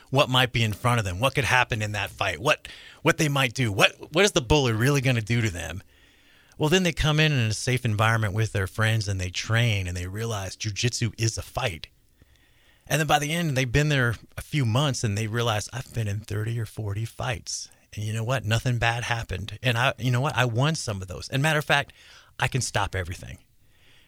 what 0.09 0.29
might 0.29 0.51
be 0.51 0.63
in 0.63 0.73
front 0.73 0.99
of 0.99 1.05
them, 1.05 1.19
what 1.19 1.35
could 1.35 1.45
happen 1.45 1.81
in 1.81 1.91
that 1.93 2.09
fight, 2.09 2.39
what 2.39 2.67
what 3.01 3.17
they 3.17 3.29
might 3.29 3.53
do, 3.53 3.71
what 3.71 4.13
what 4.13 4.25
is 4.25 4.31
the 4.31 4.41
bully 4.41 4.73
really 4.73 5.01
going 5.01 5.15
to 5.15 5.21
do 5.21 5.41
to 5.41 5.49
them? 5.49 5.81
Well, 6.57 6.69
then 6.69 6.83
they 6.83 6.91
come 6.91 7.21
in 7.21 7.31
in 7.31 7.39
a 7.39 7.53
safe 7.53 7.85
environment 7.85 8.33
with 8.33 8.51
their 8.51 8.67
friends 8.67 9.07
and 9.07 9.19
they 9.19 9.29
train 9.29 9.87
and 9.87 9.95
they 9.95 10.07
realize 10.07 10.57
jujitsu 10.57 11.13
is 11.17 11.37
a 11.37 11.41
fight. 11.41 11.87
And 12.85 12.99
then 12.99 13.07
by 13.07 13.19
the 13.19 13.31
end, 13.31 13.55
they've 13.55 13.71
been 13.71 13.89
there 13.89 14.15
a 14.35 14.41
few 14.41 14.65
months 14.65 15.03
and 15.03 15.17
they 15.17 15.27
realize 15.27 15.69
I've 15.71 15.93
been 15.93 16.07
in 16.07 16.19
30 16.19 16.59
or 16.59 16.65
40 16.65 17.05
fights. 17.05 17.69
And 17.95 18.03
you 18.03 18.11
know 18.11 18.23
what? 18.23 18.45
Nothing 18.45 18.77
bad 18.77 19.03
happened. 19.03 19.57
And 19.63 19.77
I, 19.77 19.93
you 19.97 20.11
know 20.11 20.21
what? 20.21 20.35
I 20.35 20.45
won 20.45 20.75
some 20.75 21.01
of 21.01 21.07
those. 21.07 21.29
And 21.29 21.41
matter 21.41 21.59
of 21.59 21.65
fact, 21.65 21.93
I 22.39 22.47
can 22.47 22.61
stop 22.61 22.95
everything. 22.95 23.37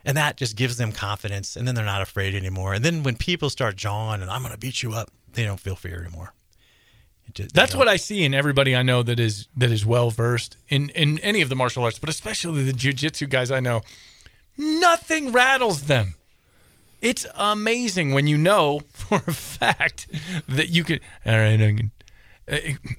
And 0.03 0.17
that 0.17 0.35
just 0.35 0.55
gives 0.55 0.77
them 0.77 0.91
confidence. 0.91 1.55
And 1.55 1.67
then 1.67 1.75
they're 1.75 1.85
not 1.85 2.01
afraid 2.01 2.35
anymore. 2.35 2.73
And 2.73 2.83
then 2.83 3.03
when 3.03 3.15
people 3.15 3.49
start 3.49 3.75
jawing 3.75 4.21
and 4.21 4.31
I'm 4.31 4.41
going 4.41 4.53
to 4.53 4.59
beat 4.59 4.83
you 4.83 4.93
up, 4.93 5.11
they 5.33 5.43
don't 5.43 5.59
feel 5.59 5.75
fear 5.75 6.01
anymore. 6.01 6.33
Just- 7.33 7.53
That's 7.55 7.73
what 7.75 7.87
I 7.87 7.95
see 7.95 8.23
in 8.25 8.33
everybody 8.33 8.75
I 8.75 8.83
know 8.83 9.03
that 9.03 9.19
is 9.19 9.47
that 9.55 9.71
is 9.71 9.85
well 9.85 10.09
versed 10.09 10.57
in 10.67 10.89
in 10.89 11.17
any 11.19 11.41
of 11.41 11.49
the 11.49 11.55
martial 11.55 11.83
arts, 11.83 11.97
but 11.99 12.09
especially 12.09 12.63
the 12.63 12.73
jujitsu 12.73 13.29
guys 13.29 13.51
I 13.51 13.59
know. 13.61 13.81
Nothing 14.57 15.31
rattles 15.31 15.83
them. 15.83 16.15
It's 17.01 17.25
amazing 17.35 18.11
when 18.13 18.27
you 18.27 18.37
know 18.37 18.81
for 18.93 19.17
a 19.27 19.33
fact 19.33 20.07
that 20.47 20.69
you 20.69 20.83
can. 20.83 20.99
All 21.25 21.37
right, 21.37 21.53
I 21.61 21.73
can. 21.75 21.91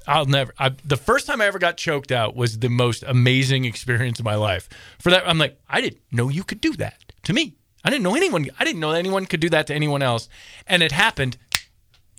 I'll 0.06 0.24
never. 0.24 0.54
I, 0.58 0.70
the 0.84 0.96
first 0.96 1.26
time 1.26 1.40
I 1.40 1.46
ever 1.46 1.58
got 1.58 1.76
choked 1.76 2.10
out 2.10 2.34
was 2.34 2.58
the 2.60 2.68
most 2.70 3.02
amazing 3.06 3.64
experience 3.66 4.18
of 4.18 4.24
my 4.24 4.34
life. 4.36 4.68
For 4.98 5.10
that, 5.10 5.28
I'm 5.28 5.36
like, 5.38 5.58
I 5.68 5.80
didn't 5.82 6.00
know 6.10 6.28
you 6.30 6.42
could 6.42 6.60
do 6.60 6.72
that 6.74 6.96
to 7.24 7.32
me. 7.32 7.56
I 7.84 7.90
didn't 7.90 8.04
know 8.04 8.14
anyone. 8.14 8.48
I 8.58 8.64
didn't 8.64 8.80
know 8.80 8.92
anyone 8.92 9.26
could 9.26 9.40
do 9.40 9.50
that 9.50 9.66
to 9.66 9.74
anyone 9.74 10.00
else, 10.02 10.28
and 10.66 10.82
it 10.82 10.92
happened 10.92 11.36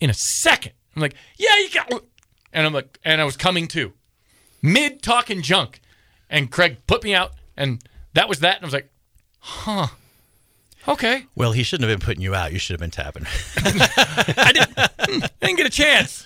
in 0.04 0.10
a 0.10 0.14
second. 0.14 0.74
I'm 0.96 1.02
like, 1.02 1.16
yeah, 1.38 1.58
you 1.60 1.70
got, 1.74 2.04
and 2.52 2.66
I'm 2.68 2.74
like, 2.74 3.00
and 3.06 3.22
I 3.22 3.24
was 3.24 3.38
coming 3.38 3.68
to 3.70 3.94
mid 4.62 5.02
talking 5.02 5.42
junk, 5.42 5.80
and 6.30 6.52
Craig 6.52 6.78
put 6.88 7.04
me 7.04 7.16
out, 7.16 7.32
and 7.58 7.82
that 8.14 8.28
was 8.30 8.40
that. 8.42 8.58
And 8.58 8.66
I 8.66 8.68
was 8.68 8.74
like, 8.74 8.90
huh, 9.40 9.88
okay, 10.88 11.26
Well, 11.36 11.54
he 11.54 11.64
shouldn't 11.64 11.90
have 11.90 12.00
been 12.00 12.06
putting 12.06 12.22
you 12.22 12.36
out. 12.36 12.52
You 12.52 12.60
should 12.60 12.74
have 12.74 12.82
been 12.82 12.92
tapping. 12.92 13.26
I 13.58 14.52
didn't 15.42 15.58
get 15.58 15.66
a 15.66 15.70
chance. 15.70 16.26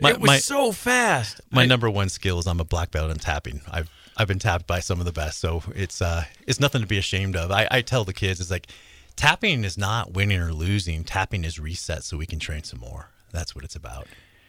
My- 0.00 0.10
it 0.10 0.20
was 0.20 0.28
my- 0.28 0.38
so 0.38 0.72
fast. 0.72 1.40
My 1.50 1.62
I- 1.62 1.66
number 1.66 1.90
one 1.90 2.08
skill 2.08 2.38
is 2.38 2.46
I'm 2.46 2.60
a 2.60 2.64
black 2.64 2.90
belt 2.90 3.10
in 3.10 3.18
tapping. 3.18 3.60
I've 3.70 3.90
I've 4.16 4.28
been 4.28 4.38
tapped 4.38 4.66
by 4.66 4.80
some 4.80 4.98
of 4.98 5.04
the 5.04 5.12
best, 5.12 5.40
so 5.40 5.62
it's 5.74 6.00
uh 6.00 6.24
it's 6.46 6.58
nothing 6.60 6.80
to 6.80 6.86
be 6.86 6.96
ashamed 6.96 7.36
of. 7.36 7.50
I, 7.50 7.68
I 7.70 7.82
tell 7.82 8.04
the 8.04 8.14
kids 8.14 8.40
it's 8.40 8.50
like 8.50 8.68
tapping 9.14 9.62
is 9.64 9.76
not 9.76 10.12
winning 10.14 10.40
or 10.40 10.52
losing. 10.54 11.04
Tapping 11.04 11.44
is 11.44 11.58
reset 11.58 12.02
so 12.04 12.16
we 12.16 12.24
can 12.26 12.38
train 12.38 12.62
some 12.64 12.80
more. 12.80 13.10
That's 13.36 13.54
what 13.54 13.64
it's 13.64 13.76
about. 13.76 14.06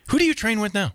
Who 0.07 0.17
do 0.17 0.23
you 0.25 0.33
train 0.33 0.61
with 0.61 0.73
now? 0.73 0.93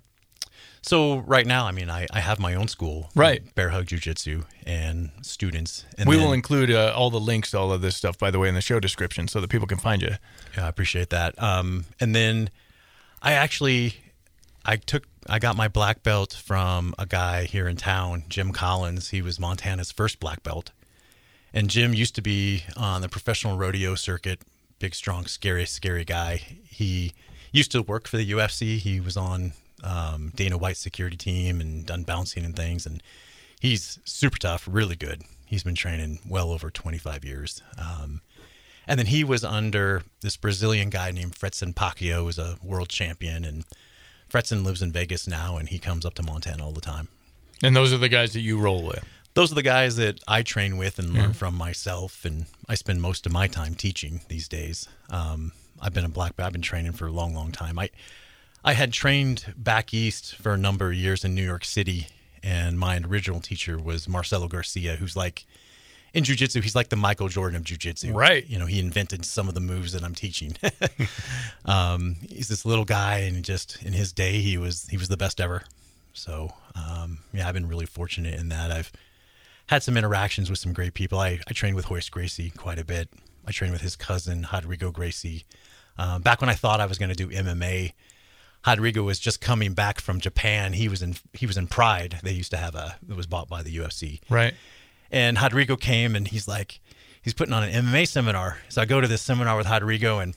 So 0.80 1.18
right 1.18 1.46
now, 1.46 1.66
I 1.66 1.72
mean, 1.72 1.90
I, 1.90 2.06
I 2.12 2.20
have 2.20 2.40
my 2.40 2.54
own 2.54 2.66
school, 2.66 3.10
Right. 3.14 3.54
Bear 3.54 3.68
Hug 3.68 3.86
Jiu 3.86 3.98
Jitsu, 3.98 4.42
and 4.66 5.10
students. 5.20 5.84
And 5.98 6.08
we 6.08 6.16
then- 6.16 6.24
will 6.26 6.32
include 6.32 6.70
uh, 6.72 6.92
all 6.96 7.10
the 7.10 7.20
links 7.20 7.50
to 7.52 7.58
all 7.58 7.70
of 7.72 7.82
this 7.82 7.94
stuff, 7.96 8.18
by 8.18 8.30
the 8.30 8.38
way, 8.38 8.48
in 8.48 8.54
the 8.54 8.60
show 8.62 8.80
description, 8.80 9.28
so 9.28 9.40
that 9.40 9.48
people 9.48 9.68
can 9.68 9.78
find 9.78 10.00
you. 10.02 10.14
Yeah, 10.56 10.64
I 10.64 10.68
appreciate 10.68 11.10
that. 11.10 11.40
Um, 11.40 11.84
and 12.00 12.14
then 12.16 12.50
I 13.20 13.34
actually 13.34 13.96
I 14.64 14.76
took 14.76 15.04
I 15.28 15.38
got 15.38 15.54
my 15.56 15.68
black 15.68 16.02
belt 16.02 16.32
from 16.32 16.94
a 16.98 17.06
guy 17.06 17.44
here 17.44 17.68
in 17.68 17.76
town, 17.76 18.24
Jim 18.28 18.50
Collins. 18.52 19.10
He 19.10 19.22
was 19.22 19.38
Montana's 19.38 19.92
first 19.92 20.18
black 20.18 20.42
belt. 20.42 20.72
And 21.54 21.68
Jim 21.68 21.92
used 21.94 22.14
to 22.16 22.22
be 22.22 22.64
on 22.76 23.02
the 23.02 23.08
professional 23.08 23.56
rodeo 23.58 23.94
circuit, 23.94 24.40
big, 24.80 24.94
strong, 24.96 25.26
scary, 25.26 25.66
scary 25.66 26.04
guy. 26.04 26.36
He 26.66 27.12
used 27.52 27.70
to 27.72 27.82
work 27.82 28.08
for 28.08 28.16
the 28.16 28.30
UFC. 28.30 28.78
He 28.78 28.98
was 28.98 29.16
on 29.16 29.52
um, 29.84 30.32
Dana 30.34 30.58
White's 30.58 30.80
security 30.80 31.16
team 31.16 31.60
and 31.60 31.86
done 31.86 32.02
bouncing 32.02 32.44
and 32.44 32.56
things. 32.56 32.86
And 32.86 33.02
he's 33.60 33.98
super 34.04 34.38
tough, 34.38 34.66
really 34.70 34.96
good. 34.96 35.22
He's 35.46 35.62
been 35.62 35.74
training 35.74 36.20
well 36.28 36.50
over 36.50 36.70
25 36.70 37.24
years. 37.24 37.62
Um, 37.78 38.22
and 38.86 38.98
then 38.98 39.06
he 39.06 39.22
was 39.22 39.44
under 39.44 40.02
this 40.22 40.36
Brazilian 40.36 40.90
guy 40.90 41.10
named 41.12 41.34
Fredson 41.34 41.74
Paixão, 41.74 42.24
who's 42.24 42.38
a 42.38 42.56
world 42.62 42.88
champion. 42.88 43.44
And 43.44 43.64
Fredson 44.30 44.64
lives 44.64 44.82
in 44.82 44.90
Vegas 44.90 45.28
now, 45.28 45.58
and 45.58 45.68
he 45.68 45.78
comes 45.78 46.04
up 46.06 46.14
to 46.14 46.22
Montana 46.22 46.64
all 46.64 46.72
the 46.72 46.80
time. 46.80 47.08
And 47.62 47.76
those 47.76 47.92
are 47.92 47.98
the 47.98 48.08
guys 48.08 48.32
that 48.32 48.40
you 48.40 48.58
roll 48.58 48.82
with. 48.82 49.04
Those 49.34 49.52
are 49.52 49.54
the 49.54 49.62
guys 49.62 49.96
that 49.96 50.20
I 50.26 50.42
train 50.42 50.76
with 50.76 50.98
and 50.98 51.14
learn 51.14 51.32
from 51.32 51.54
myself, 51.54 52.24
and 52.24 52.46
I 52.68 52.74
spend 52.74 53.00
most 53.00 53.24
of 53.24 53.32
my 53.32 53.46
time 53.46 53.74
teaching 53.74 54.20
these 54.28 54.46
days. 54.48 54.88
Um, 55.08 55.52
I've 55.82 55.92
been 55.92 56.04
a 56.04 56.08
black 56.08 56.36
belt. 56.36 56.46
I've 56.46 56.52
been 56.52 56.62
training 56.62 56.92
for 56.92 57.06
a 57.06 57.12
long, 57.12 57.34
long 57.34 57.52
time. 57.52 57.78
I 57.78 57.90
I 58.64 58.74
had 58.74 58.92
trained 58.92 59.52
back 59.56 59.92
east 59.92 60.36
for 60.36 60.52
a 60.52 60.56
number 60.56 60.88
of 60.88 60.94
years 60.94 61.24
in 61.24 61.34
New 61.34 61.44
York 61.44 61.64
City, 61.64 62.06
and 62.42 62.78
my 62.78 62.98
original 62.98 63.40
teacher 63.40 63.76
was 63.76 64.08
Marcelo 64.08 64.46
Garcia, 64.46 64.96
who's 64.96 65.16
like 65.16 65.44
in 66.14 66.24
jujitsu, 66.24 66.62
he's 66.62 66.76
like 66.76 66.90
the 66.90 66.96
Michael 66.96 67.28
Jordan 67.28 67.56
of 67.56 67.64
jujitsu. 67.64 68.14
Right. 68.14 68.46
You 68.46 68.58
know, 68.58 68.66
he 68.66 68.78
invented 68.78 69.24
some 69.24 69.48
of 69.48 69.54
the 69.54 69.60
moves 69.60 69.92
that 69.92 70.04
I'm 70.04 70.14
teaching. 70.14 70.54
um, 71.64 72.16
he's 72.28 72.48
this 72.48 72.66
little 72.66 72.84
guy, 72.84 73.18
and 73.18 73.44
just 73.44 73.82
in 73.82 73.92
his 73.92 74.12
day, 74.12 74.40
he 74.40 74.58
was 74.58 74.86
he 74.88 74.96
was 74.96 75.08
the 75.08 75.16
best 75.16 75.40
ever. 75.40 75.62
So 76.12 76.52
um, 76.74 77.18
yeah, 77.32 77.48
I've 77.48 77.54
been 77.54 77.68
really 77.68 77.86
fortunate 77.86 78.38
in 78.38 78.48
that. 78.50 78.70
I've 78.70 78.92
had 79.66 79.82
some 79.82 79.96
interactions 79.96 80.50
with 80.50 80.58
some 80.58 80.72
great 80.72 80.94
people. 80.94 81.18
I, 81.18 81.40
I 81.48 81.52
trained 81.52 81.76
with 81.76 81.90
Royce 81.90 82.08
Gracie 82.08 82.50
quite 82.50 82.78
a 82.78 82.84
bit. 82.84 83.08
I 83.46 83.52
trained 83.52 83.72
with 83.72 83.82
his 83.82 83.96
cousin 83.96 84.46
Rodrigo 84.52 84.90
Gracie. 84.90 85.44
Um, 85.98 86.22
back 86.22 86.40
when 86.40 86.50
I 86.50 86.54
thought 86.54 86.80
I 86.80 86.86
was 86.86 86.98
going 86.98 87.10
to 87.10 87.14
do 87.14 87.28
MMA, 87.28 87.92
Rodrigo 88.66 89.02
was 89.02 89.18
just 89.18 89.40
coming 89.40 89.74
back 89.74 90.00
from 90.00 90.20
Japan. 90.20 90.72
He 90.72 90.88
was 90.88 91.02
in 91.02 91.16
he 91.32 91.46
was 91.46 91.56
in 91.56 91.66
Pride. 91.66 92.20
They 92.22 92.32
used 92.32 92.50
to 92.52 92.56
have 92.56 92.74
a 92.74 92.96
it 93.08 93.16
was 93.16 93.26
bought 93.26 93.48
by 93.48 93.62
the 93.62 93.76
UFC. 93.76 94.20
Right. 94.28 94.54
And 95.10 95.40
Rodrigo 95.40 95.76
came 95.76 96.14
and 96.14 96.28
he's 96.28 96.46
like 96.46 96.80
he's 97.20 97.34
putting 97.34 97.52
on 97.52 97.64
an 97.64 97.84
MMA 97.84 98.06
seminar. 98.06 98.58
So 98.68 98.80
I 98.80 98.84
go 98.84 99.00
to 99.00 99.08
this 99.08 99.22
seminar 99.22 99.56
with 99.56 99.68
Rodrigo 99.68 100.20
and 100.20 100.34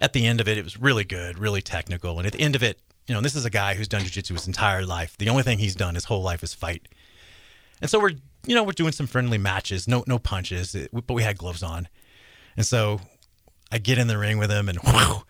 at 0.00 0.12
the 0.12 0.26
end 0.26 0.40
of 0.40 0.48
it 0.48 0.58
it 0.58 0.64
was 0.64 0.80
really 0.80 1.04
good, 1.04 1.38
really 1.38 1.62
technical. 1.62 2.18
And 2.18 2.26
at 2.26 2.32
the 2.32 2.40
end 2.40 2.56
of 2.56 2.62
it, 2.62 2.80
you 3.06 3.14
know, 3.14 3.20
this 3.20 3.36
is 3.36 3.44
a 3.44 3.50
guy 3.50 3.74
who's 3.74 3.88
done 3.88 4.00
jiu-jitsu 4.02 4.34
his 4.34 4.46
entire 4.46 4.84
life. 4.84 5.16
The 5.18 5.28
only 5.28 5.42
thing 5.42 5.58
he's 5.58 5.76
done 5.76 5.94
his 5.94 6.04
whole 6.06 6.22
life 6.22 6.42
is 6.42 6.54
fight. 6.54 6.88
And 7.80 7.90
so 7.90 8.00
we're 8.00 8.12
you 8.46 8.54
know, 8.54 8.62
we're 8.62 8.72
doing 8.72 8.92
some 8.92 9.06
friendly 9.06 9.38
matches, 9.38 9.86
no 9.86 10.02
no 10.06 10.18
punches, 10.18 10.74
but 10.92 11.14
we 11.14 11.22
had 11.22 11.36
gloves 11.36 11.62
on. 11.62 11.88
And 12.56 12.64
so 12.64 13.00
I 13.70 13.78
get 13.78 13.98
in 13.98 14.06
the 14.06 14.18
ring 14.18 14.38
with 14.38 14.50
him 14.50 14.68
and 14.68 14.78
whew, 14.78 15.22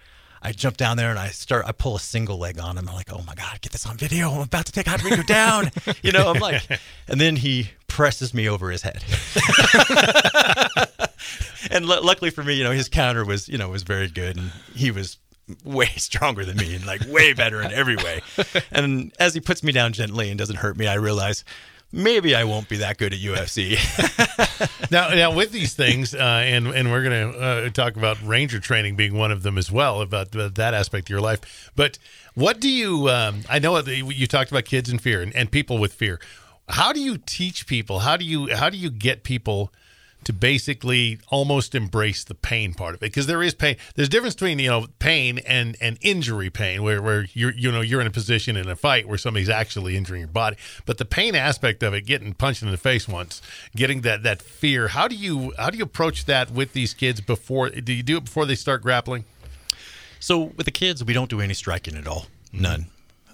I 0.43 0.53
jump 0.53 0.77
down 0.77 0.97
there 0.97 1.11
and 1.11 1.19
I 1.19 1.29
start, 1.29 1.65
I 1.67 1.73
pull 1.73 1.97
a 1.97 2.01
single 2.01 2.39
leg 2.39 2.61
on 2.61 2.79
him. 2.79 2.89
I'm 2.89 2.95
like, 2.95 3.13
oh 3.13 3.23
my 3.27 3.35
God, 3.35 3.61
get 3.63 3.73
this 3.73 3.87
on 3.87 3.97
video. 3.97 4.31
I'm 4.31 4.43
about 4.43 4.67
to 4.67 4.73
take 4.73 4.87
Rodrigo 4.87 5.23
down. 5.23 5.71
you 6.03 6.13
know, 6.13 6.31
I'm 6.31 6.41
like, 6.41 6.63
and 7.09 7.21
then 7.21 7.37
he 7.37 7.71
presses 7.89 8.33
me 8.35 8.49
over 8.49 8.71
his 8.71 8.83
head. 8.83 9.03
and 11.71 11.89
l- 11.91 12.05
luckily 12.05 12.31
for 12.31 12.45
me, 12.45 12.55
you 12.55 12.65
know, 12.65 12.73
his 12.73 12.89
counter 12.89 13.25
was, 13.25 13.49
you 13.49 13.59
know, 13.59 13.71
was 13.71 13.83
very 13.83 14.09
good 14.09 14.37
and 14.37 14.53
he 14.75 14.91
was 14.91 15.19
way 15.65 15.87
stronger 15.97 16.45
than 16.45 16.57
me 16.57 16.75
and 16.75 16.87
like 16.87 17.01
way 17.09 17.33
better 17.33 17.61
in 17.63 17.73
every 17.73 17.97
way. 17.97 18.21
And 18.71 19.13
as 19.19 19.35
he 19.35 19.41
puts 19.41 19.63
me 19.63 19.73
down 19.73 19.93
gently 19.93 20.31
and 20.31 20.39
doesn't 20.39 20.57
hurt 20.57 20.77
me, 20.77 20.87
I 20.87 20.95
realize 20.95 21.45
maybe 21.93 22.35
I 22.35 22.45
won't 22.45 22.69
be 22.69 22.77
that 22.79 22.99
good 22.99 23.13
at 23.13 23.21
UFC. 23.21 23.77
now, 24.91 25.09
now 25.11 25.35
with 25.35 25.53
these 25.53 25.75
things, 25.75 26.15
uh, 26.15 26.19
and 26.19 26.69
and 26.69 26.91
we're 26.91 27.03
going 27.03 27.33
to 27.33 27.39
uh, 27.39 27.71
talk 27.71 27.97
about 27.97 28.21
ranger 28.23 28.61
training 28.61 28.97
being 28.97 29.15
one 29.15 29.31
of 29.31 29.43
them 29.43 29.59
as 29.59 29.71
well 29.71 30.01
about, 30.01 30.35
about 30.35 30.55
that 30.57 30.75
aspect 30.75 31.07
of 31.07 31.11
your 31.11 31.21
life. 31.21 31.71
But 31.75 31.99
what 32.35 32.61
do 32.61 32.69
you? 32.69 33.09
Um, 33.09 33.43
I 33.49 33.59
know 33.59 33.79
you 33.79 34.27
talked 34.27 34.51
about 34.51 34.65
kids 34.65 34.91
in 34.91 34.99
fear 34.99 35.23
and, 35.23 35.35
and 35.35 35.51
people 35.51 35.79
with 35.79 35.93
fear. 35.93 36.21
How 36.69 36.93
do 36.93 37.01
you 37.01 37.19
teach 37.19 37.67
people? 37.67 38.01
How 38.01 38.17
do 38.17 38.25
you 38.25 38.55
how 38.55 38.71
do 38.71 38.77
you 38.77 38.91
get 38.91 39.23
people? 39.23 39.73
To 40.25 40.33
basically 40.33 41.21
almost 41.29 41.75
embrace 41.75 42.25
the 42.25 42.35
pain 42.35 42.75
part 42.75 42.95
of 42.95 43.03
it. 43.03 43.07
Because 43.07 43.27
there 43.27 43.43
is 43.43 43.55
pain. 43.55 43.77
There's 43.95 44.09
a 44.09 44.11
difference 44.11 44.35
between 44.35 44.59
you 44.59 44.69
know 44.69 44.87
pain 44.99 45.39
and 45.39 45.77
and 45.81 45.99
injury 46.01 46.51
pain 46.51 46.83
where, 46.83 47.01
where 47.01 47.27
you're 47.33 47.53
you 47.53 47.71
know 47.71 47.81
you're 47.81 48.01
in 48.01 48.09
a 48.09 48.11
position 48.13 48.57
in 48.57 48.69
a 48.69 48.75
fight 48.75 49.07
where 49.07 49.19
somebody's 49.19 49.49
actually 49.49 49.97
injuring 49.97 50.21
your 50.21 50.29
body. 50.29 50.57
But 50.85 50.99
the 50.99 51.05
pain 51.05 51.35
aspect 51.35 51.83
of 51.83 51.95
it 51.95 52.07
getting 52.07 52.35
punched 52.35 52.63
in 52.63 52.71
the 52.71 52.77
face 52.77 53.07
once 53.07 53.41
getting 53.75 54.01
that 54.01 54.25
that 54.25 54.43
fear 54.43 54.89
how 54.89 55.07
do 55.07 55.15
you 55.15 55.53
how 55.59 55.71
do 55.71 55.79
you 55.79 55.85
approach 55.85 56.25
that 56.25 56.51
with 56.51 56.73
these 56.73 56.93
kids 56.93 57.21
before 57.21 57.71
do 57.71 57.93
you 57.93 58.03
do 58.03 58.17
it 58.17 58.25
before 58.25 58.47
they 58.47 58.57
start 58.57 58.83
grappling? 58.83 59.25
So 60.19 60.41
with 60.57 60.67
the 60.67 60.73
kids 60.73 61.05
we 61.05 61.13
don't 61.13 61.31
do 61.31 61.41
any 61.41 61.55
striking 61.55 61.97
at 61.97 62.09
all. 62.09 62.27
None. 62.53 62.87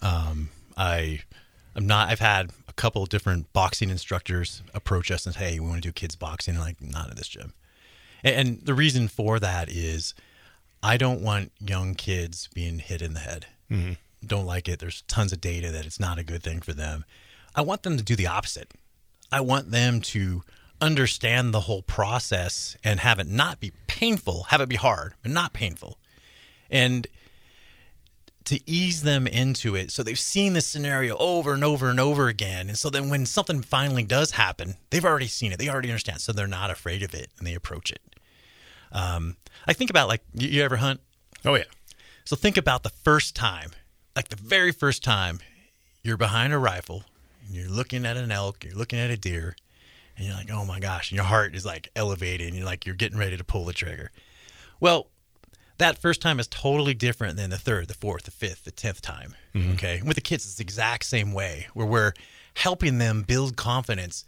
Um, 0.03 0.51
i 0.77 1.21
i'm 1.75 1.87
not 1.87 2.09
i've 2.09 2.19
had 2.19 2.51
a 2.73 2.81
couple 2.81 3.03
of 3.03 3.11
different 3.11 3.53
boxing 3.53 3.91
instructors 3.91 4.63
approach 4.73 5.11
us 5.11 5.27
and 5.27 5.35
say, 5.35 5.53
"Hey, 5.53 5.61
we 5.61 5.69
want 5.69 5.83
to 5.83 5.89
do 5.89 5.93
kids 5.93 6.17
boxing." 6.17 6.55
And 6.55 6.65
like, 6.65 6.81
not 6.81 7.11
at 7.11 7.17
this 7.17 7.29
gym. 7.29 7.53
And, 8.25 8.35
and, 8.35 8.67
the 8.67 8.73
reason 8.73 9.09
for 9.09 9.39
that 9.39 9.69
is, 9.71 10.15
I 10.83 10.97
don't 10.97 11.21
want 11.21 11.53
young 11.61 11.95
kids 11.95 12.49
being 12.55 12.79
hit 12.79 13.03
in 13.03 13.13
the 13.13 13.21
head. 13.21 13.47
Mm-hmm. 13.71 13.93
Don't 14.27 14.47
like 14.47 14.69
it. 14.69 14.79
There's 14.79 15.03
tons 15.03 15.33
of 15.33 15.41
data 15.41 15.71
that 15.71 15.85
it's 15.85 16.01
not 16.01 16.19
a 16.19 16.25
good 16.25 16.43
thing 16.43 16.61
for 16.61 16.73
them. 16.73 17.05
I 17.55 17.61
want 17.61 17.83
them 17.83 17.99
to 17.99 18.03
do 18.03 18.17
the 18.17 18.27
opposite. 18.27 18.73
I 19.31 19.43
want 19.43 19.71
them 19.71 20.01
to 20.01 20.43
understand 20.81 21.53
the 21.53 21.61
whole 21.61 21.83
process 21.83 22.77
and 22.83 23.01
have 23.01 23.19
it 23.19 23.29
not 23.29 23.61
be 23.61 23.73
painful, 23.87 24.45
have 24.45 24.61
it 24.61 24.69
be 24.69 24.77
hard, 24.77 25.15
but 25.23 25.31
not 25.31 25.53
painful. 25.53 25.99
And 26.71 27.07
to 28.45 28.61
ease 28.71 29.03
them 29.03 29.27
into 29.27 29.77
it. 29.77 29.91
So 29.91 30.03
they've 30.03 30.19
seen 30.19 30.53
this 30.53 30.67
scenario 30.67 31.17
over 31.19 31.53
and 31.55 31.63
over 31.63 31.89
and 31.89 32.01
over 32.01 32.29
again. 32.29 32.69
And 32.69 32.77
so 32.77 32.91
then 32.91 33.09
when 33.09 33.27
something 33.27 33.63
finally 33.63 34.05
does 34.05 34.33
happen, 34.33 34.75
they've 34.91 35.05
already 35.05 35.29
seen 35.29 35.53
it. 35.53 35.59
They 35.59 35.69
already 35.69 35.91
understand. 35.91 36.21
So 36.21 36.33
they're 36.33 36.47
not 36.47 36.71
afraid 36.71 37.03
of 37.03 37.15
it 37.15 37.31
and 37.39 37.47
they 37.47 37.55
approach 37.55 37.91
it. 37.91 38.01
Um, 38.91 39.37
I 39.67 39.73
think 39.73 39.91
about 39.91 40.09
like, 40.09 40.23
you, 40.35 40.49
you 40.49 40.63
ever 40.63 40.77
hunt? 40.77 41.01
Oh, 41.45 41.55
yeah. 41.55 41.65
So 42.25 42.37
think 42.37 42.57
about 42.57 42.83
the 42.83 42.91
first 42.91 43.35
time, 43.35 43.71
like 44.15 44.29
the 44.29 44.37
very 44.37 44.73
first 44.73 45.03
time 45.03 45.41
you're 46.03 46.17
behind 46.17 46.53
a 46.53 46.59
rifle 46.59 47.05
and 47.47 47.57
you're 47.57 47.71
looking 47.71 48.05
at 48.05 48.17
an 48.17 48.31
elk, 48.31 48.65
you're 48.65 48.75
looking 48.75 48.99
at 48.99 49.11
a 49.11 49.17
deer, 49.17 49.57
and 50.17 50.27
you're 50.27 50.37
like, 50.37 50.51
oh 50.51 50.65
my 50.65 50.79
gosh, 50.79 51.11
and 51.11 51.17
your 51.17 51.25
heart 51.25 51.55
is 51.55 51.65
like 51.65 51.89
elevated 51.97 52.49
and 52.49 52.57
you're 52.57 52.67
like, 52.67 52.85
you're 52.87 52.95
getting 52.95 53.19
ready 53.19 53.37
to 53.37 53.45
pull 53.45 53.65
the 53.65 53.73
trigger. 53.73 54.11
Well, 54.79 55.09
that 55.83 55.99
first 55.99 56.21
time 56.23 56.39
is 56.41 56.47
totally 56.47 56.95
different 56.95 57.37
than 57.37 57.51
the 57.51 57.59
third, 57.59 57.89
the 57.89 57.95
fourth, 57.95 58.25
the 58.25 58.31
fifth, 58.31 58.65
the 58.65 58.71
tenth 58.71 59.03
time. 59.03 59.35
Mm-hmm. 59.55 59.73
Okay. 59.73 59.99
And 59.99 60.07
with 60.07 60.15
the 60.15 60.21
kids, 60.21 60.45
it's 60.45 60.55
the 60.55 60.63
exact 60.63 61.05
same 61.05 61.33
way 61.33 61.67
where 61.75 61.87
we're 61.87 62.13
helping 62.55 62.99
them 62.99 63.23
build 63.23 63.57
confidence 63.57 64.25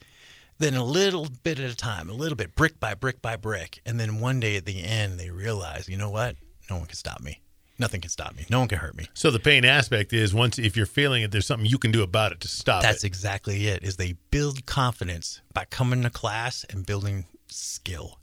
then 0.59 0.75
a 0.75 0.85
little 0.85 1.27
bit 1.43 1.59
at 1.59 1.71
a 1.71 1.77
time, 1.77 2.09
a 2.09 2.13
little 2.13 2.37
bit, 2.37 2.55
brick 2.55 2.79
by 2.79 2.95
brick 2.95 3.21
by 3.21 3.37
brick. 3.37 3.81
And 3.85 3.99
then 3.99 4.21
one 4.21 4.41
day 4.41 4.57
at 4.57 4.67
the 4.67 4.85
end, 4.85 5.19
they 5.19 5.31
realize, 5.31 5.89
you 5.89 5.97
know 5.97 6.11
what? 6.11 6.37
No 6.71 6.77
one 6.77 6.87
can 6.87 6.97
stop 6.97 7.21
me. 7.21 7.41
Nothing 7.77 8.01
can 8.01 8.11
stop 8.11 8.37
me. 8.37 8.47
No 8.49 8.61
one 8.61 8.69
can 8.69 8.79
hurt 8.79 8.97
me. 8.97 9.09
So 9.15 9.33
the 9.33 9.41
pain 9.41 9.65
aspect 9.65 10.13
is 10.13 10.33
once 10.33 10.61
if 10.61 10.77
you're 10.77 10.87
feeling 10.87 11.25
it, 11.25 11.33
there's 11.33 11.47
something 11.47 11.69
you 11.69 11.79
can 11.79 11.91
do 11.91 12.05
about 12.05 12.31
it 12.31 12.41
to 12.43 12.49
stop 12.49 12.83
That's 12.83 13.03
it. 13.03 13.09
exactly 13.09 13.67
it. 13.67 13.83
Is 13.83 13.97
they 13.97 14.15
build 14.31 14.65
confidence 14.65 15.41
by 15.53 15.65
coming 15.65 16.03
to 16.03 16.11
class 16.11 16.65
and 16.71 16.87
building 16.87 17.27
skill. 17.49 18.21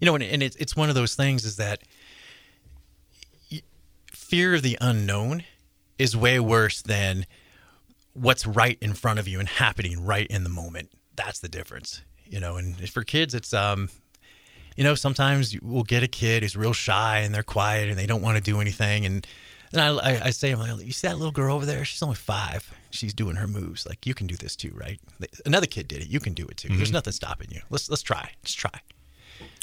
You 0.00 0.06
know, 0.06 0.14
and, 0.16 0.24
and 0.24 0.42
it's 0.42 0.56
it's 0.56 0.76
one 0.76 0.90
of 0.90 0.94
those 0.94 1.14
things 1.14 1.46
is 1.46 1.56
that 1.56 1.80
fear 4.34 4.56
of 4.56 4.62
the 4.62 4.76
unknown 4.80 5.44
is 5.96 6.16
way 6.16 6.40
worse 6.40 6.82
than 6.82 7.24
what's 8.14 8.44
right 8.44 8.76
in 8.80 8.92
front 8.92 9.20
of 9.20 9.28
you 9.28 9.38
and 9.38 9.48
happening 9.48 10.04
right 10.04 10.26
in 10.26 10.42
the 10.42 10.50
moment. 10.50 10.90
That's 11.14 11.38
the 11.38 11.48
difference, 11.48 12.02
you 12.26 12.40
know. 12.40 12.56
And 12.56 12.76
for 12.90 13.04
kids, 13.04 13.32
it's 13.32 13.54
um, 13.54 13.90
you 14.76 14.82
know, 14.82 14.96
sometimes 14.96 15.56
we'll 15.62 15.84
get 15.84 16.02
a 16.02 16.08
kid 16.08 16.42
who's 16.42 16.56
real 16.56 16.72
shy 16.72 17.20
and 17.20 17.32
they're 17.32 17.44
quiet 17.44 17.88
and 17.88 17.96
they 17.96 18.06
don't 18.06 18.22
want 18.22 18.36
to 18.36 18.42
do 18.42 18.60
anything, 18.60 19.06
and 19.06 19.24
and 19.70 19.80
I, 19.80 20.26
I, 20.26 20.30
say, 20.30 20.52
I 20.52 20.66
say, 20.66 20.84
you 20.84 20.90
see 20.90 21.06
that 21.06 21.16
little 21.16 21.30
girl 21.30 21.54
over 21.54 21.64
there? 21.64 21.84
She's 21.84 22.02
only 22.02 22.16
five. 22.16 22.68
She's 22.90 23.14
doing 23.14 23.36
her 23.36 23.46
moves. 23.46 23.86
Like 23.86 24.04
you 24.04 24.14
can 24.14 24.26
do 24.26 24.34
this 24.34 24.56
too, 24.56 24.72
right? 24.74 24.98
Another 25.46 25.66
kid 25.66 25.86
did 25.86 26.02
it. 26.02 26.08
You 26.08 26.18
can 26.18 26.34
do 26.34 26.44
it 26.46 26.56
too. 26.56 26.68
Mm-hmm. 26.68 26.78
There's 26.78 26.92
nothing 26.92 27.12
stopping 27.12 27.52
you. 27.52 27.60
Let's 27.70 27.88
let's 27.88 28.02
try. 28.02 28.32
Let's 28.42 28.54
try. 28.54 28.80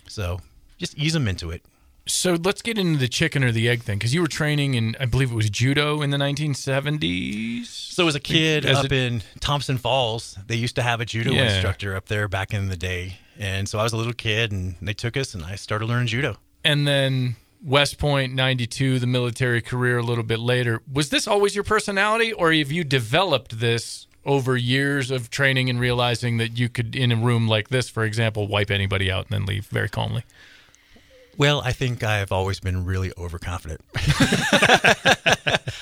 So 0.08 0.40
just 0.78 0.98
ease 0.98 1.12
them 1.12 1.28
into 1.28 1.52
it. 1.52 1.66
So 2.08 2.38
let's 2.44 2.62
get 2.62 2.78
into 2.78 3.00
the 3.00 3.08
chicken 3.08 3.44
or 3.44 3.52
the 3.52 3.70
egg 3.70 3.84
thing 3.84 4.00
because 4.00 4.14
you 4.14 4.22
were 4.22 4.28
training 4.28 4.74
in, 4.74 4.96
I 5.00 5.06
believe 5.06 5.32
it 5.32 5.36
was 5.36 5.50
judo 5.50 6.02
in 6.02 6.10
the 6.10 6.18
1970s. 6.18 7.66
So 7.66 8.08
as 8.08 8.16
a 8.16 8.20
kid 8.20 8.66
as 8.66 8.78
up 8.78 8.92
a, 8.92 8.96
in 8.96 9.24
Thompson 9.40 9.78
Falls, 9.78 10.38
they 10.48 10.56
used 10.56 10.76
to 10.76 10.82
have 10.82 11.00
a 11.00 11.06
judo 11.06 11.32
yeah. 11.32 11.54
instructor 11.54 11.96
up 11.96 12.08
there 12.08 12.28
back 12.28 12.54
in 12.54 12.70
the 12.70 12.76
day, 12.76 13.18
and 13.38 13.70
so 13.70 13.80
I 13.80 13.84
was 13.84 13.94
a 13.94 13.98
little 13.98 14.14
kid, 14.14 14.52
and 14.52 14.76
they 14.82 14.94
took 14.94 15.16
us, 15.16 15.34
and 15.34 15.44
I 15.44 15.56
started 15.56 15.86
learning 15.86 16.08
judo. 16.08 16.38
And 16.64 16.88
then 16.88 17.36
West 17.64 18.00
Point 18.00 18.34
92, 18.34 19.00
the 19.00 19.08
military 19.08 19.62
career 19.62 20.00
a 20.00 20.04
little 20.04 20.24
bit 20.24 20.40
later. 20.40 20.82
Was 20.92 21.10
this 21.10 21.28
always 21.28 21.54
your 21.54 21.64
personality, 21.64 22.34
or 22.34 22.52
have 22.52 22.72
you 22.72 22.84
developed 22.84 23.60
this 23.60 24.08
over 24.26 24.56
years 24.58 25.12
of 25.12 25.30
training 25.30 25.70
and 25.70 25.80
realizing 25.80 26.38
that 26.38 26.58
you 26.58 26.70
could, 26.70 26.96
in 26.96 27.12
a 27.12 27.16
room 27.16 27.48
like 27.48 27.70
this, 27.70 27.90
for 27.90 28.04
example, 28.04 28.48
wipe 28.48 28.72
anybody 28.72 29.12
out 29.12 29.28
and 29.30 29.42
then 29.42 29.46
leave 29.46 29.68
very 29.68 29.90
calmly? 29.90 30.24
Well, 31.38 31.62
I 31.64 31.72
think 31.72 32.04
I've 32.04 32.32
always 32.32 32.60
been 32.60 32.86
really 32.86 33.12
overconfident. 33.18 33.82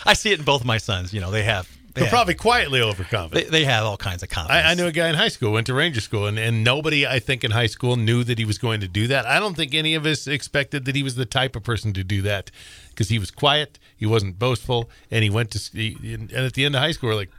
I 0.06 0.14
see 0.14 0.32
it 0.32 0.40
in 0.40 0.46
both 0.46 0.64
my 0.64 0.78
sons. 0.78 1.14
You 1.14 1.22
know, 1.22 1.32
they 1.32 1.44
have. 1.44 1.70
They 1.96 2.06
are 2.06 2.10
probably 2.10 2.36
quietly 2.36 2.82
overconfident. 2.82 3.52
They, 3.52 3.64
they, 3.64 3.66
have 3.66 3.84
all 3.84 3.98
kinds 3.98 4.22
of 4.22 4.30
confidence. 4.30 4.64
I, 4.64 4.72
I, 4.72 4.74
knew 4.76 4.86
a 4.86 4.92
guy 4.92 5.10
in 5.10 5.16
high 5.16 5.28
school, 5.28 5.52
went 5.52 5.68
to 5.68 5.74
Ranger 5.74 6.02
School, 6.02 6.28
and, 6.28 6.38
and 6.38 6.64
nobody, 6.64 7.06
I 7.06 7.20
think, 7.20 7.44
in 7.44 7.52
high 7.52 7.66
school 7.66 7.96
knew 7.96 8.24
that 8.24 8.38
he 8.38 8.46
was 8.46 8.58
going 8.60 8.80
to 8.82 8.88
do 8.88 9.08
that. 9.08 9.26
I 9.26 9.40
don't 9.40 9.56
think 9.56 9.74
any 9.74 9.96
of 9.96 10.06
us 10.06 10.28
expected 10.28 10.86
that 10.86 10.96
he 10.96 11.02
was 11.02 11.16
the 11.16 11.26
type 11.26 11.56
of 11.56 11.64
person 11.64 11.92
to 11.94 12.04
do 12.04 12.22
that 12.22 12.52
because 12.90 13.10
he 13.10 13.18
was 13.18 13.32
quiet, 13.32 13.80
he 13.98 14.06
wasn't 14.06 14.38
boastful, 14.38 14.90
and 15.10 15.24
he 15.24 15.30
went 15.30 15.52
to. 15.52 15.60
He, 15.74 15.98
and 16.14 16.32
at 16.32 16.54
the 16.54 16.64
end 16.64 16.76
of 16.76 16.82
high 16.82 16.92
school, 16.92 17.10
we're 17.10 17.16
like, 17.16 17.32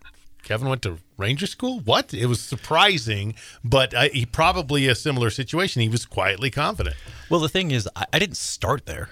Kevin 0.43 0.69
went 0.69 0.83
to 0.83 0.99
Ranger 1.21 1.47
School? 1.47 1.81
What? 1.81 2.13
It 2.13 2.27
was 2.27 2.41
surprising, 2.41 3.35
but 3.63 3.95
I, 3.95 4.09
he 4.09 4.27
probably 4.27 4.89
a 4.89 4.95
similar 4.95 5.31
situation. 5.31 5.83
He 5.83 5.89
was 5.89 6.07
quietly 6.07 6.51
confident. 6.51 6.97
Well, 7.29 7.41
the 7.41 7.49
thing 7.49 7.71
is, 7.71 7.89
I, 7.95 8.07
I 8.13 8.19
didn't 8.19 8.37
start 8.37 8.87
there. 8.87 9.11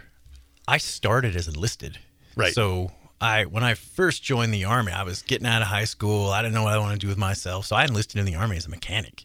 I 0.66 0.78
started 0.78 1.36
as 1.36 1.48
enlisted. 1.48 1.98
Right. 2.36 2.52
So 2.52 2.92
I 3.20 3.44
when 3.44 3.64
I 3.64 3.74
first 3.74 4.22
joined 4.22 4.52
the 4.54 4.64
army, 4.64 4.92
I 4.92 5.02
was 5.02 5.22
getting 5.22 5.46
out 5.46 5.62
of 5.62 5.68
high 5.68 5.84
school. 5.84 6.30
I 6.30 6.42
didn't 6.42 6.54
know 6.54 6.64
what 6.64 6.74
I 6.74 6.78
wanted 6.78 7.00
to 7.00 7.06
do 7.06 7.08
with 7.08 7.18
myself, 7.18 7.66
so 7.66 7.76
I 7.76 7.84
enlisted 7.84 8.18
in 8.18 8.26
the 8.26 8.34
army 8.36 8.56
as 8.56 8.66
a 8.66 8.70
mechanic. 8.70 9.24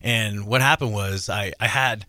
And 0.00 0.46
what 0.46 0.60
happened 0.60 0.92
was 0.92 1.28
I, 1.28 1.52
I 1.58 1.66
had 1.66 2.06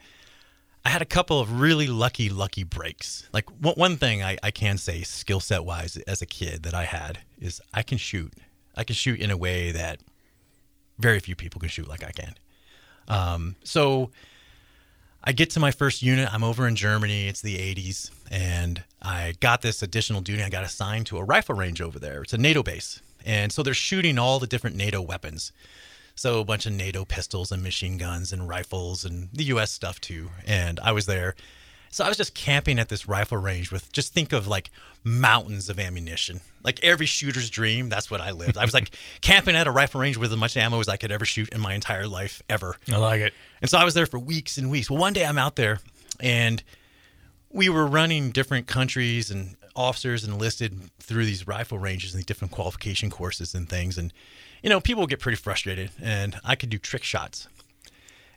I 0.86 0.90
had 0.90 1.02
a 1.02 1.06
couple 1.06 1.40
of 1.40 1.60
really 1.60 1.88
lucky 1.88 2.30
lucky 2.30 2.64
breaks. 2.64 3.28
Like 3.34 3.46
one 3.62 3.98
thing 3.98 4.24
I, 4.24 4.38
I 4.44 4.52
can 4.52 4.78
say 4.78 5.04
skill 5.04 5.40
set 5.40 5.66
wise 5.66 5.98
as 6.08 6.22
a 6.22 6.26
kid 6.26 6.64
that 6.64 6.74
I 6.74 6.86
had 6.86 7.20
is 7.40 7.62
I 7.74 7.84
can 7.84 7.98
shoot. 7.98 8.34
I 8.78 8.84
can 8.84 8.96
shoot 8.96 9.20
in 9.20 9.32
a 9.32 9.38
way 9.38 9.72
that 9.72 10.00
very 11.00 11.20
few 11.20 11.36
people 11.36 11.60
can 11.60 11.70
shoot 11.70 11.88
like 11.88 12.04
I 12.04 12.12
can. 12.12 12.36
Um, 13.08 13.56
so 13.64 14.12
I 15.24 15.32
get 15.32 15.50
to 15.52 15.60
my 15.60 15.72
first 15.72 16.02
unit. 16.02 16.34
I'm 16.34 16.44
over 16.44 16.68
in 16.68 16.76
Germany. 16.76 17.28
It's 17.28 17.42
the 17.42 17.58
80s. 17.58 18.12
And 18.32 18.84
I 19.02 19.34
got 19.40 19.62
this 19.62 19.82
additional 19.82 20.22
duty. 20.22 20.44
I 20.44 20.50
got 20.50 20.64
assigned 20.64 21.08
to 21.08 21.18
a 21.18 21.24
rifle 21.24 21.56
range 21.56 21.82
over 21.82 22.00
there. 22.00 22.22
It's 22.22 22.34
a 22.34 22.38
NATO 22.38 22.64
base. 22.64 23.02
And 23.26 23.52
so 23.52 23.64
they're 23.64 23.74
shooting 23.74 24.18
all 24.18 24.40
the 24.40 24.48
different 24.48 24.76
NATO 24.76 25.02
weapons. 25.02 25.52
So 26.16 26.40
a 26.40 26.46
bunch 26.46 26.66
of 26.66 26.74
NATO 26.74 27.06
pistols 27.06 27.52
and 27.52 27.62
machine 27.62 27.98
guns 27.98 28.32
and 28.32 28.48
rifles 28.48 29.06
and 29.06 29.30
the 29.34 29.44
US 29.46 29.72
stuff 29.72 30.00
too. 30.00 30.30
And 30.46 30.80
I 30.80 30.92
was 30.92 31.06
there. 31.06 31.36
So 31.90 32.04
I 32.04 32.08
was 32.08 32.18
just 32.18 32.34
camping 32.34 32.80
at 32.80 32.90
this 32.90 33.08
rifle 33.08 33.38
range 33.38 33.72
with 33.72 33.92
just 33.92 34.14
think 34.14 34.34
of 34.34 34.48
like 34.48 34.70
mountains 35.04 35.70
of 35.70 35.80
ammunition. 35.80 36.42
Like 36.64 36.84
every 36.84 37.06
shooter's 37.06 37.50
dream, 37.50 37.90
that's 37.90 38.12
what 38.12 38.22
I 38.22 38.32
lived. 38.32 38.58
I 38.58 38.66
was 38.66 38.74
like 38.74 38.92
camping 39.22 39.56
at 39.56 39.68
a 39.68 39.72
rifle 39.72 40.02
range 40.02 40.18
with 40.18 40.32
as 40.32 40.38
much 40.38 40.58
ammo 40.58 40.80
as 40.80 40.90
I 40.90 40.98
could 40.98 41.12
ever 41.12 41.26
shoot 41.26 41.50
in 41.50 41.62
my 41.62 41.74
entire 41.74 42.08
life 42.08 42.42
ever. 42.50 42.76
I 42.92 42.98
like 42.98 43.22
it. 43.22 43.34
And 43.62 43.70
so 43.70 43.78
I 43.78 43.84
was 43.84 43.94
there 43.94 44.06
for 44.06 44.20
weeks 44.20 44.58
and 44.58 44.70
weeks. 44.70 44.90
Well, 44.90 45.00
one 45.00 45.14
day 45.14 45.26
I'm 45.26 45.38
out 45.38 45.56
there 45.56 45.80
and 46.20 46.64
we 47.50 47.70
were 47.70 47.88
running 47.88 48.32
different 48.32 48.68
countries 48.68 49.32
and 49.32 49.56
officers 49.76 50.24
enlisted 50.26 50.90
through 51.00 51.26
these 51.26 51.48
rifle 51.48 51.80
ranges 51.80 52.14
and 52.14 52.20
these 52.20 52.26
different 52.26 52.52
qualification 52.52 53.10
courses 53.10 53.56
and 53.56 53.70
things. 53.70 53.98
And, 53.98 54.12
you 54.62 54.70
know, 54.70 54.82
people 54.82 55.02
would 55.02 55.10
get 55.10 55.20
pretty 55.20 55.38
frustrated 55.38 55.92
and 56.02 56.40
I 56.44 56.56
could 56.56 56.70
do 56.70 56.78
trick 56.78 57.04
shots. 57.04 57.48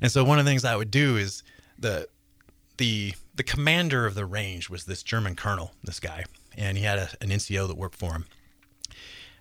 And 0.01 0.11
so 0.13 0.23
one 0.25 0.39
of 0.39 0.45
the 0.45 0.51
things 0.51 0.65
I 0.65 0.77
would 0.77 0.91
do 0.91 1.17
is 1.17 1.43
the 1.79 2.09
the 2.81 3.13
the 3.35 3.43
commander 3.43 4.07
of 4.07 4.15
the 4.15 4.25
range 4.25 4.71
was 4.71 4.87
this 4.87 5.03
German 5.03 5.37
colonel, 5.37 5.73
this 5.85 6.01
guy, 6.01 6.25
and 6.57 6.79
he 6.79 6.85
had 6.85 6.99
a, 6.99 7.11
an 7.21 7.29
NCO 7.29 7.69
that 7.69 7.77
worked 7.77 7.95
for 7.95 8.13
him. 8.13 8.25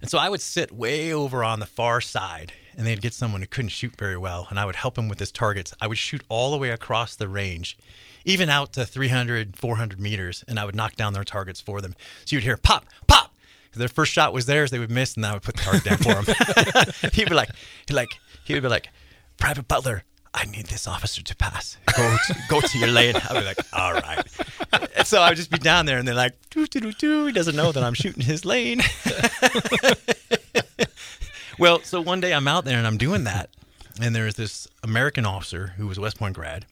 And 0.01 0.09
so 0.09 0.17
I 0.17 0.29
would 0.29 0.41
sit 0.41 0.73
way 0.73 1.13
over 1.13 1.43
on 1.43 1.59
the 1.59 1.65
far 1.65 2.01
side, 2.01 2.51
and 2.77 2.85
they'd 2.85 3.01
get 3.01 3.13
someone 3.13 3.41
who 3.41 3.47
couldn't 3.47 3.69
shoot 3.69 3.95
very 3.97 4.17
well, 4.17 4.47
and 4.49 4.59
I 4.59 4.65
would 4.65 4.75
help 4.75 4.97
him 4.97 5.07
with 5.07 5.19
his 5.19 5.31
targets. 5.31 5.73
I 5.81 5.87
would 5.87 5.97
shoot 5.97 6.21
all 6.27 6.51
the 6.51 6.57
way 6.57 6.69
across 6.69 7.15
the 7.15 7.29
range, 7.29 7.77
even 8.25 8.49
out 8.49 8.73
to 8.73 8.85
300, 8.85 9.55
400 9.55 9.99
meters, 10.01 10.43
and 10.47 10.59
I 10.59 10.65
would 10.65 10.75
knock 10.75 10.95
down 10.95 11.13
their 11.13 11.23
targets 11.23 11.61
for 11.61 11.79
them. 11.79 11.95
So 12.25 12.35
you'd 12.35 12.43
hear 12.43 12.57
pop, 12.57 12.85
pop. 13.07 13.33
Their 13.73 13.87
first 13.87 14.11
shot 14.11 14.33
was 14.33 14.47
theirs, 14.47 14.71
they 14.71 14.79
would 14.79 14.91
miss, 14.91 15.15
and 15.15 15.25
I 15.25 15.33
would 15.33 15.43
put 15.43 15.55
the 15.55 15.61
target 15.61 15.83
down 15.85 15.97
for 15.97 16.21
them. 16.21 17.11
he'd 17.13 17.29
be 17.29 17.35
like, 17.35 17.49
he'd 17.87 17.93
like, 17.93 18.19
he 18.43 18.53
would 18.53 18.63
be 18.63 18.69
like, 18.69 18.89
Private 19.37 19.67
Butler, 19.69 20.03
I 20.33 20.45
need 20.45 20.67
this 20.67 20.87
officer 20.87 21.23
to 21.23 21.35
pass. 21.35 21.77
Go 21.97 22.17
to, 22.27 22.35
go 22.49 22.61
to 22.61 22.77
your 22.77 22.89
lane. 22.89 23.15
I'd 23.15 23.39
be 23.39 23.45
like, 23.45 23.59
all 23.73 23.93
right. 23.93 24.25
And 24.95 25.07
so 25.07 25.21
I 25.21 25.29
would 25.29 25.37
just 25.37 25.49
be 25.49 25.57
down 25.57 25.85
there, 25.85 25.97
and 25.97 26.07
they're 26.07 26.15
like, 26.15 26.35
doo, 26.49 26.67
doo, 26.67 26.79
doo, 26.79 26.91
doo. 26.91 27.25
he 27.25 27.31
doesn't 27.31 27.55
know 27.55 27.71
that 27.71 27.83
I'm 27.83 27.93
shooting 27.93 28.23
his 28.23 28.45
lane. 28.45 28.81
well, 31.59 31.81
so 31.81 31.99
one 32.01 32.21
day 32.21 32.33
I'm 32.33 32.47
out 32.47 32.65
there 32.65 32.77
and 32.77 32.85
I'm 32.85 32.97
doing 32.97 33.23
that, 33.23 33.49
and 34.01 34.15
there's 34.15 34.35
this 34.35 34.67
American 34.83 35.25
officer 35.25 35.73
who 35.77 35.87
was 35.87 35.99
West 35.99 36.19
Point 36.19 36.35
grad, 36.35 36.65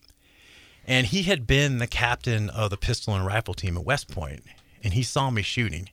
and 0.85 1.07
he 1.07 1.23
had 1.23 1.47
been 1.47 1.79
the 1.79 1.87
captain 1.87 2.49
of 2.51 2.69
the 2.69 2.77
pistol 2.77 3.15
and 3.15 3.25
rifle 3.25 3.53
team 3.53 3.75
at 3.77 3.83
West 3.83 4.09
Point, 4.09 4.43
and 4.83 4.93
he 4.93 5.03
saw 5.03 5.29
me 5.29 5.41
shooting. 5.41 5.89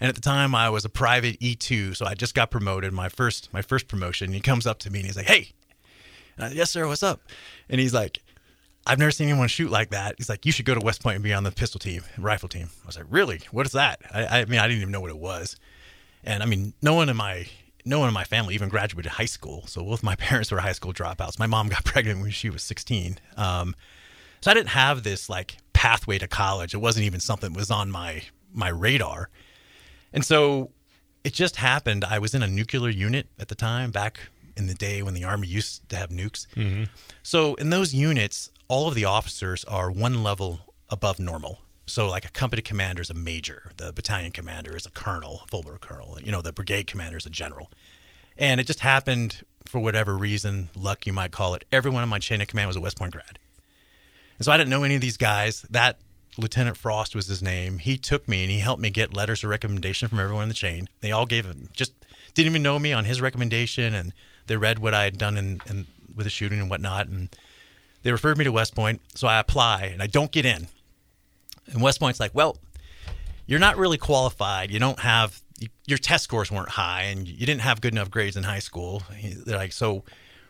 And 0.00 0.08
at 0.08 0.16
the 0.16 0.20
time, 0.20 0.54
I 0.54 0.68
was 0.70 0.84
a 0.84 0.88
private 0.88 1.38
E2, 1.40 1.96
so 1.96 2.04
I 2.04 2.14
just 2.14 2.34
got 2.34 2.50
promoted, 2.50 2.92
my 2.92 3.08
first 3.08 3.50
my 3.52 3.62
first 3.62 3.88
promotion. 3.88 4.32
He 4.32 4.40
comes 4.40 4.66
up 4.66 4.78
to 4.80 4.90
me 4.90 4.98
and 4.98 5.06
he's 5.06 5.16
like, 5.16 5.26
"Hey, 5.26 5.52
and 6.36 6.46
I, 6.46 6.50
yes, 6.50 6.70
sir. 6.70 6.86
What's 6.86 7.02
up? 7.02 7.20
And 7.68 7.80
he's 7.80 7.94
like, 7.94 8.20
I've 8.86 8.98
never 8.98 9.10
seen 9.10 9.28
anyone 9.28 9.48
shoot 9.48 9.70
like 9.70 9.90
that. 9.90 10.16
He's 10.18 10.28
like, 10.28 10.44
you 10.44 10.52
should 10.52 10.66
go 10.66 10.74
to 10.74 10.80
West 10.80 11.02
Point 11.02 11.16
and 11.16 11.24
be 11.24 11.32
on 11.32 11.44
the 11.44 11.50
pistol 11.50 11.78
team, 11.78 12.02
and 12.14 12.24
rifle 12.24 12.48
team. 12.48 12.68
I 12.82 12.86
was 12.86 12.96
like, 12.96 13.06
really? 13.08 13.40
What 13.50 13.66
is 13.66 13.72
that? 13.72 14.00
I, 14.12 14.40
I 14.40 14.44
mean, 14.44 14.60
I 14.60 14.68
didn't 14.68 14.82
even 14.82 14.92
know 14.92 15.00
what 15.00 15.10
it 15.10 15.18
was. 15.18 15.56
And 16.22 16.42
I 16.42 16.46
mean, 16.46 16.74
no 16.82 16.94
one 16.94 17.08
in 17.08 17.16
my 17.16 17.46
no 17.86 17.98
one 17.98 18.08
in 18.08 18.14
my 18.14 18.24
family 18.24 18.54
even 18.54 18.70
graduated 18.70 19.12
high 19.12 19.26
school. 19.26 19.66
So 19.66 19.82
both 19.82 20.02
my 20.02 20.16
parents 20.16 20.50
were 20.50 20.58
high 20.58 20.72
school 20.72 20.92
dropouts. 20.92 21.38
My 21.38 21.46
mom 21.46 21.68
got 21.68 21.84
pregnant 21.84 22.20
when 22.20 22.30
she 22.30 22.50
was 22.50 22.62
16. 22.62 23.18
Um, 23.36 23.74
so 24.40 24.50
I 24.50 24.54
didn't 24.54 24.70
have 24.70 25.02
this 25.02 25.28
like 25.28 25.56
pathway 25.72 26.18
to 26.18 26.28
college. 26.28 26.74
It 26.74 26.78
wasn't 26.78 27.06
even 27.06 27.20
something 27.20 27.52
that 27.52 27.58
was 27.58 27.70
on 27.70 27.90
my 27.90 28.22
my 28.52 28.68
radar. 28.68 29.30
And 30.12 30.24
so 30.24 30.70
it 31.24 31.32
just 31.32 31.56
happened. 31.56 32.04
I 32.04 32.18
was 32.18 32.34
in 32.34 32.42
a 32.42 32.46
nuclear 32.46 32.90
unit 32.90 33.28
at 33.38 33.48
the 33.48 33.54
time 33.54 33.90
back 33.90 34.20
in 34.56 34.66
the 34.66 34.74
day 34.74 35.02
when 35.02 35.14
the 35.14 35.24
army 35.24 35.48
used 35.48 35.88
to 35.88 35.96
have 35.96 36.10
nukes. 36.10 36.46
Mm-hmm. 36.54 36.84
So 37.22 37.54
in 37.54 37.70
those 37.70 37.94
units, 37.94 38.50
all 38.68 38.88
of 38.88 38.94
the 38.94 39.04
officers 39.04 39.64
are 39.64 39.90
one 39.90 40.22
level 40.22 40.60
above 40.90 41.18
normal. 41.18 41.60
So 41.86 42.08
like 42.08 42.24
a 42.24 42.30
company 42.30 42.62
commander 42.62 43.02
is 43.02 43.10
a 43.10 43.14
major, 43.14 43.72
the 43.76 43.92
battalion 43.92 44.32
commander 44.32 44.74
is 44.76 44.86
a 44.86 44.90
colonel, 44.90 45.42
a 45.44 45.48
full 45.48 45.62
colonel, 45.80 46.18
you 46.22 46.32
know, 46.32 46.40
the 46.40 46.52
brigade 46.52 46.86
commander 46.86 47.18
is 47.18 47.26
a 47.26 47.30
general. 47.30 47.70
And 48.38 48.60
it 48.60 48.66
just 48.66 48.80
happened 48.80 49.42
for 49.66 49.80
whatever 49.80 50.16
reason, 50.16 50.70
luck 50.74 51.06
you 51.06 51.12
might 51.12 51.30
call 51.30 51.54
it. 51.54 51.64
Everyone 51.70 52.02
in 52.02 52.08
my 52.08 52.18
chain 52.18 52.40
of 52.40 52.48
command 52.48 52.68
was 52.68 52.76
a 52.76 52.80
West 52.80 52.98
Point 52.98 53.12
grad. 53.12 53.38
And 54.38 54.44
so 54.44 54.52
I 54.52 54.56
didn't 54.56 54.70
know 54.70 54.82
any 54.82 54.94
of 54.94 55.00
these 55.00 55.16
guys. 55.16 55.62
That 55.70 55.98
Lieutenant 56.36 56.76
Frost 56.76 57.14
was 57.14 57.26
his 57.26 57.42
name. 57.42 57.78
He 57.78 57.96
took 57.96 58.26
me 58.26 58.42
and 58.42 58.50
he 58.50 58.58
helped 58.58 58.82
me 58.82 58.90
get 58.90 59.14
letters 59.14 59.44
of 59.44 59.50
recommendation 59.50 60.08
from 60.08 60.18
everyone 60.18 60.44
in 60.44 60.48
the 60.48 60.54
chain. 60.54 60.88
They 61.00 61.12
all 61.12 61.26
gave 61.26 61.44
him 61.44 61.68
just 61.72 61.92
didn't 62.34 62.50
even 62.50 62.62
know 62.62 62.78
me 62.78 62.92
on 62.92 63.04
his 63.04 63.20
recommendation 63.20 63.94
and 63.94 64.12
they 64.46 64.56
read 64.56 64.78
what 64.78 64.94
I 64.94 65.04
had 65.04 65.18
done 65.18 65.36
in, 65.36 65.60
in 65.68 65.86
with 66.14 66.24
the 66.24 66.30
shooting 66.30 66.60
and 66.60 66.70
whatnot, 66.70 67.08
and 67.08 67.28
they 68.02 68.12
referred 68.12 68.38
me 68.38 68.44
to 68.44 68.52
West 68.52 68.74
Point. 68.74 69.00
So 69.14 69.26
I 69.26 69.38
apply 69.38 69.84
and 69.92 70.02
I 70.02 70.06
don't 70.06 70.30
get 70.30 70.44
in. 70.44 70.68
And 71.66 71.82
West 71.82 71.98
Point's 71.98 72.20
like, 72.20 72.34
well, 72.34 72.58
you're 73.46 73.60
not 73.60 73.76
really 73.76 73.98
qualified. 73.98 74.70
You 74.70 74.78
don't 74.78 75.00
have 75.00 75.42
your 75.86 75.98
test 75.98 76.24
scores 76.24 76.50
weren't 76.50 76.68
high, 76.68 77.02
and 77.02 77.28
you 77.28 77.46
didn't 77.46 77.60
have 77.60 77.80
good 77.80 77.94
enough 77.94 78.10
grades 78.10 78.36
in 78.36 78.42
high 78.42 78.58
school. 78.58 79.02
They're 79.46 79.56
like, 79.56 79.72
so 79.72 80.04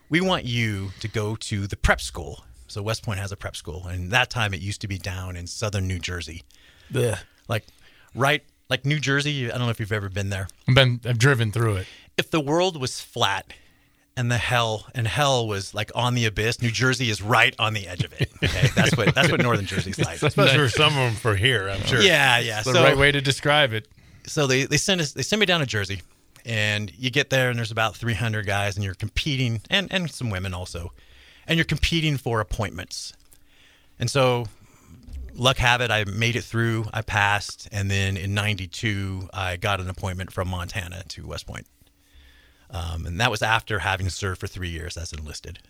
we 0.08 0.20
want 0.20 0.44
you 0.44 0.90
to 1.00 1.08
go 1.08 1.36
to 1.36 1.66
the 1.66 1.76
prep 1.76 2.00
school. 2.00 2.44
So 2.66 2.82
West 2.82 3.04
Point 3.04 3.20
has 3.20 3.30
a 3.30 3.36
prep 3.36 3.54
school, 3.56 3.86
and 3.86 4.10
that 4.10 4.30
time 4.30 4.54
it 4.54 4.60
used 4.60 4.80
to 4.80 4.88
be 4.88 4.98
down 4.98 5.36
in 5.36 5.46
southern 5.46 5.86
New 5.86 5.98
Jersey. 5.98 6.42
Yeah, 6.90 7.18
like 7.48 7.64
right 8.14 8.42
like 8.70 8.86
New 8.86 8.98
Jersey. 8.98 9.50
I 9.50 9.58
don't 9.58 9.66
know 9.66 9.70
if 9.70 9.78
you've 9.78 9.92
ever 9.92 10.08
been 10.08 10.30
there. 10.30 10.48
I've 10.68 10.74
been 10.74 11.00
I've 11.04 11.18
driven 11.18 11.52
through 11.52 11.76
it. 11.76 11.86
If 12.16 12.30
the 12.30 12.40
world 12.40 12.80
was 12.80 13.00
flat 13.00 13.52
and 14.16 14.30
the 14.30 14.38
hell 14.38 14.86
and 14.94 15.06
hell 15.06 15.46
was 15.46 15.74
like 15.74 15.90
on 15.94 16.14
the 16.14 16.26
abyss. 16.26 16.62
New 16.62 16.70
Jersey 16.70 17.10
is 17.10 17.20
right 17.20 17.54
on 17.58 17.74
the 17.74 17.88
edge 17.88 18.04
of 18.04 18.12
it. 18.12 18.30
Okay, 18.42 18.68
that's 18.74 18.96
what 18.96 19.14
that's 19.14 19.30
what 19.30 19.40
Northern 19.42 19.66
Jersey's 19.66 19.98
like. 19.98 20.22
Especially 20.22 20.56
for 20.56 20.68
some 20.68 20.88
of 20.88 20.94
them 20.94 21.14
for 21.14 21.34
here, 21.34 21.68
I'm 21.68 21.82
sure. 21.82 22.00
Yeah, 22.00 22.38
yeah. 22.38 22.58
It's 22.58 22.72
the 22.72 22.74
right 22.74 22.96
way 22.96 23.12
to 23.12 23.20
describe 23.20 23.72
it. 23.72 23.88
So 24.26 24.46
they 24.46 24.64
they 24.64 24.76
send 24.76 25.00
us 25.00 25.12
they 25.12 25.22
send 25.22 25.40
me 25.40 25.46
down 25.46 25.60
to 25.60 25.66
Jersey, 25.66 26.02
and 26.44 26.92
you 26.96 27.10
get 27.10 27.30
there 27.30 27.50
and 27.50 27.58
there's 27.58 27.72
about 27.72 27.96
300 27.96 28.46
guys 28.46 28.76
and 28.76 28.84
you're 28.84 28.94
competing 28.94 29.60
and 29.68 29.92
and 29.92 30.10
some 30.10 30.30
women 30.30 30.54
also, 30.54 30.92
and 31.46 31.56
you're 31.56 31.64
competing 31.64 32.16
for 32.16 32.40
appointments, 32.40 33.12
and 33.98 34.10
so. 34.10 34.46
Luck 35.36 35.56
have 35.56 35.80
it, 35.80 35.90
I 35.90 36.04
made 36.04 36.36
it 36.36 36.44
through. 36.44 36.84
I 36.94 37.02
passed, 37.02 37.68
and 37.72 37.90
then 37.90 38.16
in 38.16 38.34
'92, 38.34 39.30
I 39.34 39.56
got 39.56 39.80
an 39.80 39.90
appointment 39.90 40.32
from 40.32 40.46
Montana 40.46 41.02
to 41.08 41.26
West 41.26 41.44
Point. 41.44 41.66
Um, 42.70 43.06
and 43.06 43.20
that 43.20 43.30
was 43.30 43.42
after 43.42 43.80
having 43.80 44.08
served 44.08 44.40
for 44.40 44.46
three 44.46 44.70
years 44.70 44.96
as 44.96 45.12
enlisted. 45.12 45.60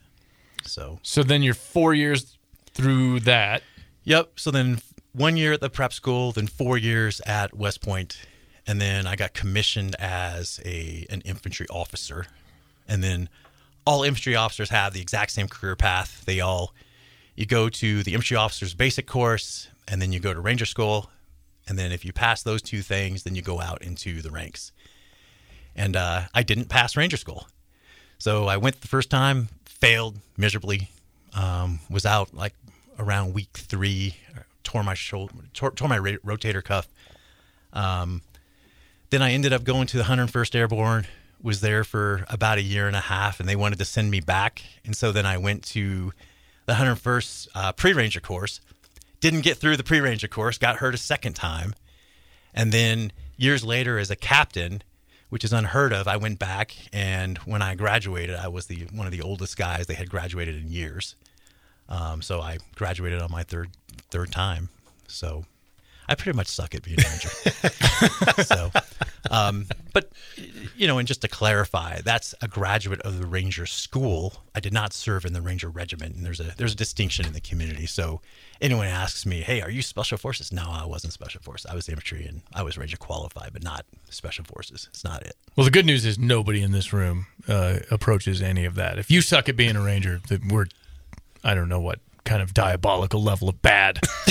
So, 0.65 0.99
so 1.03 1.23
then 1.23 1.43
you're 1.43 1.55
four 1.55 1.95
years 1.95 2.39
through 2.73 3.21
that. 3.21 3.63
Yep. 4.05 4.39
So 4.39 4.51
then 4.51 4.79
one 5.13 5.37
year 5.37 5.53
at 5.53 5.61
the 5.61 5.71
prep 5.71 5.93
school, 5.93 6.33
then 6.33 6.47
four 6.47 6.79
years 6.79 7.21
at 7.27 7.55
West 7.55 7.81
Point, 7.81 8.19
and 8.67 8.81
then 8.81 9.07
I 9.07 9.17
got 9.17 9.35
commissioned 9.35 9.95
as 9.97 10.61
a 10.65 11.07
an 11.11 11.21
infantry 11.23 11.67
officer. 11.69 12.27
And 12.89 13.03
then 13.03 13.29
all 13.87 14.03
infantry 14.03 14.37
officers 14.37 14.71
have 14.71 14.93
the 14.93 15.01
exact 15.01 15.33
same 15.33 15.49
career 15.49 15.77
path. 15.77 16.25
They 16.25 16.41
all 16.41 16.75
you 17.35 17.47
go 17.47 17.69
to 17.69 18.03
the 18.03 18.15
infantry 18.15 18.37
officer's 18.37 18.75
basic 18.75 19.07
course, 19.07 19.69
and 19.89 20.01
then 20.01 20.13
you 20.13 20.21
go 20.21 20.33
to 20.33 20.41
ranger 20.41 20.67
school, 20.67 21.11
and 21.67 21.79
then 21.79 21.93
if 21.93 22.05
you 22.05 22.13
pass 22.13 22.43
those 22.43 22.63
two 22.63 22.83
things, 22.83 23.25
then 23.25 23.35
you 23.35 23.43
go 23.43 23.61
out 23.61 23.83
into 23.83 24.23
the 24.23 24.31
ranks 24.31 24.73
and 25.77 25.97
uh, 25.97 26.23
I 26.35 26.43
didn't 26.43 26.69
pass 26.69 26.97
ranger 26.97 27.17
school. 27.17 27.49
So 28.19 28.47
I 28.47 28.57
went 28.57 28.81
the 28.81 28.89
first 28.89 29.11
time, 29.11 29.49
failed 29.65 30.17
miserably, 30.37 30.89
um, 31.35 31.81
was 31.91 32.07
out 32.07 32.35
like 32.35 32.55
around 32.99 33.35
week 33.35 33.51
three, 33.53 34.17
tore 34.63 34.83
my 34.83 34.95
shoulder, 34.95 35.35
tore, 35.53 35.73
tore 35.73 35.89
my 35.89 35.99
rotator 35.99 36.63
cuff. 36.63 36.89
Um, 37.73 38.23
then 39.11 39.23
I 39.23 39.33
ended 39.33 39.53
up 39.53 39.65
going 39.65 39.87
to 39.89 39.97
the 39.97 40.05
101st 40.05 40.55
Airborne, 40.55 41.07
was 41.43 41.61
there 41.61 41.85
for 41.85 42.25
about 42.29 42.59
a 42.59 42.63
year 42.63 42.87
and 42.87 42.97
a 42.97 43.01
half, 43.01 43.39
and 43.39 43.49
they 43.49 43.57
wanted 43.57 43.79
to 43.79 43.85
send 43.85 44.11
me 44.11 44.21
back. 44.21 44.63
And 44.85 44.97
so 44.97 45.13
then 45.13 45.27
I 45.27 45.37
went 45.37 45.63
to 45.67 46.13
the 46.67 46.75
101st 46.75 47.49
uh, 47.55 47.73
pre 47.73 47.93
ranger 47.93 48.21
course, 48.21 48.61
didn't 49.21 49.43
get 49.43 49.59
through 49.59 49.77
the 49.77 49.85
pre 49.85 50.01
ranger 50.01 50.29
course, 50.29 50.57
got 50.57 50.77
hurt 50.77 50.95
a 50.95 50.99
second 50.99 51.35
time. 51.35 51.75
And 52.55 52.73
then 52.73 53.13
years 53.37 53.65
later, 53.65 53.99
as 53.99 54.11
a 54.11 54.17
captain, 54.17 54.83
which 55.29 55.45
is 55.45 55.53
unheard 55.53 55.93
of. 55.93 56.07
I 56.09 56.17
went 56.17 56.39
back, 56.39 56.75
and 56.93 57.39
when 57.39 57.63
I 57.63 57.75
graduated, 57.75 58.37
I 58.37 58.49
was 58.49 58.67
the 58.67 58.87
one 58.93 59.07
of 59.07 59.13
the 59.13 59.23
oldest 59.23 59.57
guys 59.57 59.87
they 59.87 59.95
had 59.95 60.11
graduated 60.11 60.57
in 60.57 60.69
years. 60.69 61.17
Um, 61.89 62.23
so 62.23 62.41
I 62.41 62.59
graduated 62.75 63.21
on 63.21 63.31
my 63.31 63.43
third 63.43 63.71
third 64.11 64.31
time. 64.31 64.69
So 65.09 65.45
I 66.09 66.15
pretty 66.15 66.37
much 66.37 66.49
suck 66.49 66.75
at 66.75 66.83
being 66.83 66.99
a 67.01 67.09
ranger. 67.09 67.29
so, 68.45 68.64
um, 69.35 69.67
but 69.93 70.13
you 70.77 70.87
know, 70.87 70.99
and 70.99 71.09
just 71.09 71.23
to 71.23 71.29
clarify, 71.29 72.01
that's 72.01 72.35
a 72.41 72.49
graduate 72.49 73.01
of 73.03 73.19
the 73.19 73.27
Ranger 73.27 73.67
School. 73.67 74.35
I 74.55 74.61
did 74.61 74.73
not 74.73 74.93
serve 74.93 75.25
in 75.25 75.33
the 75.33 75.43
Ranger 75.43 75.69
Regiment, 75.69 76.15
and 76.15 76.25
there's 76.25 76.41
a 76.41 76.55
there's 76.57 76.73
a 76.73 76.77
distinction 76.77 77.27
in 77.27 77.33
the 77.33 77.41
community. 77.41 77.87
So, 77.87 78.21
anyone 78.61 78.87
asks 78.87 79.27
me, 79.27 79.41
"Hey, 79.41 79.61
are 79.61 79.71
you 79.71 79.83
Special 79.83 80.19
Forces?" 80.19 80.53
No, 80.53 80.65
I 80.69 80.85
wasn't 80.87 81.13
Special 81.13 81.41
Forces. 81.41 81.67
I 81.67 81.75
was 81.75 81.89
infantry, 81.89 82.27
and 82.27 82.43
I 82.53 82.63
was 82.63 82.79
Ranger 82.79 82.97
qualified, 82.97 83.51
but 83.53 83.63
not 83.63 83.85
Special 84.11 84.45
Forces. 84.45 84.89
It's 84.91 85.05
not 85.05 85.23
it. 85.23 85.37
Well, 85.57 85.65
the 85.65 85.71
good 85.71 85.87
news 85.87 86.05
is 86.05 86.19
nobody 86.19 86.63
in 86.63 86.73
this 86.73 86.93
room 86.93 87.27
uh, 87.49 87.81
approaches 87.91 88.41
any 88.43 88.65
of 88.65 88.77
that. 88.77 88.99
If 88.99 89.11
you 89.11 89.21
suck 89.21 89.49
at 89.49 89.57
being 89.57 89.77
a 89.77 89.83
ranger, 89.83 90.21
then 90.29 90.49
we're, 90.49 90.67
I 91.43 91.55
don't 91.55 91.69
know 91.69 91.81
what 91.81 91.99
kind 92.25 92.41
of 92.43 92.55
diabolical 92.55 93.23
level 93.23 93.49
of 93.49 93.61
bad. 93.63 94.01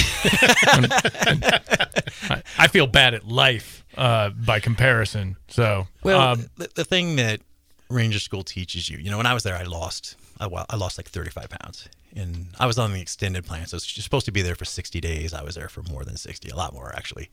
I, 2.25 2.41
I 2.57 2.67
feel 2.67 2.87
bad 2.87 3.13
at 3.13 3.27
life 3.27 3.82
uh, 3.97 4.29
by 4.29 4.59
comparison. 4.59 5.37
So, 5.47 5.87
Well, 6.03 6.19
um, 6.19 6.49
the, 6.57 6.69
the 6.75 6.85
thing 6.85 7.15
that 7.17 7.41
Ranger 7.89 8.19
School 8.19 8.43
teaches 8.43 8.89
you, 8.89 8.97
you 8.97 9.11
know, 9.11 9.17
when 9.17 9.25
I 9.25 9.33
was 9.33 9.43
there, 9.43 9.55
I 9.55 9.63
lost, 9.63 10.15
I, 10.39 10.47
I 10.69 10.75
lost 10.75 10.97
like 10.97 11.07
35 11.09 11.49
pounds, 11.49 11.89
and 12.15 12.47
I 12.59 12.65
was 12.65 12.77
on 12.77 12.93
the 12.93 13.01
extended 13.01 13.45
plan, 13.45 13.65
so 13.67 13.77
it's 13.77 14.03
supposed 14.03 14.25
to 14.25 14.31
be 14.31 14.41
there 14.41 14.55
for 14.55 14.65
60 14.65 14.99
days. 15.01 15.33
I 15.33 15.43
was 15.43 15.55
there 15.55 15.69
for 15.69 15.83
more 15.83 16.03
than 16.03 16.17
60, 16.17 16.49
a 16.49 16.55
lot 16.55 16.73
more 16.73 16.93
actually. 16.95 17.29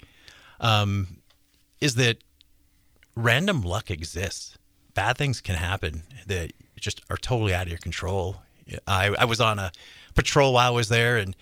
Um, 0.60 1.18
is 1.80 1.94
that 1.94 2.18
random 3.14 3.62
luck 3.62 3.90
exists? 3.90 4.58
Bad 4.94 5.16
things 5.16 5.40
can 5.40 5.54
happen 5.54 6.02
that 6.26 6.52
just 6.78 7.02
are 7.10 7.16
totally 7.16 7.54
out 7.54 7.62
of 7.62 7.68
your 7.68 7.78
control. 7.78 8.42
I, 8.86 9.14
I 9.18 9.24
was 9.24 9.40
on 9.40 9.58
a 9.58 9.72
patrol 10.14 10.54
while 10.54 10.68
I 10.68 10.74
was 10.74 10.88
there, 10.88 11.16
and 11.16 11.34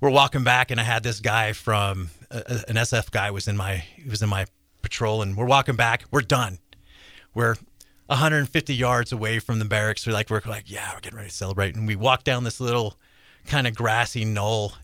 we're 0.00 0.10
walking 0.10 0.44
back, 0.44 0.70
and 0.70 0.80
I 0.80 0.84
had 0.84 1.02
this 1.02 1.20
guy 1.20 1.52
from 1.52 2.10
uh, 2.30 2.42
an 2.68 2.76
SF 2.76 3.10
guy 3.10 3.30
was 3.30 3.48
in 3.48 3.56
my 3.56 3.76
he 3.76 4.08
was 4.08 4.22
in 4.22 4.28
my 4.28 4.46
patrol, 4.84 5.22
and 5.22 5.36
we're 5.36 5.46
walking 5.46 5.76
back. 5.76 6.04
We're 6.10 6.20
done. 6.20 6.58
We're 7.34 7.56
150 8.06 8.74
yards 8.74 9.10
away 9.12 9.38
from 9.38 9.58
the 9.58 9.64
barracks. 9.64 10.06
We're 10.06 10.12
like 10.12 10.30
we're 10.30 10.42
like 10.46 10.70
yeah, 10.70 10.92
we're 10.94 11.00
getting 11.00 11.16
ready 11.16 11.30
to 11.30 11.34
celebrate, 11.34 11.74
and 11.74 11.86
we 11.86 11.96
walk 11.96 12.24
down 12.24 12.44
this 12.44 12.60
little 12.60 12.96
kind 13.46 13.66
of 13.66 13.74
grassy 13.74 14.24
knoll, 14.24 14.74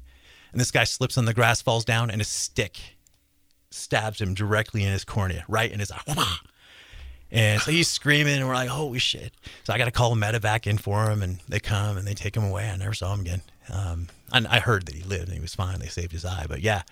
and 0.52 0.60
this 0.60 0.70
guy 0.70 0.84
slips 0.84 1.16
on 1.16 1.24
the 1.24 1.34
grass, 1.34 1.62
falls 1.62 1.84
down, 1.84 2.10
and 2.10 2.20
a 2.20 2.24
stick 2.24 2.78
stabs 3.70 4.20
him 4.20 4.34
directly 4.34 4.82
in 4.82 4.90
his 4.90 5.04
cornea, 5.04 5.44
right 5.48 5.70
in 5.70 5.78
his 5.78 5.92
eye. 5.92 6.36
And 7.32 7.60
so 7.62 7.70
he's 7.70 7.86
screaming, 7.86 8.38
and 8.38 8.48
we're 8.48 8.54
like, 8.54 8.68
"Holy 8.68 8.98
shit!" 8.98 9.32
So 9.62 9.72
I 9.72 9.78
got 9.78 9.84
to 9.84 9.92
call 9.92 10.12
a 10.12 10.16
medevac 10.16 10.66
in 10.66 10.78
for 10.78 11.08
him, 11.08 11.22
and 11.22 11.38
they 11.48 11.60
come 11.60 11.96
and 11.96 12.04
they 12.04 12.14
take 12.14 12.36
him 12.36 12.42
away. 12.42 12.68
I 12.68 12.76
never 12.76 12.92
saw 12.92 13.14
him 13.14 13.20
again. 13.20 13.42
Um, 13.72 14.08
and 14.32 14.46
I 14.48 14.60
heard 14.60 14.86
that 14.86 14.94
he 14.94 15.02
lived 15.02 15.26
and 15.28 15.34
he 15.34 15.40
was 15.40 15.54
fine. 15.54 15.78
They 15.78 15.86
saved 15.86 16.12
his 16.12 16.24
eye, 16.24 16.46
but 16.48 16.60
yeah, 16.60 16.82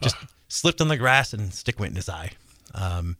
just 0.00 0.16
slipped 0.48 0.80
on 0.80 0.88
the 0.88 0.96
grass 0.96 1.32
and 1.32 1.52
stick 1.52 1.80
went 1.80 1.90
in 1.90 1.96
his 1.96 2.08
eye. 2.08 2.30
Um, 2.74 3.16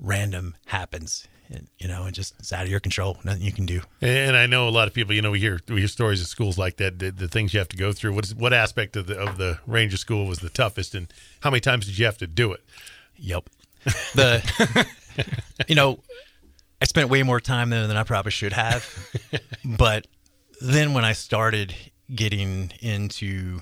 random 0.00 0.56
happens, 0.66 1.26
and 1.48 1.68
you 1.78 1.88
know, 1.88 2.04
and 2.04 2.14
just 2.14 2.34
it's 2.38 2.52
out 2.52 2.64
of 2.64 2.70
your 2.70 2.80
control. 2.80 3.18
Nothing 3.24 3.42
you 3.42 3.52
can 3.52 3.66
do. 3.66 3.82
And 4.00 4.36
I 4.36 4.46
know 4.46 4.68
a 4.68 4.70
lot 4.70 4.88
of 4.88 4.94
people. 4.94 5.14
You 5.14 5.22
know, 5.22 5.30
we 5.30 5.40
hear 5.40 5.60
we 5.68 5.78
hear 5.78 5.88
stories 5.88 6.20
of 6.20 6.26
schools 6.26 6.58
like 6.58 6.76
that. 6.78 6.98
The, 6.98 7.10
the 7.10 7.28
things 7.28 7.52
you 7.52 7.58
have 7.58 7.68
to 7.68 7.76
go 7.76 7.92
through. 7.92 8.14
What 8.14 8.24
is 8.24 8.34
what 8.34 8.52
aspect 8.52 8.96
of 8.96 9.06
the 9.06 9.18
of 9.18 9.38
the 9.38 9.58
Ranger 9.66 9.96
School 9.96 10.26
was 10.26 10.38
the 10.38 10.50
toughest, 10.50 10.94
and 10.94 11.12
how 11.40 11.50
many 11.50 11.60
times 11.60 11.86
did 11.86 11.98
you 11.98 12.04
have 12.04 12.18
to 12.18 12.26
do 12.26 12.52
it? 12.52 12.64
Yep. 13.16 13.48
The 14.14 14.86
you 15.68 15.74
know, 15.74 16.00
I 16.80 16.84
spent 16.84 17.08
way 17.08 17.22
more 17.22 17.40
time 17.40 17.70
there 17.70 17.86
than 17.86 17.96
I 17.96 18.02
probably 18.02 18.32
should 18.32 18.52
have. 18.52 18.86
but 19.64 20.06
then 20.60 20.92
when 20.92 21.04
I 21.04 21.12
started 21.12 21.74
getting 22.14 22.72
into 22.80 23.60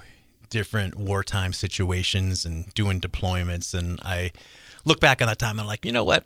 different 0.51 0.95
wartime 0.97 1.53
situations 1.53 2.45
and 2.45 2.73
doing 2.75 3.01
deployments 3.01 3.75
and 3.75 4.01
I 4.03 4.31
look 4.85 5.01
back 5.01 5.23
on 5.23 5.29
that 5.29 5.39
time 5.39 5.59
I'm 5.61 5.67
like, 5.67 5.85
you 5.85 5.93
know 5.93 6.05
what? 6.05 6.25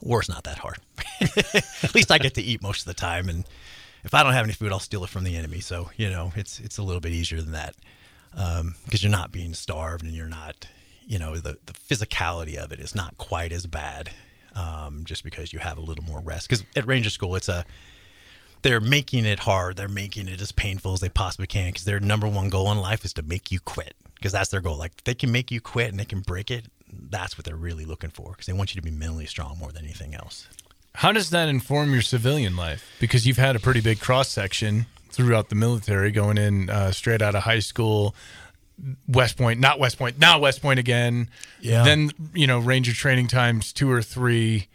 War's 0.00 0.28
not 0.28 0.44
that 0.44 0.58
hard. 0.58 0.78
At 1.82 1.94
least 1.94 2.10
I 2.10 2.18
get 2.18 2.34
to 2.34 2.42
eat 2.42 2.62
most 2.62 2.80
of 2.80 2.86
the 2.86 2.94
time 2.94 3.28
and 3.28 3.44
if 4.04 4.14
I 4.14 4.22
don't 4.22 4.34
have 4.34 4.44
any 4.44 4.52
food, 4.52 4.70
I'll 4.70 4.78
steal 4.78 5.02
it 5.02 5.10
from 5.10 5.24
the 5.24 5.36
enemy. 5.36 5.58
So, 5.58 5.90
you 5.96 6.08
know, 6.10 6.32
it's 6.36 6.60
it's 6.60 6.78
a 6.78 6.82
little 6.82 7.00
bit 7.00 7.12
easier 7.12 7.40
than 7.40 7.52
that. 7.52 7.74
because 8.84 9.02
you're 9.02 9.10
not 9.10 9.32
being 9.32 9.54
starved 9.54 10.04
and 10.04 10.12
you're 10.12 10.28
not 10.28 10.68
you 11.06 11.18
know 11.18 11.36
the, 11.36 11.56
the 11.66 11.72
physicality 11.72 12.56
of 12.56 12.72
it 12.72 12.80
is 12.80 12.94
not 12.94 13.16
quite 13.16 13.52
as 13.52 13.66
bad 13.66 14.10
um, 14.54 15.02
just 15.04 15.24
because 15.24 15.52
you 15.52 15.58
have 15.58 15.78
a 15.78 15.80
little 15.80 16.04
more 16.04 16.20
rest 16.20 16.48
because 16.48 16.64
at 16.74 16.86
ranger 16.86 17.10
school 17.10 17.36
it's 17.36 17.48
a 17.48 17.64
they're 18.62 18.80
making 18.80 19.24
it 19.24 19.38
hard 19.40 19.76
they're 19.76 19.88
making 19.88 20.28
it 20.28 20.40
as 20.40 20.52
painful 20.52 20.92
as 20.92 21.00
they 21.00 21.08
possibly 21.08 21.46
can 21.46 21.68
because 21.68 21.84
their 21.84 22.00
number 22.00 22.26
one 22.26 22.48
goal 22.48 22.70
in 22.72 22.78
life 22.78 23.04
is 23.04 23.12
to 23.12 23.22
make 23.22 23.52
you 23.52 23.60
quit 23.60 23.94
because 24.16 24.32
that's 24.32 24.50
their 24.50 24.60
goal 24.60 24.76
like 24.76 25.04
they 25.04 25.14
can 25.14 25.30
make 25.30 25.50
you 25.50 25.60
quit 25.60 25.90
and 25.90 26.00
they 26.00 26.04
can 26.04 26.20
break 26.20 26.50
it 26.50 26.66
that's 26.92 27.36
what 27.36 27.44
they're 27.44 27.56
really 27.56 27.84
looking 27.84 28.10
for 28.10 28.30
because 28.32 28.46
they 28.46 28.52
want 28.52 28.74
you 28.74 28.80
to 28.80 28.84
be 28.84 28.90
mentally 28.90 29.26
strong 29.26 29.58
more 29.58 29.72
than 29.72 29.84
anything 29.84 30.14
else 30.14 30.48
how 30.96 31.12
does 31.12 31.28
that 31.30 31.48
inform 31.48 31.92
your 31.92 32.00
civilian 32.00 32.56
life? 32.56 32.90
Because 33.00 33.26
you've 33.26 33.36
had 33.36 33.54
a 33.54 33.58
pretty 33.58 33.82
big 33.82 34.00
cross 34.00 34.30
section 34.30 34.86
throughout 35.10 35.50
the 35.50 35.54
military, 35.54 36.10
going 36.10 36.38
in 36.38 36.70
uh, 36.70 36.90
straight 36.90 37.20
out 37.20 37.34
of 37.34 37.42
high 37.42 37.58
school, 37.58 38.14
West 39.06 39.36
Point, 39.36 39.60
not 39.60 39.78
West 39.78 39.98
Point, 39.98 40.18
now 40.18 40.38
West 40.38 40.62
Point 40.62 40.78
again. 40.78 41.28
Yeah. 41.60 41.84
Then 41.84 42.12
you 42.32 42.46
know 42.46 42.58
Ranger 42.58 42.94
training 42.94 43.28
times 43.28 43.74
two 43.74 43.90
or 43.90 44.00
three. 44.00 44.68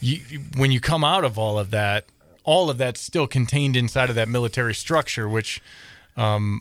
You, 0.00 0.18
when 0.56 0.72
you 0.72 0.80
come 0.80 1.04
out 1.04 1.24
of 1.24 1.38
all 1.38 1.60
of 1.60 1.70
that, 1.70 2.06
all 2.42 2.70
of 2.70 2.78
that's 2.78 3.00
still 3.00 3.28
contained 3.28 3.76
inside 3.76 4.08
of 4.10 4.16
that 4.16 4.28
military 4.28 4.74
structure, 4.74 5.28
which 5.28 5.62
um, 6.16 6.60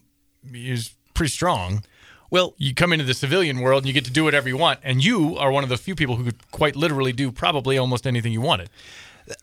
is 0.53 0.91
pretty 1.15 1.31
strong. 1.31 1.83
Well 2.29 2.53
You 2.57 2.73
come 2.73 2.93
into 2.93 3.05
the 3.05 3.13
civilian 3.13 3.59
world 3.59 3.83
and 3.83 3.87
you 3.87 3.93
get 3.93 4.05
to 4.05 4.11
do 4.11 4.23
whatever 4.23 4.47
you 4.47 4.57
want, 4.57 4.79
and 4.83 5.03
you 5.03 5.37
are 5.37 5.51
one 5.51 5.63
of 5.63 5.69
the 5.69 5.77
few 5.77 5.95
people 5.95 6.15
who 6.15 6.23
could 6.23 6.51
quite 6.51 6.75
literally 6.75 7.13
do 7.13 7.31
probably 7.31 7.77
almost 7.77 8.05
anything 8.07 8.33
you 8.33 8.41
wanted. 8.41 8.69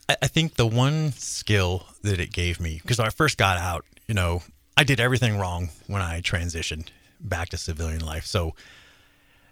I 0.09 0.29
think 0.29 0.55
the 0.55 0.67
one 0.67 1.13
skill 1.13 1.87
that 2.03 2.19
it 2.19 2.33
gave 2.33 2.59
me, 2.59 2.81
because 2.81 2.99
when 2.99 3.07
I 3.07 3.11
first 3.11 3.37
got 3.37 3.59
out, 3.59 3.85
you 4.09 4.15
know, 4.15 4.43
I 4.77 4.85
did 4.85 4.99
everything 4.99 5.39
wrong 5.39 5.69
when 5.87 6.01
I 6.01 6.21
transitioned 6.21 6.89
back 7.21 7.51
to 7.51 7.57
civilian 7.57 8.05
life. 8.05 8.25
So 8.27 8.55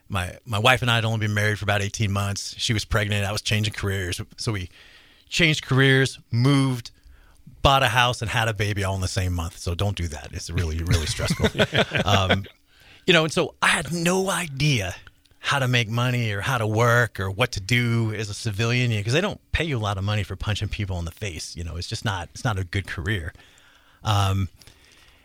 my 0.09 0.37
my 0.45 0.59
wife 0.59 0.83
and 0.83 0.91
I 0.91 0.97
had 0.97 1.05
only 1.05 1.19
been 1.19 1.35
married 1.35 1.59
for 1.59 1.65
about 1.65 1.83
18 1.83 2.11
months. 2.11 2.55
She 2.59 2.73
was 2.73 2.85
pregnant. 2.85 3.25
I 3.25 3.33
was 3.33 3.43
changing 3.43 3.75
careers. 3.75 4.21
So 4.37 4.53
we 4.53 4.69
changed 5.29 5.65
careers, 5.65 6.19
moved, 6.31 6.91
bought 7.63 7.83
a 7.83 7.89
house, 7.89 8.21
and 8.21 8.31
had 8.31 8.49
a 8.49 8.55
baby 8.55 8.85
all 8.85 8.95
in 8.95 9.01
the 9.01 9.09
same 9.09 9.33
month. 9.33 9.59
So 9.59 9.75
don't 9.75 9.97
do 9.97 10.09
that. 10.09 10.29
It's 10.33 10.51
really, 10.51 10.79
really 10.83 11.07
stressful. 11.07 11.49
um, 12.05 12.45
you 13.07 13.13
know, 13.13 13.25
and 13.25 13.33
so 13.33 13.55
I 13.63 13.69
had 13.69 13.93
no 13.93 14.31
idea 14.31 14.95
how 15.45 15.59
to 15.59 15.67
make 15.67 15.89
money 15.89 16.31
or 16.31 16.41
how 16.41 16.57
to 16.57 16.67
work 16.67 17.19
or 17.19 17.29
what 17.29 17.51
to 17.53 17.61
do 17.61 18.15
as 18.15 18.31
a 18.31 18.35
civilian 18.35 18.91
because 18.91 19.13
they 19.13 19.21
don't 19.21 19.41
pay 19.51 19.65
you 19.65 19.77
a 19.77 19.81
lot 19.81 19.99
of 19.99 20.05
money 20.05 20.23
for 20.23 20.37
punching 20.37 20.69
people 20.69 20.99
in 21.01 21.05
the 21.05 21.11
face. 21.11 21.57
You 21.57 21.65
know, 21.65 21.77
it's 21.77 21.89
just 21.89 22.05
not 22.05 22.29
it's 22.33 22.45
not 22.45 22.59
a 22.59 22.65
good 22.65 22.87
career. 22.87 23.33
Um, 24.05 24.49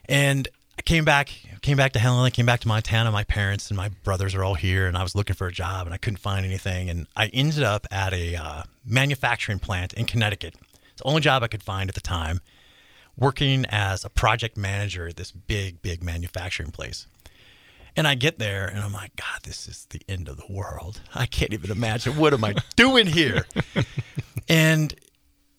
and 0.09 0.47
I 0.77 0.81
came 0.81 1.05
back 1.05 1.29
came 1.61 1.77
back 1.77 1.93
to 1.93 1.99
Helena, 1.99 2.31
came 2.31 2.47
back 2.47 2.61
to 2.61 2.67
Montana. 2.67 3.11
My 3.11 3.23
parents 3.23 3.69
and 3.69 3.77
my 3.77 3.89
brothers 4.03 4.33
are 4.33 4.43
all 4.43 4.55
here, 4.55 4.87
and 4.87 4.97
I 4.97 5.03
was 5.03 5.15
looking 5.15 5.35
for 5.35 5.47
a 5.47 5.51
job 5.51 5.85
and 5.85 5.93
I 5.93 5.97
couldn't 5.97 6.17
find 6.17 6.45
anything. 6.45 6.89
And 6.89 7.05
I 7.15 7.27
ended 7.27 7.63
up 7.63 7.85
at 7.91 8.11
a 8.11 8.35
uh, 8.35 8.63
manufacturing 8.83 9.59
plant 9.59 9.93
in 9.93 10.05
Connecticut. 10.05 10.55
It's 10.91 11.01
the 11.03 11.07
only 11.07 11.21
job 11.21 11.43
I 11.43 11.47
could 11.47 11.63
find 11.63 11.89
at 11.89 11.95
the 11.95 12.01
time, 12.01 12.41
working 13.15 13.65
as 13.69 14.03
a 14.03 14.09
project 14.09 14.57
manager 14.57 15.09
at 15.09 15.15
this 15.15 15.31
big, 15.31 15.81
big 15.83 16.03
manufacturing 16.03 16.71
place. 16.71 17.05
And 17.97 18.07
I 18.07 18.13
get 18.13 18.37
there 18.37 18.67
and 18.67 18.79
I'm 18.79 18.93
like, 18.93 19.15
God, 19.15 19.41
this 19.41 19.67
is 19.67 19.87
the 19.89 20.01
end 20.07 20.29
of 20.29 20.37
the 20.37 20.45
world. 20.47 21.01
I 21.15 21.25
can't 21.25 21.51
even 21.51 21.71
imagine. 21.71 22.15
What 22.15 22.31
am 22.31 22.43
I 22.43 22.53
doing 22.75 23.07
here? 23.07 23.47
and, 24.47 24.93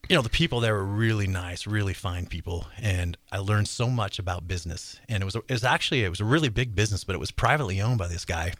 you 0.09 0.15
know, 0.15 0.23
the 0.23 0.29
people 0.29 0.61
there 0.61 0.75
were 0.75 0.85
really 0.85 1.27
nice, 1.27 1.67
really 1.67 1.95
fine 1.95 2.27
people. 2.27 2.67
And 2.81 3.19
I 3.33 3.39
learned 3.39 3.67
so 3.67 3.91
much 3.91 4.21
about 4.21 4.47
business. 4.47 5.01
And 5.09 5.21
it 5.21 5.27
was, 5.27 5.35
it 5.35 5.51
was 5.51 5.65
actually, 5.65 6.05
it 6.05 6.11
was 6.11 6.21
a 6.21 6.25
really 6.25 6.49
big 6.49 6.77
business, 6.77 7.03
but 7.03 7.17
it 7.17 7.19
was 7.19 7.33
privately 7.33 7.81
owned 7.81 7.99
by 7.99 8.07
this 8.07 8.25
guy. 8.25 8.53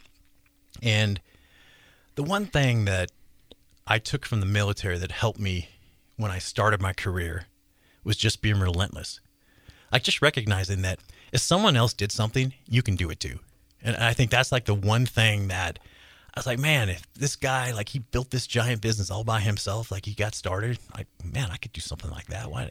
And 0.83 1.21
the 2.17 2.25
one 2.25 2.47
thing 2.47 2.85
that 2.87 3.13
I 3.87 4.01
took 4.01 4.27
from 4.27 4.41
the 4.41 4.47
military 4.47 4.99
that 4.99 5.13
helped 5.13 5.39
me 5.39 5.69
when 6.17 6.33
I 6.33 6.41
started 6.41 6.83
my 6.83 6.93
career 6.93 7.47
was 8.03 8.17
just 8.17 8.43
being 8.43 8.59
relentless. 8.59 9.21
Like 9.93 10.03
just 10.03 10.21
recognizing 10.21 10.83
that 10.83 10.99
if 11.33 11.41
someone 11.41 11.77
else 11.77 11.95
did 11.95 12.11
something, 12.11 12.55
you 12.67 12.83
can 12.83 12.97
do 12.97 13.09
it 13.09 13.21
too. 13.21 13.39
And 13.83 13.97
I 13.97 14.13
think 14.13 14.31
that's 14.31 14.53
like 14.53 14.65
the 14.65 14.75
one 14.75 15.07
thing 15.07 15.49
that 15.49 15.79
I 16.35 16.39
was 16.39 16.47
like, 16.47 16.59
man, 16.59 16.89
if 16.89 17.03
this 17.15 17.37
guy 17.37 17.73
like 17.73 17.89
he 17.89 18.01
built 18.01 18.31
this 18.31 18.47
giant 18.47 18.81
business 18.81 19.11
all 19.11 19.25
by 19.25 19.41
himself, 19.41 19.91
like 19.91 20.07
he 20.07 20.15
got 20.15 20.35
started, 20.35 20.79
like 20.97 21.07
man, 21.25 21.51
I 21.51 21.57
could 21.57 21.73
do 21.73 21.81
something 21.81 22.11
like 22.11 22.27
that. 22.27 22.51
Why? 22.51 22.71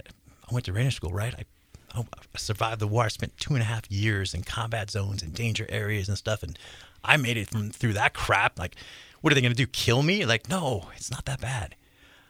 I 0.50 0.54
went 0.54 0.66
to 0.66 0.74
Ranger 0.74 0.92
School, 0.92 1.12
right? 1.12 1.34
I, 1.38 2.00
I 2.00 2.04
survived 2.38 2.80
the 2.80 2.88
war. 2.88 3.04
I 3.04 3.08
spent 3.10 3.38
two 3.38 3.54
and 3.54 3.62
a 3.62 3.66
half 3.66 3.90
years 3.90 4.34
in 4.34 4.44
combat 4.44 4.92
zones 4.92 5.24
and 5.24 5.34
danger 5.34 5.66
areas 5.70 6.08
and 6.08 6.18
stuff, 6.18 6.44
and 6.44 6.58
I 7.04 7.18
made 7.18 7.38
it 7.38 7.50
from 7.50 7.72
through 7.72 7.94
that 7.94 8.14
crap. 8.14 8.60
Like, 8.60 8.76
what 9.22 9.32
are 9.32 9.36
they 9.36 9.42
going 9.42 9.54
to 9.54 9.58
do? 9.58 9.68
Kill 9.68 10.04
me? 10.04 10.26
Like, 10.26 10.50
no, 10.50 10.90
it's 10.96 11.12
not 11.12 11.26
that 11.26 11.42
bad. 11.42 11.76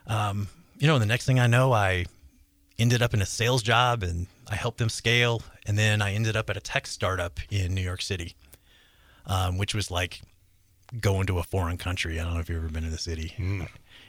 Um, 0.05 0.47
you 0.80 0.88
know, 0.88 0.99
the 0.99 1.05
next 1.05 1.25
thing 1.25 1.39
I 1.39 1.47
know, 1.47 1.73
I 1.73 2.05
ended 2.80 3.01
up 3.01 3.13
in 3.13 3.21
a 3.21 3.25
sales 3.25 3.63
job 3.63 4.03
and 4.03 4.28
I 4.49 4.55
helped 4.55 4.78
them 4.78 4.89
scale. 4.89 5.41
And 5.65 5.78
then 5.78 6.01
I 6.01 6.13
ended 6.13 6.38
up 6.38 6.49
at 6.49 6.57
a 6.57 6.61
tech 6.61 6.88
startup 6.88 7.39
in 7.49 7.73
New 7.73 7.82
York 7.82 8.01
City. 8.01 8.36
Um, 9.28 9.57
which 9.57 9.75
was 9.75 9.91
like 9.91 10.21
going 10.99 11.28
to 11.28 11.38
a 11.38 11.43
foreign 11.43 11.78
country. 11.78 12.19
I 12.19 12.23
don't 12.23 12.34
know 12.34 12.39
if 12.39 12.49
you've 12.49 12.63
ever 12.63 12.71
been 12.71 12.84
to 12.84 12.89
the 12.89 12.97
city. 12.97 13.34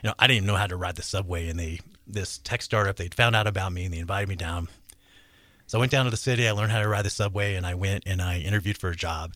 You 0.01 0.07
know, 0.09 0.13
I 0.17 0.27
didn't 0.27 0.37
even 0.37 0.47
know 0.47 0.55
how 0.55 0.67
to 0.67 0.77
ride 0.77 0.95
the 0.95 1.03
subway, 1.03 1.49
and 1.49 1.59
they 1.59 1.79
this 2.07 2.39
tech 2.39 2.61
startup 2.61 2.95
they 2.95 3.07
found 3.09 3.35
out 3.35 3.45
about 3.45 3.71
me 3.71 3.85
and 3.85 3.93
they 3.93 3.99
invited 3.99 4.27
me 4.27 4.35
down. 4.35 4.67
So 5.67 5.77
I 5.77 5.79
went 5.79 5.91
down 5.91 6.05
to 6.05 6.11
the 6.11 6.17
city. 6.17 6.47
I 6.47 6.51
learned 6.51 6.71
how 6.71 6.81
to 6.81 6.87
ride 6.87 7.05
the 7.05 7.11
subway, 7.11 7.55
and 7.55 7.65
I 7.65 7.75
went 7.75 8.03
and 8.07 8.21
I 8.21 8.39
interviewed 8.39 8.77
for 8.77 8.89
a 8.89 8.95
job. 8.95 9.33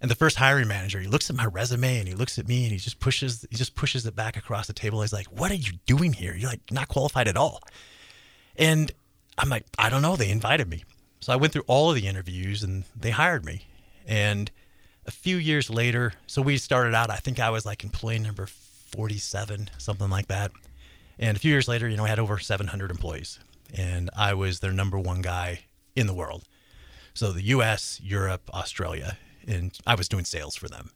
And 0.00 0.10
the 0.10 0.14
first 0.14 0.36
hiring 0.36 0.68
manager, 0.68 1.00
he 1.00 1.08
looks 1.08 1.28
at 1.28 1.34
my 1.34 1.44
resume 1.44 1.98
and 1.98 2.06
he 2.06 2.14
looks 2.14 2.38
at 2.38 2.46
me 2.46 2.62
and 2.62 2.72
he 2.72 2.78
just 2.78 3.00
pushes 3.00 3.44
he 3.50 3.56
just 3.56 3.74
pushes 3.74 4.06
it 4.06 4.14
back 4.14 4.36
across 4.36 4.68
the 4.68 4.72
table. 4.72 5.02
He's 5.02 5.12
like, 5.12 5.26
"What 5.26 5.50
are 5.50 5.56
you 5.56 5.72
doing 5.86 6.12
here? 6.12 6.34
You're 6.34 6.50
like 6.50 6.70
not 6.70 6.86
qualified 6.88 7.26
at 7.26 7.36
all." 7.36 7.60
And 8.56 8.92
I'm 9.36 9.48
like, 9.48 9.64
"I 9.76 9.90
don't 9.90 10.02
know. 10.02 10.14
They 10.14 10.30
invited 10.30 10.68
me." 10.68 10.84
So 11.20 11.32
I 11.32 11.36
went 11.36 11.52
through 11.52 11.64
all 11.66 11.90
of 11.90 11.96
the 11.96 12.06
interviews 12.06 12.62
and 12.62 12.84
they 12.94 13.10
hired 13.10 13.44
me. 13.44 13.66
And 14.06 14.50
a 15.08 15.10
few 15.10 15.38
years 15.38 15.70
later, 15.70 16.12
so 16.26 16.42
we 16.42 16.58
started 16.58 16.94
out. 16.94 17.10
I 17.10 17.16
think 17.16 17.40
I 17.40 17.48
was 17.48 17.64
like 17.64 17.82
employee 17.82 18.18
number 18.18 18.46
47, 18.46 19.70
something 19.78 20.10
like 20.10 20.28
that. 20.28 20.52
And 21.18 21.34
a 21.34 21.40
few 21.40 21.50
years 21.50 21.66
later, 21.66 21.88
you 21.88 21.96
know, 21.96 22.04
I 22.04 22.08
had 22.08 22.18
over 22.18 22.38
700 22.38 22.90
employees, 22.90 23.40
and 23.74 24.10
I 24.14 24.34
was 24.34 24.60
their 24.60 24.70
number 24.70 24.98
one 24.98 25.22
guy 25.22 25.60
in 25.96 26.06
the 26.06 26.14
world. 26.14 26.44
So 27.14 27.32
the 27.32 27.42
U.S., 27.42 27.98
Europe, 28.04 28.50
Australia, 28.52 29.16
and 29.46 29.76
I 29.86 29.94
was 29.94 30.10
doing 30.10 30.26
sales 30.26 30.56
for 30.56 30.68
them. 30.68 30.90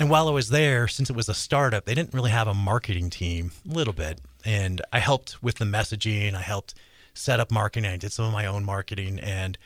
And 0.00 0.10
while 0.10 0.26
I 0.26 0.32
was 0.32 0.48
there, 0.48 0.88
since 0.88 1.08
it 1.08 1.16
was 1.16 1.28
a 1.28 1.34
startup, 1.34 1.84
they 1.84 1.94
didn't 1.94 2.12
really 2.12 2.32
have 2.32 2.48
a 2.48 2.54
marketing 2.54 3.08
team, 3.08 3.52
a 3.70 3.72
little 3.72 3.94
bit. 3.94 4.20
And 4.44 4.82
I 4.92 4.98
helped 4.98 5.40
with 5.40 5.58
the 5.58 5.64
messaging. 5.64 6.34
I 6.34 6.42
helped 6.42 6.74
set 7.14 7.38
up 7.38 7.52
marketing. 7.52 7.88
I 7.88 7.96
did 7.96 8.12
some 8.12 8.24
of 8.24 8.32
my 8.32 8.46
own 8.46 8.64
marketing. 8.64 9.20
And 9.20 9.56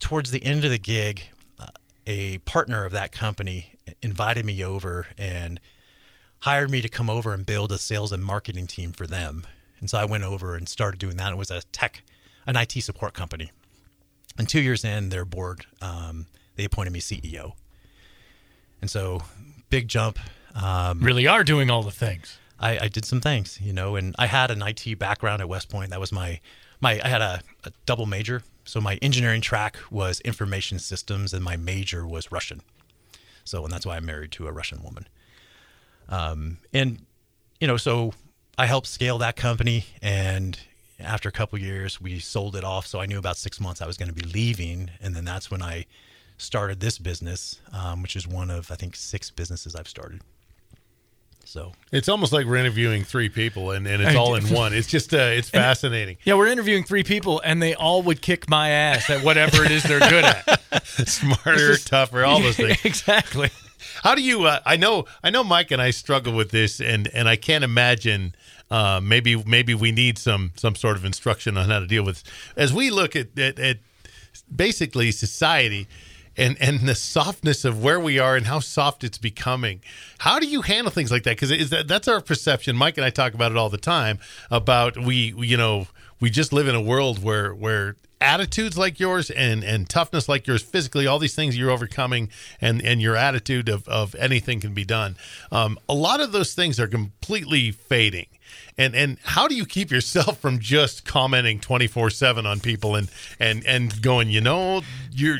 towards 0.00 0.32
the 0.32 0.44
end 0.44 0.64
of 0.64 0.72
the 0.72 0.78
gig, 0.78 1.22
a 2.06 2.38
partner 2.38 2.84
of 2.84 2.92
that 2.92 3.12
company 3.12 3.74
invited 4.02 4.44
me 4.44 4.64
over 4.64 5.06
and 5.18 5.60
hired 6.40 6.70
me 6.70 6.80
to 6.80 6.88
come 6.88 7.10
over 7.10 7.32
and 7.32 7.44
build 7.44 7.72
a 7.72 7.78
sales 7.78 8.12
and 8.12 8.24
marketing 8.24 8.66
team 8.66 8.92
for 8.92 9.06
them. 9.06 9.46
And 9.80 9.90
so 9.90 9.98
I 9.98 10.04
went 10.04 10.24
over 10.24 10.54
and 10.54 10.68
started 10.68 10.98
doing 10.98 11.16
that. 11.16 11.32
It 11.32 11.36
was 11.36 11.50
a 11.50 11.62
tech, 11.72 12.02
an 12.46 12.56
IT 12.56 12.72
support 12.82 13.14
company. 13.14 13.50
And 14.38 14.48
two 14.48 14.60
years 14.60 14.84
in, 14.84 15.08
their 15.08 15.24
board, 15.24 15.66
um, 15.80 16.26
they 16.56 16.64
appointed 16.64 16.92
me 16.92 17.00
CEO. 17.00 17.52
And 18.80 18.90
so, 18.90 19.22
big 19.70 19.88
jump. 19.88 20.18
Um, 20.54 21.00
Really 21.00 21.26
are 21.26 21.44
doing 21.44 21.70
all 21.70 21.82
the 21.82 21.90
things. 21.90 22.38
I, 22.58 22.78
I 22.78 22.88
did 22.88 23.04
some 23.04 23.20
things, 23.20 23.58
you 23.60 23.72
know, 23.72 23.96
and 23.96 24.14
I 24.18 24.26
had 24.26 24.50
an 24.50 24.62
IT 24.62 24.98
background 24.98 25.42
at 25.42 25.48
West 25.48 25.68
Point. 25.68 25.90
That 25.90 26.00
was 26.00 26.12
my, 26.12 26.40
my 26.80 27.00
I 27.02 27.08
had 27.08 27.20
a, 27.20 27.40
a 27.64 27.72
double 27.84 28.06
major. 28.06 28.42
So 28.66 28.80
my 28.80 28.96
engineering 29.00 29.40
track 29.40 29.78
was 29.90 30.20
information 30.20 30.78
systems, 30.78 31.32
and 31.32 31.42
my 31.42 31.56
major 31.56 32.06
was 32.06 32.30
Russian. 32.30 32.60
So, 33.44 33.64
and 33.64 33.72
that's 33.72 33.86
why 33.86 33.96
I'm 33.96 34.04
married 34.04 34.32
to 34.32 34.48
a 34.48 34.52
Russian 34.52 34.82
woman. 34.82 35.06
Um, 36.08 36.58
and 36.72 37.06
you 37.60 37.66
know, 37.66 37.76
so 37.76 38.12
I 38.58 38.66
helped 38.66 38.88
scale 38.88 39.18
that 39.18 39.36
company, 39.36 39.86
and 40.02 40.58
after 40.98 41.28
a 41.28 41.32
couple 41.32 41.58
years, 41.58 42.00
we 42.00 42.18
sold 42.18 42.56
it 42.56 42.64
off. 42.64 42.86
So 42.86 43.00
I 43.00 43.06
knew 43.06 43.18
about 43.18 43.36
six 43.36 43.60
months 43.60 43.80
I 43.80 43.86
was 43.86 43.96
going 43.96 44.08
to 44.08 44.14
be 44.14 44.26
leaving, 44.26 44.90
and 45.00 45.14
then 45.14 45.24
that's 45.24 45.50
when 45.50 45.62
I 45.62 45.86
started 46.36 46.80
this 46.80 46.98
business, 46.98 47.60
um, 47.72 48.02
which 48.02 48.16
is 48.16 48.26
one 48.26 48.50
of 48.50 48.70
I 48.70 48.74
think 48.74 48.96
six 48.96 49.30
businesses 49.30 49.74
I've 49.74 49.88
started. 49.88 50.22
So 51.46 51.72
It's 51.92 52.08
almost 52.08 52.32
like 52.32 52.44
we're 52.44 52.56
interviewing 52.56 53.04
three 53.04 53.28
people, 53.28 53.70
and, 53.70 53.86
and 53.86 54.02
it's 54.02 54.16
all 54.16 54.34
in 54.34 54.48
one. 54.52 54.74
It's 54.74 54.88
just 54.88 55.14
uh, 55.14 55.18
it's 55.18 55.48
fascinating. 55.48 56.16
Yeah, 56.24 56.34
we're 56.34 56.48
interviewing 56.48 56.82
three 56.82 57.04
people, 57.04 57.40
and 57.44 57.62
they 57.62 57.74
all 57.74 58.02
would 58.02 58.20
kick 58.20 58.50
my 58.50 58.70
ass 58.70 59.08
at 59.08 59.22
whatever 59.24 59.64
it 59.64 59.70
is 59.70 59.84
they're 59.84 60.00
good 60.00 60.24
at. 60.24 60.84
Smarter, 60.84 61.76
tougher, 61.78 62.24
all 62.24 62.40
those 62.40 62.56
things. 62.56 62.78
exactly. 62.84 63.50
How 64.02 64.16
do 64.16 64.22
you? 64.22 64.44
Uh, 64.44 64.60
I 64.66 64.76
know, 64.76 65.06
I 65.22 65.30
know, 65.30 65.44
Mike 65.44 65.70
and 65.70 65.80
I 65.80 65.90
struggle 65.90 66.34
with 66.34 66.50
this, 66.50 66.80
and 66.80 67.08
and 67.14 67.28
I 67.28 67.36
can't 67.36 67.64
imagine. 67.64 68.34
Uh, 68.68 69.00
maybe 69.00 69.36
maybe 69.44 69.74
we 69.74 69.92
need 69.92 70.18
some 70.18 70.50
some 70.56 70.74
sort 70.74 70.96
of 70.96 71.04
instruction 71.04 71.56
on 71.56 71.68
how 71.68 71.78
to 71.78 71.86
deal 71.86 72.04
with 72.04 72.24
as 72.56 72.72
we 72.72 72.90
look 72.90 73.14
at 73.14 73.38
at, 73.38 73.60
at 73.60 73.78
basically 74.54 75.12
society. 75.12 75.86
And, 76.36 76.56
and 76.60 76.80
the 76.80 76.94
softness 76.94 77.64
of 77.64 77.82
where 77.82 77.98
we 77.98 78.18
are 78.18 78.36
and 78.36 78.46
how 78.46 78.60
soft 78.60 79.04
it's 79.04 79.16
becoming. 79.16 79.80
How 80.18 80.38
do 80.38 80.46
you 80.46 80.62
handle 80.62 80.90
things 80.90 81.10
like 81.10 81.22
that? 81.22 81.38
Because 81.38 81.70
that 81.70 81.88
that's 81.88 82.08
our 82.08 82.20
perception. 82.20 82.76
Mike 82.76 82.98
and 82.98 83.04
I 83.06 83.10
talk 83.10 83.32
about 83.32 83.52
it 83.52 83.56
all 83.56 83.70
the 83.70 83.78
time. 83.78 84.18
About 84.50 84.98
we, 84.98 85.32
we 85.32 85.46
you 85.46 85.56
know 85.56 85.86
we 86.20 86.30
just 86.30 86.52
live 86.52 86.68
in 86.68 86.74
a 86.74 86.80
world 86.80 87.22
where 87.22 87.54
where 87.54 87.96
attitudes 88.20 88.78
like 88.78 88.98
yours 88.98 89.30
and 89.30 89.62
and 89.62 89.88
toughness 89.88 90.28
like 90.28 90.46
yours 90.46 90.62
physically 90.62 91.06
all 91.06 91.18
these 91.18 91.34
things 91.34 91.56
you're 91.56 91.70
overcoming 91.70 92.30
and 92.60 92.80
and 92.82 93.02
your 93.02 93.14
attitude 93.14 93.68
of 93.68 93.86
of 93.88 94.14
anything 94.14 94.58
can 94.58 94.72
be 94.72 94.84
done 94.84 95.16
um, 95.52 95.78
a 95.88 95.94
lot 95.94 96.20
of 96.20 96.32
those 96.32 96.54
things 96.54 96.80
are 96.80 96.86
completely 96.86 97.70
fading 97.70 98.26
and 98.78 98.94
and 98.94 99.18
how 99.24 99.48
do 99.48 99.54
you 99.54 99.64
keep 99.66 99.90
yourself 99.90 100.38
from 100.38 100.58
just 100.58 101.04
commenting 101.04 101.58
24/7 101.60 102.44
on 102.46 102.60
people 102.60 102.94
and 102.94 103.08
and 103.40 103.64
and 103.66 104.00
going 104.02 104.28
you 104.30 104.40
know 104.40 104.82
you're 105.12 105.38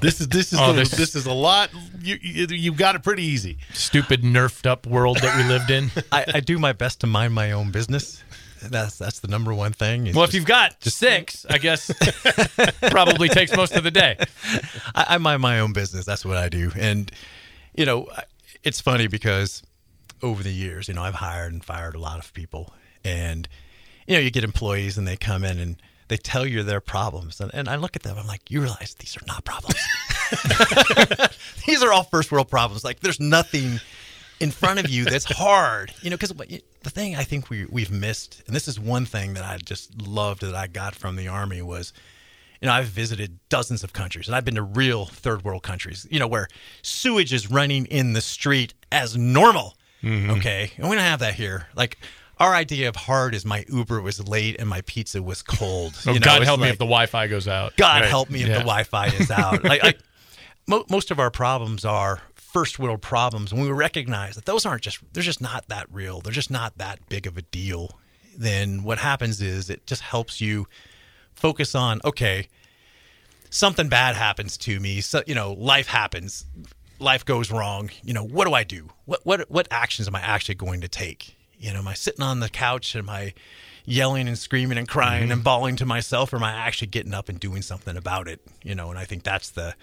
this 0.00 0.20
is 0.20 0.28
this 0.28 0.52
is 0.52 0.58
Oh, 0.62 0.72
the- 0.72 0.80
this- 0.80 0.90
this 0.90 1.14
is 1.14 1.26
a 1.26 1.32
lot 1.32 1.70
you, 2.02 2.18
you 2.20 2.46
you've 2.50 2.76
got 2.76 2.94
it 2.96 3.02
pretty 3.02 3.22
easy 3.24 3.58
Stupid 3.72 4.22
nerfed 4.22 4.66
up 4.66 4.86
world 4.86 5.18
that 5.18 5.36
we 5.36 5.44
lived 5.44 5.70
in. 5.70 5.90
I, 6.12 6.24
I 6.34 6.40
do 6.40 6.58
my 6.58 6.72
best 6.72 7.00
to 7.02 7.06
mind 7.06 7.34
my 7.34 7.52
own 7.52 7.70
business. 7.70 8.22
That's 8.62 8.98
that's 8.98 9.20
the 9.20 9.28
number 9.28 9.54
one 9.54 9.72
thing. 9.72 10.06
It's 10.06 10.14
Well, 10.16 10.24
if 10.24 10.34
you've 10.34 10.44
got 10.44 10.80
just 10.80 10.98
six, 10.98 11.46
I 11.48 11.56
guess 11.58 11.90
probably 12.90 13.28
takes 13.30 13.56
most 13.56 13.74
of 13.74 13.84
the 13.84 13.90
day. 13.90 14.16
I, 14.94 15.06
I 15.14 15.18
mind 15.18 15.40
my 15.40 15.60
own 15.60 15.72
business. 15.72 16.04
That's 16.04 16.24
what 16.26 16.36
I 16.36 16.48
do. 16.50 16.70
And, 16.76 17.10
you 17.74 17.86
know, 17.86 18.06
it's 18.62 18.78
funny 18.80 19.06
because 19.06 19.62
over 20.22 20.42
the 20.42 20.52
years, 20.52 20.88
you 20.88 20.94
know, 20.94 21.02
I've 21.02 21.14
hired 21.14 21.52
and 21.52 21.64
fired 21.64 21.94
a 21.94 21.98
lot 21.98 22.18
of 22.18 22.32
people. 22.34 22.72
And, 23.04 23.48
you 24.06 24.14
know, 24.14 24.20
you 24.20 24.30
get 24.30 24.44
employees 24.44 24.98
and 24.98 25.06
they 25.06 25.16
come 25.16 25.44
in 25.44 25.58
and 25.58 25.76
they 26.08 26.16
tell 26.16 26.46
you 26.46 26.62
their 26.62 26.80
problems. 26.80 27.40
And, 27.40 27.50
and 27.54 27.68
I 27.68 27.76
look 27.76 27.96
at 27.96 28.02
them, 28.02 28.18
I'm 28.18 28.26
like, 28.26 28.50
you 28.50 28.60
realize 28.60 28.94
these 28.98 29.16
are 29.16 29.26
not 29.26 29.44
problems. 29.44 29.80
these 31.66 31.82
are 31.82 31.92
all 31.92 32.04
first 32.04 32.32
world 32.32 32.50
problems. 32.50 32.84
Like, 32.84 33.00
there's 33.00 33.20
nothing 33.20 33.80
in 34.40 34.50
front 34.50 34.80
of 34.80 34.88
you 34.88 35.04
that's 35.04 35.26
hard, 35.26 35.92
you 36.02 36.10
know, 36.10 36.16
because 36.16 36.32
the 36.32 36.90
thing 36.90 37.14
I 37.14 37.24
think 37.24 37.50
we, 37.50 37.66
we've 37.66 37.90
missed, 37.90 38.42
and 38.46 38.56
this 38.56 38.66
is 38.66 38.80
one 38.80 39.04
thing 39.04 39.34
that 39.34 39.44
I 39.44 39.58
just 39.58 40.00
loved 40.00 40.40
that 40.40 40.54
I 40.54 40.66
got 40.66 40.94
from 40.94 41.16
the 41.16 41.28
Army 41.28 41.60
was, 41.60 41.92
you 42.60 42.66
know, 42.66 42.72
I've 42.72 42.86
visited 42.86 43.38
dozens 43.48 43.84
of 43.84 43.92
countries 43.92 44.26
and 44.26 44.34
I've 44.34 44.44
been 44.44 44.54
to 44.56 44.62
real 44.62 45.06
third 45.06 45.44
world 45.44 45.62
countries, 45.62 46.06
you 46.10 46.18
know, 46.18 46.26
where 46.26 46.48
sewage 46.82 47.32
is 47.32 47.50
running 47.50 47.86
in 47.86 48.14
the 48.14 48.20
street 48.20 48.74
as 48.90 49.16
normal. 49.16 49.76
Mm-hmm. 50.02 50.30
Okay. 50.32 50.70
And 50.78 50.88
we 50.88 50.96
don't 50.96 51.04
have 51.04 51.20
that 51.20 51.34
here. 51.34 51.66
Like, 51.74 51.98
our 52.38 52.54
idea 52.54 52.88
of 52.88 52.96
hard 52.96 53.34
is 53.34 53.44
my 53.44 53.64
Uber 53.68 54.00
was 54.00 54.26
late 54.26 54.56
and 54.58 54.68
my 54.68 54.80
pizza 54.82 55.22
was 55.22 55.42
cold. 55.42 55.94
Oh, 56.06 56.12
You 56.12 56.20
know, 56.20 56.24
God 56.24 56.38
it's 56.38 56.46
help 56.46 56.60
me 56.60 56.68
if 56.68 56.78
the 56.78 56.84
Wi-Fi 56.86 57.26
goes 57.26 57.46
out. 57.46 57.76
God 57.76 58.00
Right. 58.00 58.08
help 58.08 58.30
me 58.30 58.40
if 58.42 58.48
Yeah. 58.48 58.54
the 58.54 58.60
Wi-Fi 58.60 59.06
is 59.08 59.30
out. 59.30 59.62
like, 59.62 59.82
like 59.82 59.98
mo- 60.66 60.86
most 60.90 61.10
of 61.10 61.18
our 61.18 61.30
problems 61.30 61.84
are 61.84 62.22
first 62.34 62.78
world 62.78 63.02
problems, 63.02 63.52
and 63.52 63.60
we 63.62 63.70
recognize 63.70 64.34
that 64.36 64.46
those 64.46 64.64
aren't 64.64 64.82
just 64.82 64.98
they're 65.12 65.22
just 65.22 65.40
not 65.42 65.68
that 65.68 65.86
real. 65.92 66.20
They're 66.20 66.32
just 66.32 66.50
not 66.50 66.78
that 66.78 67.06
big 67.10 67.26
of 67.26 67.36
a 67.36 67.42
deal. 67.42 67.98
Then 68.36 68.82
what 68.84 68.98
happens 68.98 69.42
is 69.42 69.68
it 69.68 69.86
just 69.86 70.00
helps 70.02 70.40
you 70.40 70.66
focus 71.34 71.74
on 71.74 72.00
okay, 72.06 72.48
something 73.50 73.88
bad 73.88 74.16
happens 74.16 74.56
to 74.58 74.80
me. 74.80 75.00
So 75.00 75.22
you 75.26 75.34
know, 75.34 75.52
life 75.52 75.86
happens. 75.88 76.46
Life 77.00 77.24
goes 77.24 77.50
wrong. 77.50 77.90
You 78.02 78.12
know, 78.12 78.24
what 78.24 78.46
do 78.46 78.54
I 78.54 78.62
do? 78.62 78.90
What 79.06 79.20
what 79.24 79.50
what 79.50 79.66
actions 79.70 80.06
am 80.06 80.14
I 80.14 80.20
actually 80.20 80.54
going 80.56 80.82
to 80.82 80.88
take? 80.88 81.36
You 81.58 81.72
know, 81.72 81.80
am 81.80 81.88
I 81.88 81.94
sitting 81.94 82.22
on 82.22 82.40
the 82.40 82.48
couch? 82.48 82.94
Am 82.94 83.08
I 83.08 83.34
yelling 83.84 84.28
and 84.28 84.38
screaming 84.38 84.78
and 84.78 84.88
crying 84.88 85.32
and 85.32 85.42
bawling 85.42 85.76
to 85.76 85.86
myself, 85.86 86.32
or 86.32 86.36
am 86.36 86.44
I 86.44 86.52
actually 86.52 86.88
getting 86.88 87.14
up 87.14 87.28
and 87.28 87.40
doing 87.40 87.62
something 87.62 87.96
about 87.96 88.28
it? 88.28 88.40
You 88.62 88.74
know, 88.74 88.90
and 88.90 88.98
I 88.98 89.04
think 89.04 89.22
that's 89.22 89.50
the 89.50 89.74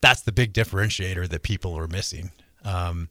that's 0.00 0.22
the 0.22 0.32
big 0.32 0.52
differentiator 0.52 1.28
that 1.28 1.42
people 1.42 1.76
are 1.76 1.88
missing. 1.88 2.30
Um, 2.64 3.08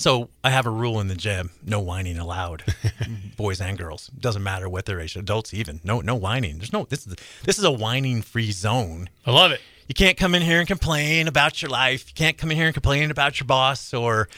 so 0.00 0.30
I 0.42 0.48
have 0.48 0.66
a 0.66 0.70
rule 0.70 0.98
in 1.00 1.08
the 1.08 1.14
gym: 1.14 1.50
no 1.64 1.80
whining 1.80 2.18
allowed, 2.18 2.64
boys 3.36 3.60
and 3.60 3.76
girls. 3.76 4.08
Doesn't 4.08 4.42
matter 4.42 4.68
what 4.68 4.86
their 4.86 4.98
age, 4.98 5.14
adults 5.14 5.52
even. 5.52 5.80
No, 5.84 6.00
no 6.00 6.14
whining. 6.14 6.56
There's 6.56 6.72
no. 6.72 6.84
This 6.84 7.06
is 7.06 7.16
this 7.44 7.58
is 7.58 7.64
a 7.64 7.70
whining 7.70 8.22
free 8.22 8.50
zone. 8.50 9.10
I 9.26 9.30
love 9.30 9.52
it. 9.52 9.60
You 9.88 9.94
can't 9.94 10.16
come 10.16 10.34
in 10.34 10.42
here 10.42 10.58
and 10.58 10.68
complain 10.68 11.28
about 11.28 11.60
your 11.60 11.70
life. 11.70 12.08
You 12.08 12.14
can't 12.14 12.38
come 12.38 12.50
in 12.50 12.56
here 12.56 12.66
and 12.66 12.74
complain 12.74 13.10
about 13.10 13.40
your 13.40 13.46
boss 13.46 13.92
or 13.92 14.28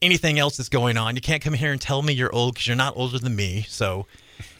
anything 0.00 0.38
else 0.38 0.56
that's 0.56 0.68
going 0.68 0.96
on. 0.96 1.16
You 1.16 1.20
can't 1.20 1.42
come 1.42 1.52
in 1.52 1.60
here 1.60 1.72
and 1.72 1.80
tell 1.80 2.00
me 2.00 2.12
you're 2.12 2.34
old 2.34 2.54
because 2.54 2.66
you're 2.66 2.76
not 2.76 2.96
older 2.96 3.18
than 3.18 3.36
me. 3.36 3.66
So 3.68 4.06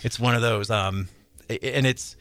it's 0.02 0.20
one 0.20 0.34
of 0.34 0.42
those. 0.42 0.70
Um, 0.70 1.08
and 1.48 1.86
it's 1.86 2.16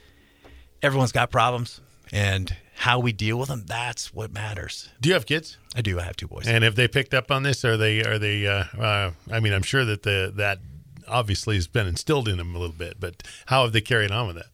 everyone's 0.81 1.11
got 1.11 1.29
problems, 1.29 1.81
and 2.11 2.55
how 2.83 2.99
we 2.99 3.11
deal 3.11 3.37
with 3.37 3.49
them. 3.49 3.63
That's 3.65 4.13
what 4.13 4.31
matters. 4.33 4.89
do 5.01 5.09
you 5.09 5.13
have 5.13 5.25
kids 5.25 5.57
I 5.75 5.81
do. 5.81 5.99
I 5.99 6.03
have 6.03 6.15
two 6.15 6.27
boys. 6.27 6.47
and 6.47 6.63
have 6.63 6.75
they 6.75 6.87
picked 6.87 7.13
up 7.13 7.31
on 7.31 7.43
this 7.43 7.63
are 7.65 7.77
they 7.77 8.03
are 8.03 8.17
they 8.17 8.47
uh, 8.47 8.63
uh, 8.79 9.11
I 9.31 9.39
mean 9.39 9.53
I'm 9.53 9.63
sure 9.63 9.85
that 9.85 10.03
the 10.03 10.31
that 10.35 10.59
obviously 11.07 11.55
has 11.55 11.67
been 11.67 11.87
instilled 11.87 12.27
in 12.27 12.37
them 12.37 12.55
a 12.55 12.59
little 12.59 12.75
bit 12.75 12.99
but 12.99 13.23
how 13.47 13.63
have 13.63 13.71
they 13.71 13.81
carried 13.81 14.11
on 14.11 14.27
with 14.27 14.35
that 14.35 14.47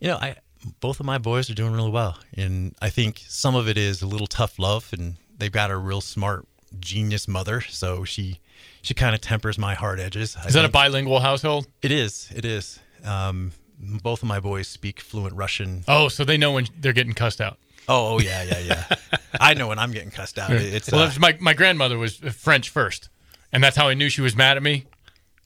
you 0.00 0.08
know, 0.08 0.16
I 0.16 0.36
both 0.80 1.00
of 1.00 1.06
my 1.06 1.18
boys 1.18 1.48
are 1.50 1.54
doing 1.54 1.72
really 1.72 1.90
well, 1.90 2.18
and 2.36 2.74
I 2.82 2.90
think 2.90 3.22
some 3.28 3.54
of 3.54 3.68
it 3.68 3.78
is 3.78 4.02
a 4.02 4.06
little 4.06 4.26
tough 4.26 4.58
love, 4.58 4.92
and 4.92 5.14
they've 5.38 5.52
got 5.52 5.70
a 5.70 5.76
real 5.76 6.00
smart 6.00 6.46
genius 6.78 7.28
mother, 7.28 7.60
so 7.60 8.04
she 8.04 8.40
she 8.82 8.94
kind 8.94 9.14
of 9.14 9.20
tempers 9.20 9.58
my 9.58 9.74
hard 9.74 10.00
edges. 10.00 10.36
I 10.36 10.46
Is 10.46 10.54
that 10.54 10.64
a 10.64 10.68
bilingual 10.68 11.20
household? 11.20 11.66
It 11.82 11.92
is. 11.92 12.30
It 12.34 12.44
is. 12.44 12.78
Um, 13.04 13.52
both 13.80 14.22
of 14.22 14.28
my 14.28 14.40
boys 14.40 14.68
speak 14.68 15.00
fluent 15.00 15.34
Russian. 15.34 15.84
Oh, 15.88 16.08
so 16.08 16.24
they 16.24 16.36
know 16.36 16.52
when 16.52 16.66
they're 16.78 16.92
getting 16.92 17.14
cussed 17.14 17.40
out. 17.40 17.58
Oh, 17.88 18.14
oh 18.14 18.20
yeah, 18.20 18.42
yeah, 18.42 18.58
yeah. 18.60 18.84
I 19.40 19.54
know 19.54 19.68
when 19.68 19.78
I'm 19.78 19.92
getting 19.92 20.10
cussed 20.10 20.38
out. 20.38 20.50
It's 20.50 20.92
well, 20.92 21.02
uh, 21.02 21.12
my 21.18 21.36
my 21.40 21.54
grandmother 21.54 21.98
was 21.98 22.16
French 22.16 22.70
first, 22.70 23.08
and 23.52 23.64
that's 23.64 23.76
how 23.76 23.88
I 23.88 23.94
knew 23.94 24.08
she 24.08 24.20
was 24.20 24.36
mad 24.36 24.56
at 24.56 24.62
me. 24.62 24.86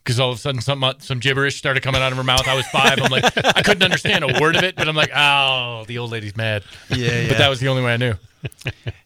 Because 0.02 0.20
all 0.20 0.30
of 0.30 0.36
a 0.36 0.40
sudden, 0.40 0.60
some 0.60 0.84
uh, 0.84 0.94
some 0.98 1.18
gibberish 1.18 1.56
started 1.56 1.82
coming 1.82 2.02
out 2.02 2.12
of 2.12 2.18
her 2.18 2.24
mouth. 2.24 2.46
I 2.46 2.54
was 2.54 2.66
five. 2.66 2.98
I'm 3.00 3.10
like, 3.10 3.24
I 3.56 3.62
couldn't 3.62 3.82
understand 3.82 4.24
a 4.24 4.38
word 4.38 4.56
of 4.56 4.62
it, 4.62 4.76
but 4.76 4.86
I'm 4.86 4.96
like, 4.96 5.10
oh, 5.14 5.84
the 5.86 5.96
old 5.96 6.10
lady's 6.10 6.36
mad. 6.36 6.62
yeah, 6.90 7.20
yeah. 7.22 7.28
But 7.28 7.38
that 7.38 7.48
was 7.48 7.60
the 7.60 7.68
only 7.68 7.82
way 7.82 7.94
I 7.94 7.96
knew. 7.96 8.14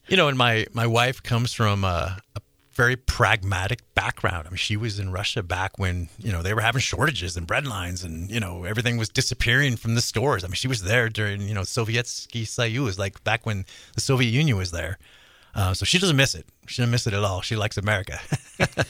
you 0.08 0.16
know, 0.16 0.26
and 0.26 0.36
my 0.36 0.66
my 0.72 0.86
wife 0.88 1.22
comes 1.22 1.52
from 1.52 1.84
a, 1.84 2.18
a 2.34 2.40
very 2.78 2.96
pragmatic 2.96 3.80
background. 3.94 4.46
I 4.46 4.50
mean, 4.50 4.56
she 4.56 4.76
was 4.76 4.98
in 4.98 5.12
Russia 5.12 5.42
back 5.42 5.78
when 5.78 6.08
you 6.18 6.32
know 6.32 6.42
they 6.42 6.54
were 6.54 6.62
having 6.62 6.80
shortages 6.80 7.36
and 7.36 7.46
bread 7.46 7.66
lines, 7.66 8.02
and 8.04 8.30
you 8.30 8.40
know 8.40 8.64
everything 8.64 8.96
was 8.96 9.10
disappearing 9.10 9.76
from 9.76 9.94
the 9.96 10.00
stores. 10.00 10.44
I 10.44 10.46
mean, 10.46 10.54
she 10.54 10.68
was 10.68 10.82
there 10.82 11.10
during 11.10 11.42
you 11.42 11.54
know 11.54 11.62
Sovietsky 11.62 12.42
Soyuz, 12.42 12.98
like 12.98 13.22
back 13.24 13.44
when 13.44 13.66
the 13.94 14.00
Soviet 14.00 14.30
Union 14.30 14.56
was 14.56 14.70
there. 14.70 14.98
Uh, 15.54 15.74
so 15.74 15.84
she 15.84 15.98
doesn't 15.98 16.16
miss 16.16 16.34
it. 16.34 16.46
She 16.68 16.80
doesn't 16.80 16.92
miss 16.92 17.06
it 17.06 17.14
at 17.14 17.24
all. 17.24 17.40
She 17.40 17.56
likes 17.56 17.76
America. 17.76 18.20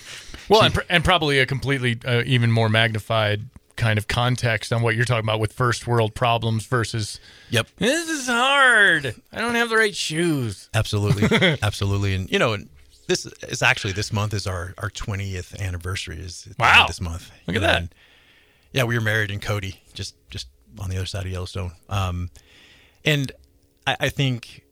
Well, 0.49 0.62
and, 0.62 0.74
pr- 0.74 0.80
and 0.89 1.05
probably 1.05 1.39
a 1.41 1.47
completely 1.47 1.99
uh, 2.05 2.22
even 2.24 2.51
more 2.51 2.68
magnified 2.68 3.43
kind 3.76 3.99
of 3.99 4.09
context 4.09 4.72
on 4.72 4.82
what 4.82 4.97
you're 4.97 5.05
talking 5.05 5.24
about 5.24 5.39
with 5.41 5.53
first 5.53 5.86
world 5.86 6.14
problems 6.14 6.66
versus 6.66 7.20
yep. 7.51 7.68
this 7.76 8.09
is 8.09 8.26
hard. 8.26 9.14
I 9.32 9.41
don't 9.41 9.55
have 9.55 9.68
the 9.68 9.76
right 9.76 9.95
shoes. 9.95 10.68
Absolutely, 10.74 11.59
absolutely, 11.62 12.14
and 12.14 12.30
you 12.30 12.39
know, 12.39 12.55
and 12.55 12.68
this 13.09 13.27
is 13.27 13.63
actually 13.63 13.93
this 13.95 14.13
month 14.13 14.33
is 14.33 14.47
our 14.47 14.75
our 14.79 14.91
twentieth 14.91 15.61
anniversary. 15.61 16.19
Is 16.21 16.47
at 16.49 16.57
the 16.57 16.65
end 16.65 16.73
of 16.75 16.81
Wow. 16.83 16.87
this 16.87 17.01
month. 17.01 17.31
Look 17.47 17.57
at 17.57 17.63
know, 17.63 17.67
that. 17.69 17.93
yeah, 18.73 18.85
we 18.85 18.95
were 18.97 19.01
married 19.05 19.31
in 19.33 19.41
Cody, 19.41 19.83
just 19.95 20.15
just 20.31 20.47
on 20.79 20.89
the 20.91 20.97
other 20.97 21.07
side 21.07 21.27
of 21.27 21.33
Yellowstone. 21.33 21.73
Um, 21.89 22.31
and 23.05 23.33
I, 23.87 23.97
I 24.01 24.09
think 24.11 24.63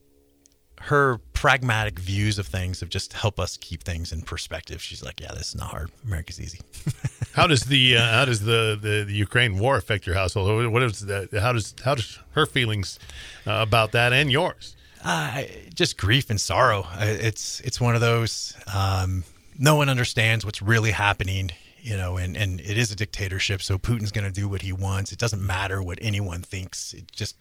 her 0.82 1.18
pragmatic 1.32 1.98
views 1.98 2.38
of 2.38 2.46
things 2.46 2.80
have 2.80 2.90
just 2.90 3.14
helped 3.14 3.40
us 3.40 3.56
keep 3.56 3.82
things 3.82 4.12
in 4.12 4.20
perspective. 4.22 4.80
She's 4.82 5.02
like, 5.02 5.20
"Yeah, 5.20 5.32
this 5.32 5.48
is 5.48 5.54
not 5.56 5.70
hard. 5.70 5.90
America's 6.04 6.40
easy." 6.40 6.60
How 7.32 7.46
does 7.46 7.62
the 7.64 7.96
uh, 7.98 8.10
how 8.12 8.24
does 8.26 8.40
the, 8.40 8.78
the, 8.80 9.04
the 9.06 9.12
Ukraine 9.12 9.58
war 9.58 9.76
affect 9.76 10.06
your 10.06 10.14
household? 10.14 10.72
What 10.72 10.82
is 10.82 11.00
that? 11.00 11.32
How 11.34 11.52
does 11.52 11.74
how 11.84 11.94
does 11.94 12.18
her 12.30 12.46
feelings 12.46 12.98
uh, 13.46 13.58
about 13.66 13.92
that 13.92 14.12
and 14.12 14.30
yours? 14.30 14.75
Uh, 15.08 15.44
just 15.72 15.96
grief 15.96 16.30
and 16.30 16.40
sorrow. 16.40 16.84
It's 16.98 17.60
it's 17.60 17.80
one 17.80 17.94
of 17.94 18.00
those. 18.00 18.56
Um, 18.74 19.22
no 19.56 19.76
one 19.76 19.88
understands 19.88 20.44
what's 20.44 20.60
really 20.60 20.90
happening, 20.90 21.52
you 21.80 21.96
know, 21.96 22.16
and 22.16 22.36
and 22.36 22.60
it 22.60 22.76
is 22.76 22.90
a 22.90 22.96
dictatorship. 22.96 23.62
So 23.62 23.78
Putin's 23.78 24.10
going 24.10 24.26
to 24.26 24.32
do 24.32 24.48
what 24.48 24.62
he 24.62 24.72
wants. 24.72 25.12
It 25.12 25.20
doesn't 25.20 25.40
matter 25.40 25.80
what 25.80 26.00
anyone 26.02 26.42
thinks. 26.42 26.92
It 26.92 27.12
just, 27.12 27.36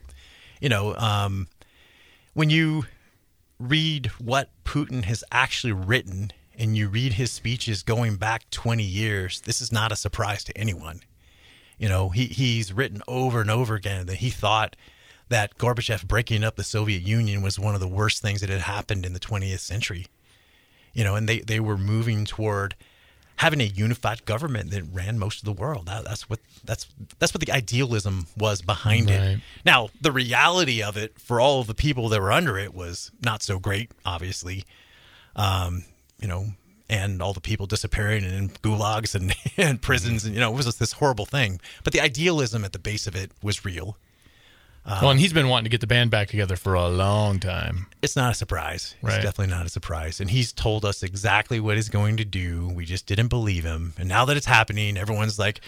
you 0.61 0.69
know, 0.69 0.95
um, 0.97 1.47
when 2.35 2.51
you 2.51 2.85
read 3.59 4.11
what 4.19 4.51
Putin 4.63 5.05
has 5.05 5.23
actually 5.31 5.73
written 5.73 6.33
and 6.55 6.77
you 6.77 6.87
read 6.87 7.13
his 7.13 7.31
speeches 7.31 7.81
going 7.81 8.17
back 8.17 8.47
20 8.51 8.83
years, 8.83 9.41
this 9.41 9.59
is 9.59 9.71
not 9.71 9.91
a 9.91 9.95
surprise 9.95 10.43
to 10.43 10.55
anyone. 10.55 11.01
You 11.79 11.89
know, 11.89 12.09
he, 12.09 12.25
he's 12.25 12.71
written 12.71 13.01
over 13.07 13.41
and 13.41 13.49
over 13.49 13.73
again 13.73 14.05
that 14.05 14.17
he 14.17 14.29
thought 14.29 14.75
that 15.29 15.57
Gorbachev 15.57 16.07
breaking 16.07 16.43
up 16.43 16.55
the 16.55 16.63
Soviet 16.63 17.01
Union 17.01 17.41
was 17.41 17.59
one 17.59 17.73
of 17.75 17.81
the 17.81 17.87
worst 17.87 18.21
things 18.21 18.41
that 18.41 18.49
had 18.49 18.61
happened 18.61 19.05
in 19.05 19.13
the 19.13 19.19
20th 19.19 19.59
century. 19.59 20.07
You 20.93 21.03
know, 21.03 21.15
and 21.15 21.27
they, 21.27 21.39
they 21.39 21.59
were 21.59 21.77
moving 21.77 22.25
toward 22.25 22.75
having 23.37 23.59
a 23.59 23.65
unified 23.65 24.23
government 24.23 24.71
that 24.71 24.83
ran 24.93 25.19
most 25.19 25.39
of 25.39 25.45
the 25.45 25.51
world. 25.51 25.87
That, 25.87 26.05
that's 26.05 26.29
what 26.29 26.39
that's 26.63 26.87
that's 27.19 27.33
what 27.33 27.45
the 27.45 27.51
idealism 27.51 28.27
was 28.37 28.61
behind 28.61 29.09
Right. 29.09 29.19
it. 29.19 29.39
Now, 29.65 29.89
the 29.99 30.13
reality 30.13 30.81
of 30.81 30.95
it 30.95 31.19
for 31.19 31.41
all 31.41 31.59
of 31.59 31.67
the 31.67 31.73
people 31.73 32.07
that 32.09 32.21
were 32.21 32.31
under 32.31 32.57
it 32.57 32.73
was 32.73 33.11
not 33.21 33.43
so 33.43 33.59
great, 33.59 33.91
obviously. 34.05 34.63
Um, 35.35 35.83
you 36.21 36.29
know, 36.29 36.45
and 36.89 37.21
all 37.21 37.33
the 37.33 37.41
people 37.41 37.65
disappearing 37.65 38.23
and 38.23 38.33
in 38.33 38.49
gulags 38.49 39.15
and, 39.15 39.35
and 39.57 39.81
prisons 39.81 40.23
and 40.23 40.33
you 40.33 40.39
know, 40.39 40.53
it 40.53 40.55
was 40.55 40.65
just 40.65 40.79
this 40.79 40.93
horrible 40.93 41.25
thing. 41.25 41.59
But 41.83 41.91
the 41.91 41.99
idealism 41.99 42.63
at 42.63 42.71
the 42.71 42.79
base 42.79 43.05
of 43.05 43.15
it 43.17 43.31
was 43.43 43.65
real. 43.65 43.97
Uh, 44.85 44.99
well, 45.01 45.11
and 45.11 45.19
he's 45.19 45.33
been 45.33 45.47
wanting 45.47 45.63
to 45.63 45.69
get 45.69 45.81
the 45.81 45.87
band 45.87 46.11
back 46.11 46.27
together 46.27 46.55
for 46.55 46.75
a 46.75 46.87
long 46.87 47.39
time. 47.39 47.87
It's 48.03 48.15
not 48.15 48.31
a 48.31 48.35
surprise. 48.35 48.93
Right. 49.01 49.15
It's 49.15 49.23
definitely 49.23 49.53
not 49.53 49.65
a 49.65 49.69
surprise. 49.69 50.19
And 50.19 50.29
he's 50.29 50.53
told 50.53 50.85
us 50.85 51.01
exactly 51.01 51.59
what 51.59 51.75
he's 51.75 51.89
going 51.89 52.17
to 52.17 52.25
do. 52.25 52.69
We 52.69 52.85
just 52.85 53.07
didn't 53.07 53.29
believe 53.29 53.63
him. 53.63 53.93
And 53.97 54.07
now 54.07 54.25
that 54.25 54.37
it's 54.37 54.45
happening, 54.45 54.95
everyone's 54.95 55.39
like 55.39 55.61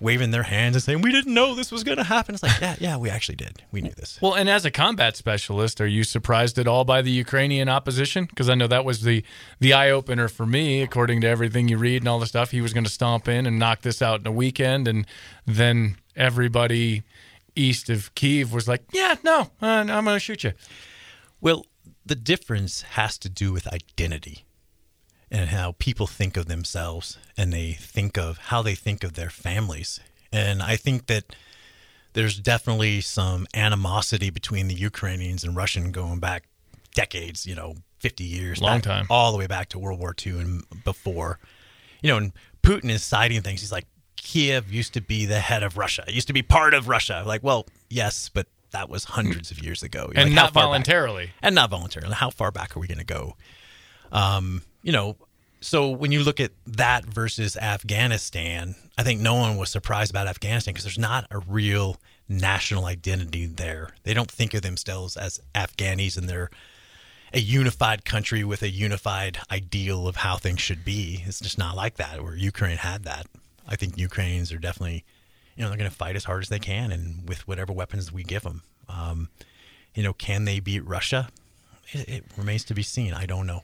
waving 0.00 0.32
their 0.32 0.42
hands 0.42 0.74
and 0.74 0.82
saying, 0.82 1.02
We 1.02 1.12
didn't 1.12 1.32
know 1.32 1.54
this 1.54 1.70
was 1.70 1.84
going 1.84 1.98
to 1.98 2.04
happen. 2.04 2.34
It's 2.34 2.42
like, 2.42 2.60
Yeah, 2.60 2.74
yeah, 2.80 2.96
we 2.96 3.10
actually 3.10 3.36
did. 3.36 3.62
We 3.70 3.80
knew 3.80 3.92
this. 3.92 4.18
Well, 4.20 4.34
and 4.34 4.48
as 4.48 4.64
a 4.64 4.72
combat 4.72 5.16
specialist, 5.16 5.80
are 5.80 5.86
you 5.86 6.02
surprised 6.02 6.58
at 6.58 6.66
all 6.66 6.84
by 6.84 7.00
the 7.00 7.12
Ukrainian 7.12 7.68
opposition? 7.68 8.24
Because 8.24 8.48
I 8.48 8.56
know 8.56 8.66
that 8.66 8.84
was 8.84 9.02
the 9.02 9.22
the 9.60 9.72
eye 9.72 9.90
opener 9.90 10.26
for 10.26 10.46
me. 10.46 10.82
According 10.82 11.20
to 11.20 11.28
everything 11.28 11.68
you 11.68 11.78
read 11.78 12.02
and 12.02 12.08
all 12.08 12.18
the 12.18 12.26
stuff, 12.26 12.50
he 12.50 12.60
was 12.60 12.72
going 12.72 12.84
to 12.84 12.90
stomp 12.90 13.28
in 13.28 13.46
and 13.46 13.56
knock 13.56 13.82
this 13.82 14.02
out 14.02 14.18
in 14.18 14.26
a 14.26 14.32
weekend, 14.32 14.88
and 14.88 15.06
then 15.46 15.96
everybody 16.16 17.04
east 17.56 17.90
of 17.90 18.14
Kiev 18.14 18.52
was 18.52 18.68
like, 18.68 18.84
"Yeah, 18.92 19.16
no, 19.22 19.50
uh, 19.62 19.66
I'm 19.66 19.86
going 20.04 20.16
to 20.16 20.20
shoot 20.20 20.44
you." 20.44 20.52
Well, 21.40 21.66
the 22.06 22.14
difference 22.14 22.82
has 22.82 23.18
to 23.18 23.28
do 23.28 23.52
with 23.52 23.66
identity 23.72 24.44
and 25.30 25.50
how 25.50 25.74
people 25.78 26.06
think 26.06 26.36
of 26.36 26.46
themselves 26.46 27.18
and 27.36 27.52
they 27.52 27.72
think 27.72 28.16
of 28.18 28.38
how 28.38 28.62
they 28.62 28.74
think 28.74 29.02
of 29.02 29.14
their 29.14 29.30
families. 29.30 30.00
And 30.32 30.62
I 30.62 30.76
think 30.76 31.06
that 31.06 31.34
there's 32.12 32.38
definitely 32.38 33.00
some 33.00 33.46
animosity 33.54 34.30
between 34.30 34.68
the 34.68 34.74
Ukrainians 34.74 35.44
and 35.44 35.56
Russian 35.56 35.92
going 35.92 36.20
back 36.20 36.44
decades, 36.94 37.46
you 37.46 37.54
know, 37.54 37.74
50 37.98 38.24
years. 38.24 38.60
Long 38.60 38.76
back- 38.76 38.82
time. 38.84 39.06
All 39.10 39.32
the 39.32 39.38
way 39.38 39.46
back 39.46 39.68
to 39.70 39.78
World 39.78 39.98
War 39.98 40.14
II 40.24 40.40
and 40.40 40.64
before. 40.84 41.38
You 42.02 42.10
know, 42.10 42.16
and 42.18 42.32
Putin 42.62 42.90
is 42.90 43.02
citing 43.02 43.42
things. 43.42 43.60
He's 43.60 43.72
like, 43.72 43.86
Kiev 44.16 44.72
used 44.72 44.94
to 44.94 45.00
be 45.00 45.26
the 45.26 45.40
head 45.40 45.62
of 45.62 45.76
Russia. 45.76 46.04
It 46.06 46.14
used 46.14 46.26
to 46.28 46.32
be 46.32 46.42
part 46.42 46.74
of 46.74 46.88
Russia. 46.88 47.22
Like, 47.26 47.42
well, 47.42 47.66
yes, 47.90 48.28
but 48.32 48.46
that 48.70 48.88
was 48.88 49.04
hundreds 49.04 49.50
of 49.50 49.62
years 49.62 49.82
ago. 49.82 50.10
And 50.14 50.30
Like, 50.30 50.34
not 50.34 50.52
far 50.52 50.62
back? 50.62 50.68
voluntarily. 50.68 51.30
and 51.42 51.54
not 51.54 51.70
voluntarily. 51.70 52.14
How 52.14 52.30
far 52.30 52.50
back 52.50 52.76
are 52.76 52.80
we 52.80 52.86
going 52.88 52.98
to 52.98 53.04
go? 53.04 53.36
Um, 54.12 54.62
you 54.82 54.92
know, 54.92 55.16
so 55.60 55.88
when 55.90 56.12
you 56.12 56.22
look 56.22 56.40
at 56.40 56.52
that 56.66 57.04
versus 57.04 57.56
Afghanistan, 57.56 58.74
I 58.98 59.02
think 59.02 59.20
no 59.20 59.34
one 59.34 59.56
was 59.56 59.70
surprised 59.70 60.10
about 60.10 60.26
Afghanistan 60.26 60.74
because 60.74 60.84
there's 60.84 60.98
not 60.98 61.26
a 61.30 61.38
real 61.38 61.98
national 62.28 62.84
identity 62.86 63.46
there. 63.46 63.90
They 64.02 64.14
don't 64.14 64.30
think 64.30 64.54
of 64.54 64.62
themselves 64.62 65.16
as 65.16 65.40
Afghanis 65.54 66.16
and 66.18 66.28
they're 66.28 66.50
a 67.32 67.40
unified 67.40 68.04
country 68.04 68.44
with 68.44 68.62
a 68.62 68.68
unified 68.70 69.38
ideal 69.50 70.06
of 70.06 70.16
how 70.16 70.36
things 70.36 70.60
should 70.60 70.84
be. 70.84 71.22
It's 71.26 71.40
just 71.40 71.58
not 71.58 71.74
like 71.76 71.96
that. 71.96 72.22
Where 72.22 72.36
Ukraine 72.36 72.76
had 72.76 73.04
that. 73.04 73.26
I 73.68 73.76
think 73.76 73.96
Ukrainians 73.98 74.52
are 74.52 74.58
definitely, 74.58 75.04
you 75.56 75.62
know, 75.62 75.68
they're 75.68 75.78
going 75.78 75.90
to 75.90 75.96
fight 75.96 76.16
as 76.16 76.24
hard 76.24 76.42
as 76.42 76.48
they 76.48 76.58
can 76.58 76.92
and 76.92 77.28
with 77.28 77.46
whatever 77.48 77.72
weapons 77.72 78.12
we 78.12 78.22
give 78.22 78.42
them. 78.42 78.62
Um, 78.88 79.28
you 79.94 80.02
know, 80.02 80.12
can 80.12 80.44
they 80.44 80.60
beat 80.60 80.86
Russia? 80.86 81.28
It, 81.92 82.08
it 82.08 82.24
remains 82.36 82.64
to 82.64 82.74
be 82.74 82.82
seen. 82.82 83.12
I 83.14 83.26
don't 83.26 83.46
know. 83.46 83.62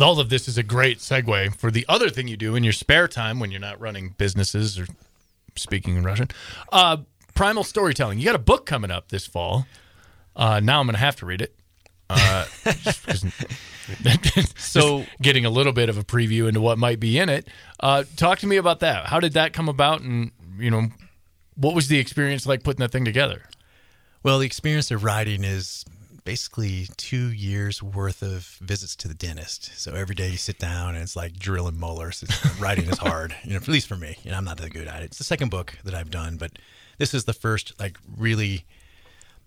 All 0.00 0.20
of 0.20 0.28
this 0.28 0.46
is 0.48 0.56
a 0.56 0.62
great 0.62 0.98
segue 0.98 1.56
for 1.56 1.70
the 1.70 1.84
other 1.88 2.08
thing 2.08 2.28
you 2.28 2.36
do 2.36 2.54
in 2.54 2.62
your 2.62 2.72
spare 2.72 3.08
time 3.08 3.40
when 3.40 3.50
you're 3.50 3.60
not 3.60 3.80
running 3.80 4.14
businesses 4.16 4.78
or 4.78 4.86
speaking 5.56 5.96
in 5.96 6.04
Russian. 6.04 6.28
Uh, 6.72 6.98
primal 7.34 7.64
storytelling. 7.64 8.18
You 8.18 8.24
got 8.24 8.34
a 8.34 8.38
book 8.38 8.66
coming 8.66 8.90
up 8.90 9.08
this 9.08 9.26
fall. 9.26 9.66
Uh, 10.36 10.60
now 10.60 10.80
I'm 10.80 10.86
going 10.86 10.94
to 10.94 11.00
have 11.00 11.16
to 11.16 11.26
read 11.26 11.42
it. 11.42 11.54
Uh, 12.08 12.46
So- 14.56 15.04
getting 15.22 15.44
a 15.44 15.50
little 15.50 15.72
bit 15.72 15.88
of 15.88 15.98
a 15.98 16.04
preview 16.04 16.48
into 16.48 16.60
what 16.60 16.78
might 16.78 17.00
be 17.00 17.18
in 17.18 17.28
it. 17.28 17.48
Uh, 17.80 18.04
talk 18.16 18.38
to 18.40 18.46
me 18.46 18.56
about 18.56 18.80
that. 18.80 19.06
How 19.06 19.20
did 19.20 19.34
that 19.34 19.52
come 19.52 19.68
about? 19.68 20.00
And, 20.00 20.30
you 20.58 20.70
know, 20.70 20.88
what 21.56 21.74
was 21.74 21.88
the 21.88 21.98
experience 21.98 22.46
like 22.46 22.62
putting 22.62 22.80
that 22.80 22.90
thing 22.92 23.04
together? 23.04 23.42
Well, 24.22 24.38
the 24.38 24.46
experience 24.46 24.90
of 24.90 25.04
writing 25.04 25.44
is 25.44 25.84
basically 26.24 26.88
two 26.96 27.30
years 27.32 27.82
worth 27.82 28.22
of 28.22 28.56
visits 28.62 28.96
to 28.96 29.08
the 29.08 29.14
dentist. 29.14 29.78
So 29.78 29.94
every 29.94 30.14
day 30.14 30.30
you 30.30 30.38
sit 30.38 30.58
down 30.58 30.94
and 30.94 31.02
it's 31.02 31.16
like 31.16 31.38
drilling 31.38 31.78
molars. 31.78 32.22
It's, 32.22 32.60
writing 32.60 32.86
is 32.88 32.98
hard, 32.98 33.34
you 33.44 33.50
know, 33.50 33.56
at 33.56 33.68
least 33.68 33.86
for 33.86 33.96
me. 33.96 34.16
You 34.24 34.30
know, 34.30 34.38
I'm 34.38 34.44
not 34.44 34.56
that 34.58 34.72
good 34.72 34.88
at 34.88 35.02
it. 35.02 35.06
It's 35.06 35.18
the 35.18 35.24
second 35.24 35.50
book 35.50 35.76
that 35.84 35.94
I've 35.94 36.10
done, 36.10 36.36
but 36.38 36.52
this 36.98 37.12
is 37.12 37.24
the 37.24 37.34
first, 37.34 37.78
like, 37.78 37.98
really, 38.16 38.64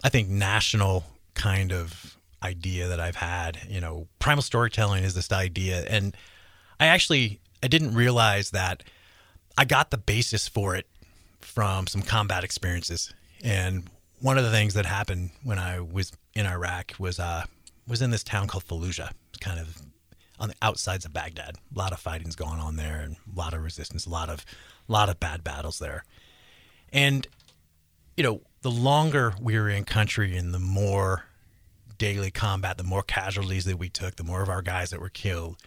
I 0.04 0.10
think, 0.10 0.30
national 0.30 1.06
kind 1.34 1.72
of 1.72 2.17
idea 2.44 2.88
that 2.88 3.00
I've 3.00 3.16
had. 3.16 3.60
You 3.68 3.82
know, 3.82 4.08
primal 4.20 4.42
storytelling 4.42 5.04
is 5.04 5.14
this 5.14 5.32
idea. 5.32 5.86
And 5.90 6.16
I 6.80 6.88
actually, 6.88 7.40
I 7.64 7.68
didn't 7.68 7.94
realize 7.94 8.52
that 8.52 8.84
I 9.58 9.66
got 9.66 9.92
the 9.92 9.98
basis 9.98 10.48
for 10.48 10.76
it 10.76 10.88
from 11.42 11.88
some 11.88 12.02
combat 12.02 12.44
experiences. 12.44 13.14
And 13.44 13.90
one 14.20 14.38
of 14.38 14.44
the 14.44 14.52
things 14.52 14.74
that 14.74 14.86
happened 14.86 15.32
when 15.44 15.60
I 15.60 15.80
was 15.80 16.12
in 16.34 16.46
Iraq 16.46 16.94
was 17.00 17.20
uh, 17.20 17.46
was 17.88 18.02
in 18.02 18.12
this 18.12 18.24
town 18.24 18.48
called 18.48 18.66
Fallujah. 18.66 19.12
Kind 19.40 19.60
of 19.60 19.82
on 20.40 20.50
the 20.50 20.56
outsides 20.62 21.06
of 21.06 21.14
Baghdad. 21.14 21.56
A 21.74 21.78
lot 21.78 21.94
of 21.94 22.00
fighting's 22.00 22.36
going 22.36 22.60
on 22.60 22.76
there, 22.76 23.00
and 23.00 23.16
a 23.34 23.38
lot 23.38 23.54
of 23.54 23.64
resistance, 23.64 24.06
a 24.06 24.10
lot 24.10 24.30
of, 24.30 24.46
a 24.88 24.92
lot 24.92 25.10
of 25.10 25.20
bad 25.20 25.44
battles 25.44 25.80
there. 25.80 26.04
And 26.94 27.28
you 28.16 28.24
know, 28.24 28.42
the 28.62 28.72
longer 28.72 29.34
we 29.40 29.58
were 29.58 29.70
in 29.70 29.84
country, 29.84 30.36
and 30.36 30.54
the 30.54 30.60
more 30.60 31.26
daily 31.98 32.32
combat, 32.32 32.78
the 32.78 32.84
more 32.84 33.04
casualties 33.04 33.66
that 33.66 33.78
we 33.78 33.90
took, 33.90 34.16
the 34.16 34.24
more 34.24 34.42
of 34.42 34.50
our 34.50 34.62
guys 34.62 34.90
that 34.92 35.02
were 35.02 35.10
killed. 35.10 35.58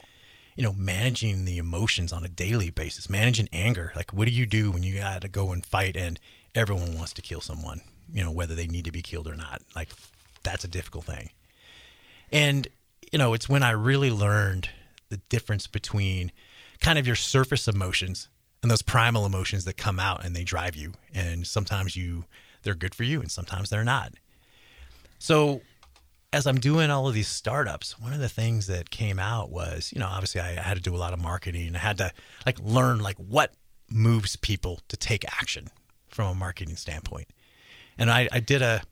You 0.56 0.64
know, 0.64 0.72
managing 0.72 1.44
the 1.44 1.58
emotions 1.58 2.12
on 2.12 2.24
a 2.24 2.28
daily 2.28 2.70
basis, 2.70 3.08
managing 3.08 3.48
anger. 3.52 3.92
Like, 3.96 4.12
what 4.12 4.26
do 4.26 4.34
you 4.34 4.44
do 4.44 4.70
when 4.70 4.82
you 4.82 4.98
got 4.98 5.22
to 5.22 5.28
go 5.28 5.52
and 5.52 5.64
fight 5.64 5.96
and 5.96 6.20
everyone 6.54 6.96
wants 6.96 7.14
to 7.14 7.22
kill 7.22 7.40
someone? 7.40 7.80
You 8.12 8.24
know, 8.24 8.30
whether 8.30 8.54
they 8.54 8.66
need 8.66 8.84
to 8.84 8.92
be 8.92 9.00
killed 9.00 9.28
or 9.28 9.36
not. 9.36 9.62
Like, 9.74 9.88
that's 10.42 10.64
a 10.64 10.68
difficult 10.68 11.04
thing. 11.04 11.30
And, 12.32 12.68
you 13.12 13.18
know, 13.18 13.32
it's 13.32 13.48
when 13.48 13.62
I 13.62 13.70
really 13.70 14.10
learned 14.10 14.68
the 15.08 15.18
difference 15.28 15.66
between 15.66 16.32
kind 16.80 16.98
of 16.98 17.06
your 17.06 17.16
surface 17.16 17.68
emotions 17.68 18.28
and 18.62 18.70
those 18.70 18.82
primal 18.82 19.26
emotions 19.26 19.64
that 19.64 19.76
come 19.76 19.98
out 19.98 20.24
and 20.24 20.34
they 20.34 20.44
drive 20.44 20.76
you. 20.76 20.94
And 21.14 21.46
sometimes 21.46 21.96
you, 21.96 22.24
they're 22.62 22.74
good 22.74 22.94
for 22.94 23.04
you 23.04 23.20
and 23.20 23.30
sometimes 23.30 23.70
they're 23.70 23.84
not. 23.84 24.12
So, 25.18 25.60
as 26.32 26.46
I'm 26.46 26.60
doing 26.60 26.90
all 26.90 27.08
of 27.08 27.14
these 27.14 27.28
startups, 27.28 27.98
one 27.98 28.12
of 28.12 28.20
the 28.20 28.28
things 28.28 28.66
that 28.68 28.90
came 28.90 29.18
out 29.18 29.50
was, 29.50 29.92
you 29.92 29.98
know, 29.98 30.06
obviously 30.06 30.40
I 30.40 30.60
had 30.60 30.76
to 30.76 30.82
do 30.82 30.94
a 30.94 30.98
lot 30.98 31.12
of 31.12 31.20
marketing. 31.20 31.74
I 31.74 31.78
had 31.78 31.98
to 31.98 32.12
like 32.46 32.58
learn 32.60 33.00
like 33.00 33.16
what 33.16 33.52
moves 33.90 34.36
people 34.36 34.80
to 34.88 34.96
take 34.96 35.24
action 35.24 35.70
from 36.08 36.28
a 36.28 36.34
marketing 36.34 36.76
standpoint. 36.76 37.28
And 37.98 38.10
I, 38.10 38.28
I 38.30 38.40
did 38.40 38.62
a 38.62 38.82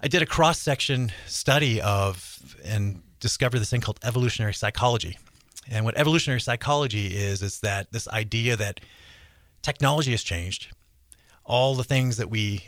I 0.00 0.08
did 0.08 0.22
a 0.22 0.26
cross 0.26 0.58
section 0.58 1.12
study 1.26 1.80
of 1.80 2.56
and 2.64 3.02
discovered 3.20 3.58
this 3.58 3.70
thing 3.70 3.80
called 3.80 4.00
evolutionary 4.02 4.54
psychology. 4.54 5.18
And 5.68 5.84
what 5.84 5.96
evolutionary 5.96 6.40
psychology 6.40 7.08
is 7.16 7.42
is 7.42 7.60
that 7.60 7.92
this 7.92 8.08
idea 8.08 8.56
that 8.56 8.80
technology 9.62 10.12
has 10.12 10.22
changed, 10.22 10.68
all 11.44 11.74
the 11.74 11.84
things 11.84 12.16
that 12.18 12.30
we 12.30 12.62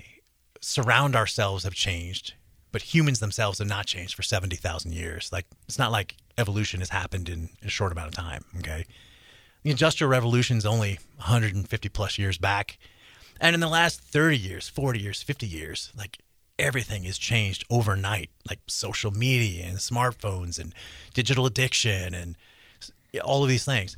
surround 0.60 1.14
ourselves 1.14 1.64
have 1.64 1.74
changed, 1.74 2.34
but 2.72 2.82
humans 2.82 3.20
themselves 3.20 3.58
have 3.58 3.68
not 3.68 3.86
changed 3.86 4.14
for 4.14 4.22
70,000 4.22 4.92
years. 4.92 5.30
Like 5.32 5.46
it's 5.66 5.78
not 5.78 5.92
like 5.92 6.16
evolution 6.36 6.80
has 6.80 6.90
happened 6.90 7.28
in 7.28 7.50
a 7.64 7.68
short 7.68 7.92
amount 7.92 8.08
of 8.08 8.14
time, 8.14 8.44
okay? 8.58 8.84
The 9.62 9.70
industrial 9.70 10.10
revolution 10.10 10.56
is 10.58 10.66
only 10.66 10.98
150 11.16 11.88
plus 11.88 12.18
years 12.18 12.38
back. 12.38 12.78
And 13.40 13.54
in 13.54 13.60
the 13.60 13.68
last 13.68 14.00
30 14.00 14.36
years, 14.36 14.68
40 14.68 15.00
years, 15.00 15.22
50 15.22 15.46
years, 15.46 15.92
like 15.96 16.18
everything 16.58 17.04
has 17.04 17.18
changed 17.18 17.64
overnight, 17.70 18.30
like 18.48 18.60
social 18.66 19.10
media 19.10 19.64
and 19.66 19.78
smartphones 19.78 20.58
and 20.58 20.74
digital 21.14 21.46
addiction 21.46 22.14
and 22.14 22.36
all 23.24 23.42
of 23.42 23.48
these 23.48 23.64
things. 23.64 23.96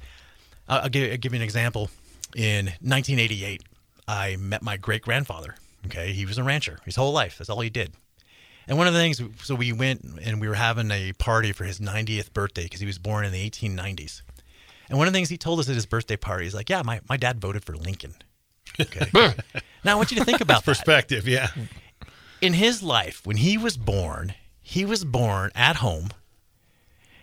I'll 0.68 0.88
give, 0.88 1.10
I'll 1.10 1.18
give 1.18 1.32
you 1.32 1.38
an 1.38 1.42
example. 1.42 1.90
In 2.36 2.66
1988, 2.66 3.62
I 4.06 4.36
met 4.36 4.62
my 4.62 4.76
great 4.76 5.02
grandfather. 5.02 5.56
Okay, 5.86 6.12
he 6.12 6.26
was 6.26 6.36
a 6.36 6.44
rancher 6.44 6.78
his 6.84 6.96
whole 6.96 7.12
life. 7.12 7.38
That's 7.38 7.48
all 7.50 7.60
he 7.60 7.70
did. 7.70 7.92
And 8.70 8.78
one 8.78 8.86
of 8.86 8.94
the 8.94 9.00
things, 9.00 9.20
so 9.42 9.56
we 9.56 9.72
went 9.72 10.04
and 10.22 10.40
we 10.40 10.46
were 10.46 10.54
having 10.54 10.92
a 10.92 11.12
party 11.14 11.50
for 11.50 11.64
his 11.64 11.80
90th 11.80 12.32
birthday 12.32 12.62
because 12.62 12.78
he 12.78 12.86
was 12.86 12.98
born 12.98 13.24
in 13.24 13.32
the 13.32 13.50
1890s. 13.50 14.22
And 14.88 14.96
one 14.96 15.08
of 15.08 15.12
the 15.12 15.16
things 15.16 15.28
he 15.28 15.36
told 15.36 15.58
us 15.58 15.68
at 15.68 15.74
his 15.74 15.86
birthday 15.86 16.16
party 16.16 16.46
is 16.46 16.54
like, 16.54 16.70
yeah, 16.70 16.82
my, 16.84 17.00
my 17.08 17.16
dad 17.16 17.40
voted 17.40 17.64
for 17.64 17.76
Lincoln. 17.76 18.14
Okay. 18.80 19.10
now 19.84 19.92
I 19.92 19.94
want 19.96 20.12
you 20.12 20.18
to 20.18 20.24
think 20.24 20.40
about 20.40 20.58
that. 20.64 20.70
Perspective, 20.70 21.26
yeah. 21.26 21.48
In 22.40 22.52
his 22.52 22.80
life, 22.80 23.26
when 23.26 23.38
he 23.38 23.58
was 23.58 23.76
born, 23.76 24.34
he 24.62 24.84
was 24.84 25.04
born 25.04 25.50
at 25.56 25.76
home 25.76 26.10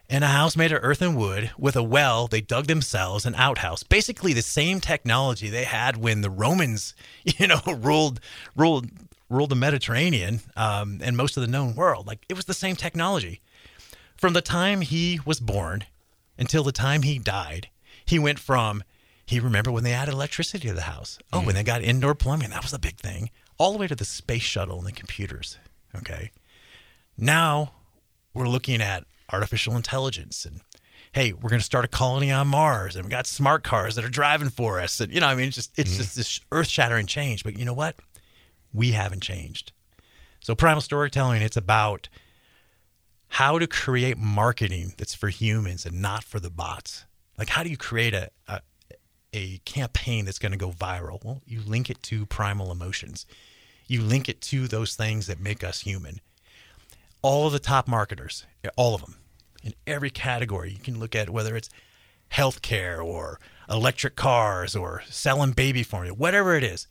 in 0.10 0.24
a 0.24 0.28
house 0.28 0.58
made 0.58 0.74
of 0.74 0.84
earth 0.84 1.02
and 1.02 1.18
wood 1.18 1.52
with 1.58 1.78
a 1.78 1.84
well 1.84 2.28
they 2.28 2.42
dug 2.42 2.68
themselves, 2.68 3.26
an 3.26 3.36
outhouse. 3.36 3.84
Basically 3.84 4.34
the 4.34 4.42
same 4.42 4.82
technology 4.82 5.50
they 5.50 5.64
had 5.64 5.96
when 5.96 6.20
the 6.20 6.30
Romans, 6.30 6.94
you 7.24 7.48
know, 7.48 7.62
ruled 7.66 8.20
ruled 8.56 8.90
ruled 9.30 9.50
the 9.50 9.56
Mediterranean 9.56 10.42
um, 10.56 11.00
and 11.04 11.18
most 11.18 11.38
of 11.38 11.42
the 11.42 11.48
known 11.48 11.76
world. 11.76 12.08
Like 12.08 12.26
it 12.30 12.36
was 12.36 12.46
the 12.46 12.54
same 12.54 12.76
technology. 12.76 13.42
From 14.16 14.34
the 14.34 14.42
time 14.42 14.82
he 14.82 15.20
was 15.26 15.40
born 15.40 15.86
until 16.38 16.64
the 16.64 16.72
time 16.72 17.04
he 17.04 17.20
died, 17.20 17.70
he 18.06 18.18
went 18.18 18.40
from 18.40 18.84
he 19.26 19.40
remembered 19.40 19.74
when 19.74 19.84
they 19.84 19.92
added 19.92 20.14
electricity 20.14 20.70
to 20.70 20.74
the 20.74 20.82
house. 20.82 21.20
Oh, 21.34 21.42
when 21.42 21.54
they 21.56 21.64
got 21.64 21.82
indoor 21.82 22.16
plumbing, 22.16 22.52
that 22.52 22.64
was 22.64 22.72
a 22.72 22.80
big 22.80 22.98
thing. 22.98 23.30
All 23.58 23.74
the 23.74 23.78
way 23.78 23.88
to 23.88 23.96
the 23.96 24.06
space 24.06 24.42
shuttle 24.42 24.78
and 24.78 24.88
the 24.88 24.94
computers. 24.94 25.58
Okay. 25.96 26.32
Now 27.18 27.74
we're 28.34 28.48
looking 28.48 28.82
at 28.82 29.06
artificial 29.32 29.76
intelligence 29.76 30.46
and 30.46 30.62
hey, 31.12 31.34
we're 31.34 31.50
going 31.50 31.60
to 31.60 31.66
start 31.66 31.84
a 31.84 31.88
colony 31.88 32.32
on 32.32 32.48
Mars 32.48 32.96
and 32.96 33.04
we 33.04 33.10
got 33.10 33.26
smart 33.26 33.64
cars 33.64 33.96
that 33.96 34.06
are 34.06 34.10
driving 34.10 34.50
for 34.50 34.80
us. 34.80 35.00
And 35.00 35.12
you 35.12 35.20
know, 35.20 35.28
I 35.28 35.36
mean, 35.36 35.48
it's 35.48 35.56
just 35.56 35.78
it's 35.78 35.98
just 35.98 36.16
this 36.16 36.40
earth-shattering 36.52 37.08
change, 37.08 37.44
but 37.44 37.58
you 37.58 37.66
know 37.66 37.74
what? 37.74 37.96
We 38.74 38.92
haven't 38.92 39.24
changed. 39.24 39.72
So 40.40 40.56
primal 40.56 40.82
storytelling 40.82 41.42
it's 41.42 41.58
about 41.58 42.10
how 43.30 43.60
to 43.60 43.68
create 43.68 44.18
marketing 44.18 44.94
that's 44.98 45.14
for 45.14 45.30
humans 45.30 45.86
and 45.86 46.02
not 46.02 46.24
for 46.24 46.40
the 46.40 46.50
bots. 46.50 47.06
Like 47.38 47.50
how 47.50 47.64
do 47.64 47.70
you 47.70 47.78
create 47.78 48.14
a, 48.14 48.30
a 48.48 48.62
a 49.34 49.58
campaign 49.66 50.26
that's 50.26 50.40
going 50.40 50.54
to 50.54 50.58
go 50.58 50.72
viral? 50.72 51.24
Well, 51.24 51.42
you 51.46 51.62
link 51.62 51.90
it 51.90 52.02
to 52.04 52.26
primal 52.26 52.72
emotions. 52.72 53.26
You 53.88 54.02
link 54.02 54.30
it 54.30 54.42
to 54.42 54.68
those 54.68 54.96
things 54.96 55.28
that 55.28 55.40
make 55.40 55.64
us 55.64 55.82
human. 55.82 56.22
All 57.22 57.48
of 57.48 57.54
the 57.54 57.60
top 57.60 57.88
marketers, 57.88 58.46
all 58.76 58.96
of 58.96 59.02
them, 59.02 59.16
in 59.64 59.74
every 59.86 60.10
category, 60.10 60.72
you 60.72 60.80
can 60.80 61.00
look 61.00 61.16
at 61.16 61.30
whether 61.30 61.56
it's 61.56 61.70
healthcare 62.32 63.04
or 63.04 63.40
electric 63.70 64.16
cars 64.16 64.76
or 64.76 65.04
selling 65.10 65.52
baby 65.52 65.84
formula, 65.84 66.16
whatever 66.16 66.56
it 66.56 66.64
is. 66.64 66.88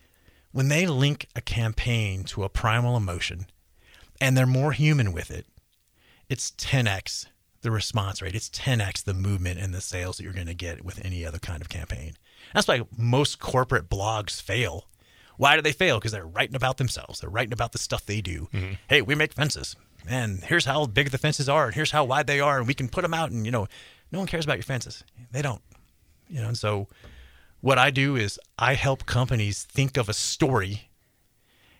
When 0.52 0.68
they 0.68 0.86
link 0.86 1.28
a 1.36 1.40
campaign 1.40 2.24
to 2.24 2.44
a 2.44 2.48
primal 2.48 2.96
emotion 2.96 3.46
and 4.20 4.36
they're 4.36 4.46
more 4.46 4.72
human 4.72 5.12
with 5.12 5.30
it, 5.30 5.46
it's 6.28 6.50
10x 6.52 7.26
the 7.62 7.70
response 7.70 8.22
rate. 8.22 8.34
It's 8.34 8.48
10x 8.48 9.04
the 9.04 9.14
movement 9.14 9.60
and 9.60 9.74
the 9.74 9.80
sales 9.80 10.16
that 10.16 10.24
you're 10.24 10.32
going 10.32 10.46
to 10.46 10.54
get 10.54 10.84
with 10.84 11.04
any 11.04 11.24
other 11.24 11.38
kind 11.38 11.60
of 11.60 11.68
campaign. 11.68 12.14
That's 12.54 12.68
why 12.68 12.82
most 12.96 13.38
corporate 13.38 13.88
blogs 13.88 14.40
fail. 14.40 14.88
Why 15.36 15.56
do 15.56 15.62
they 15.62 15.72
fail? 15.72 15.98
Because 15.98 16.12
they're 16.12 16.26
writing 16.26 16.56
about 16.56 16.78
themselves. 16.78 17.20
They're 17.20 17.30
writing 17.30 17.52
about 17.52 17.72
the 17.72 17.78
stuff 17.78 18.06
they 18.06 18.20
do. 18.20 18.48
Mm-hmm. 18.52 18.74
Hey, 18.88 19.02
we 19.02 19.14
make 19.14 19.34
fences. 19.34 19.76
And 20.08 20.44
here's 20.44 20.64
how 20.64 20.86
big 20.86 21.10
the 21.10 21.18
fences 21.18 21.48
are, 21.48 21.66
and 21.66 21.74
here's 21.74 21.90
how 21.90 22.04
wide 22.04 22.26
they 22.26 22.40
are, 22.40 22.58
and 22.58 22.66
we 22.66 22.74
can 22.74 22.88
put 22.88 23.02
them 23.02 23.12
out. 23.12 23.30
And 23.30 23.44
you 23.44 23.50
know, 23.50 23.66
no 24.12 24.20
one 24.20 24.28
cares 24.28 24.44
about 24.44 24.56
your 24.56 24.62
fences. 24.62 25.02
They 25.32 25.42
don't. 25.42 25.60
You 26.28 26.40
know, 26.40 26.48
and 26.48 26.58
so 26.58 26.88
what 27.66 27.78
I 27.78 27.90
do 27.90 28.14
is 28.14 28.38
I 28.60 28.74
help 28.74 29.06
companies 29.06 29.64
think 29.64 29.96
of 29.96 30.08
a 30.08 30.12
story 30.12 30.88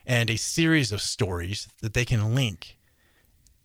and 0.05 0.28
a 0.28 0.37
series 0.37 0.91
of 0.91 1.01
stories 1.01 1.68
that 1.80 1.95
they 1.95 2.05
can 2.05 2.34
link 2.34 2.76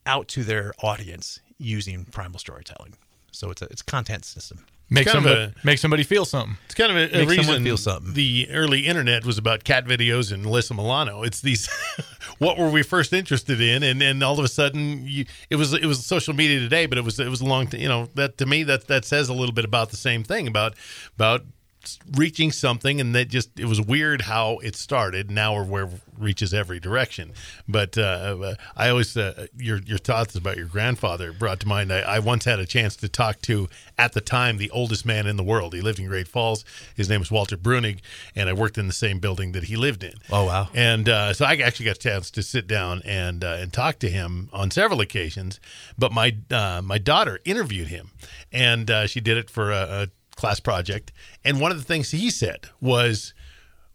out 0.05 0.28
to 0.28 0.43
their 0.43 0.72
audience 0.84 1.39
using 1.57 2.05
primal 2.05 2.38
storytelling. 2.38 2.93
So 3.32 3.49
it's 3.49 3.63
a 3.63 3.65
it's 3.65 3.82
a 3.82 3.86
content 3.86 4.26
system. 4.26 4.67
Make 4.88 5.07
kind 5.07 5.17
of 5.17 5.24
somebody 5.24 5.53
make 5.63 5.80
somebody 5.80 6.03
feel 6.03 6.26
something. 6.26 6.57
It's 6.65 6.76
kind 6.76 6.91
of 6.91 6.97
a, 6.97 7.24
a 7.24 7.26
reason 7.26 7.63
feel 7.63 7.78
something. 7.78 8.13
the 8.13 8.47
early 8.51 8.86
internet 8.86 9.26
was 9.26 9.39
about 9.39 9.63
cat 9.63 9.86
videos 9.86 10.32
and 10.32 10.45
Alyssa 10.45 10.76
Milano. 10.76 11.24
It's 11.24 11.41
these 11.41 11.67
what 12.38 12.55
were 12.55 12.69
we 12.69 12.84
first 12.84 13.13
interested 13.13 13.59
in, 13.59 13.82
and 13.82 13.99
then 13.99 14.22
all 14.22 14.38
of 14.38 14.45
a 14.45 14.47
sudden 14.47 15.07
you, 15.07 15.26
it 15.49 15.55
was 15.55 15.74
it 15.74 15.86
was 15.86 16.05
social 16.05 16.36
media 16.36 16.59
today, 16.59 16.86
but 16.86 16.99
it 16.99 17.03
was 17.03 17.19
it 17.19 17.30
was 17.30 17.41
a 17.41 17.45
long 17.45 17.65
t- 17.65 17.80
you 17.80 17.89
know 17.89 18.09
that 18.13 18.38
to 18.38 18.45
me 18.45 18.61
that 18.61 18.86
that 18.89 19.05
says 19.05 19.28
a 19.28 19.34
little 19.34 19.55
bit 19.55 19.65
about 19.65 19.89
the 19.89 19.97
same 19.97 20.24
thing 20.24 20.47
about 20.47 20.76
about 21.15 21.45
reaching 22.15 22.51
something 22.51 23.01
and 23.01 23.15
that 23.15 23.29
just 23.29 23.59
it 23.59 23.65
was 23.65 23.82
weird 23.82 24.21
how 24.21 24.57
it 24.59 24.75
started. 24.75 25.32
Now 25.32 25.55
we're 25.55 25.63
where 25.63 25.89
reaches 26.17 26.53
every 26.53 26.79
direction. 26.79 27.34
But 27.67 27.97
uh, 27.97 28.55
i 28.75 28.89
always 28.89 29.17
uh, 29.17 29.47
your 29.57 29.79
your 29.79 29.97
thoughts 29.97 30.36
about 30.36 30.57
your 30.57 30.67
grandfather 30.67 31.34
brought 31.34 31.59
to 31.61 31.67
mind. 31.67 31.91
I, 31.91 32.01
I 32.01 32.19
once 32.19 32.45
had 32.45 32.59
a 32.59 32.65
chance 32.65 32.95
to 32.97 33.09
talk 33.09 33.41
to 33.43 33.67
at 33.97 34.13
the 34.13 34.21
time 34.21 34.57
the 34.57 34.69
oldest 34.69 35.05
man 35.05 35.27
in 35.27 35.36
the 35.38 35.43
world. 35.43 35.73
He 35.73 35.82
lived 35.82 35.99
in 35.99 36.07
great 36.07 36.27
falls. 36.27 36.63
His 36.95 37.09
name 37.09 37.19
was 37.19 37.32
walter 37.32 37.57
Breuning 37.57 37.99
and 38.36 38.49
i 38.49 38.53
worked 38.53 38.77
in 38.77 38.88
the 38.88 38.93
same 38.93 39.19
building 39.19 39.51
that 39.53 39.63
he 39.65 39.75
lived 39.75 40.03
in. 40.03 40.13
Oh, 40.32 40.45
wow. 40.45 40.69
and 40.73 41.09
uh, 41.09 41.34
so 41.34 41.45
I 41.45 41.55
actually 41.55 41.86
got 41.86 41.95
a 41.97 41.99
chance 41.99 42.32
to 42.32 42.43
sit 42.43 42.67
down 42.67 43.01
and 43.05 43.43
uh, 43.43 43.57
and 43.59 43.73
talk 43.73 43.99
to 43.99 44.09
him 44.09 44.49
on 44.53 44.71
several 44.71 45.01
occasions. 45.01 45.59
But 45.97 46.11
my 46.11 46.36
uh, 46.51 46.82
my 46.84 46.97
daughter 46.97 47.39
interviewed 47.45 47.88
him, 47.88 48.11
and 48.51 48.89
uh, 48.89 49.07
she 49.07 49.19
did 49.19 49.38
it 49.38 49.49
for 49.49 49.71
a, 49.71 50.03
a 50.03 50.07
class 50.41 50.59
project. 50.59 51.11
And 51.45 51.61
one 51.61 51.71
of 51.71 51.77
the 51.77 51.83
things 51.85 52.11
he 52.11 52.29
said 52.29 52.67
was, 52.81 53.33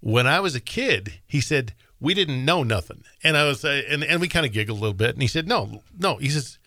"When 0.00 0.26
I 0.26 0.40
was 0.40 0.54
a 0.54 0.60
kid, 0.60 1.20
he 1.26 1.40
said 1.40 1.74
we 2.00 2.14
didn't 2.14 2.44
know 2.44 2.62
nothing." 2.62 3.02
And 3.22 3.36
I 3.36 3.44
was 3.48 3.64
uh, 3.64 3.82
and 3.90 4.02
and 4.04 4.20
we 4.20 4.28
kind 4.28 4.46
of 4.46 4.52
giggled 4.52 4.78
a 4.78 4.80
little 4.80 4.94
bit. 4.96 5.10
And 5.14 5.22
he 5.22 5.28
said, 5.28 5.46
"No, 5.48 5.82
no," 5.98 6.16
he 6.16 6.30
says. 6.30 6.58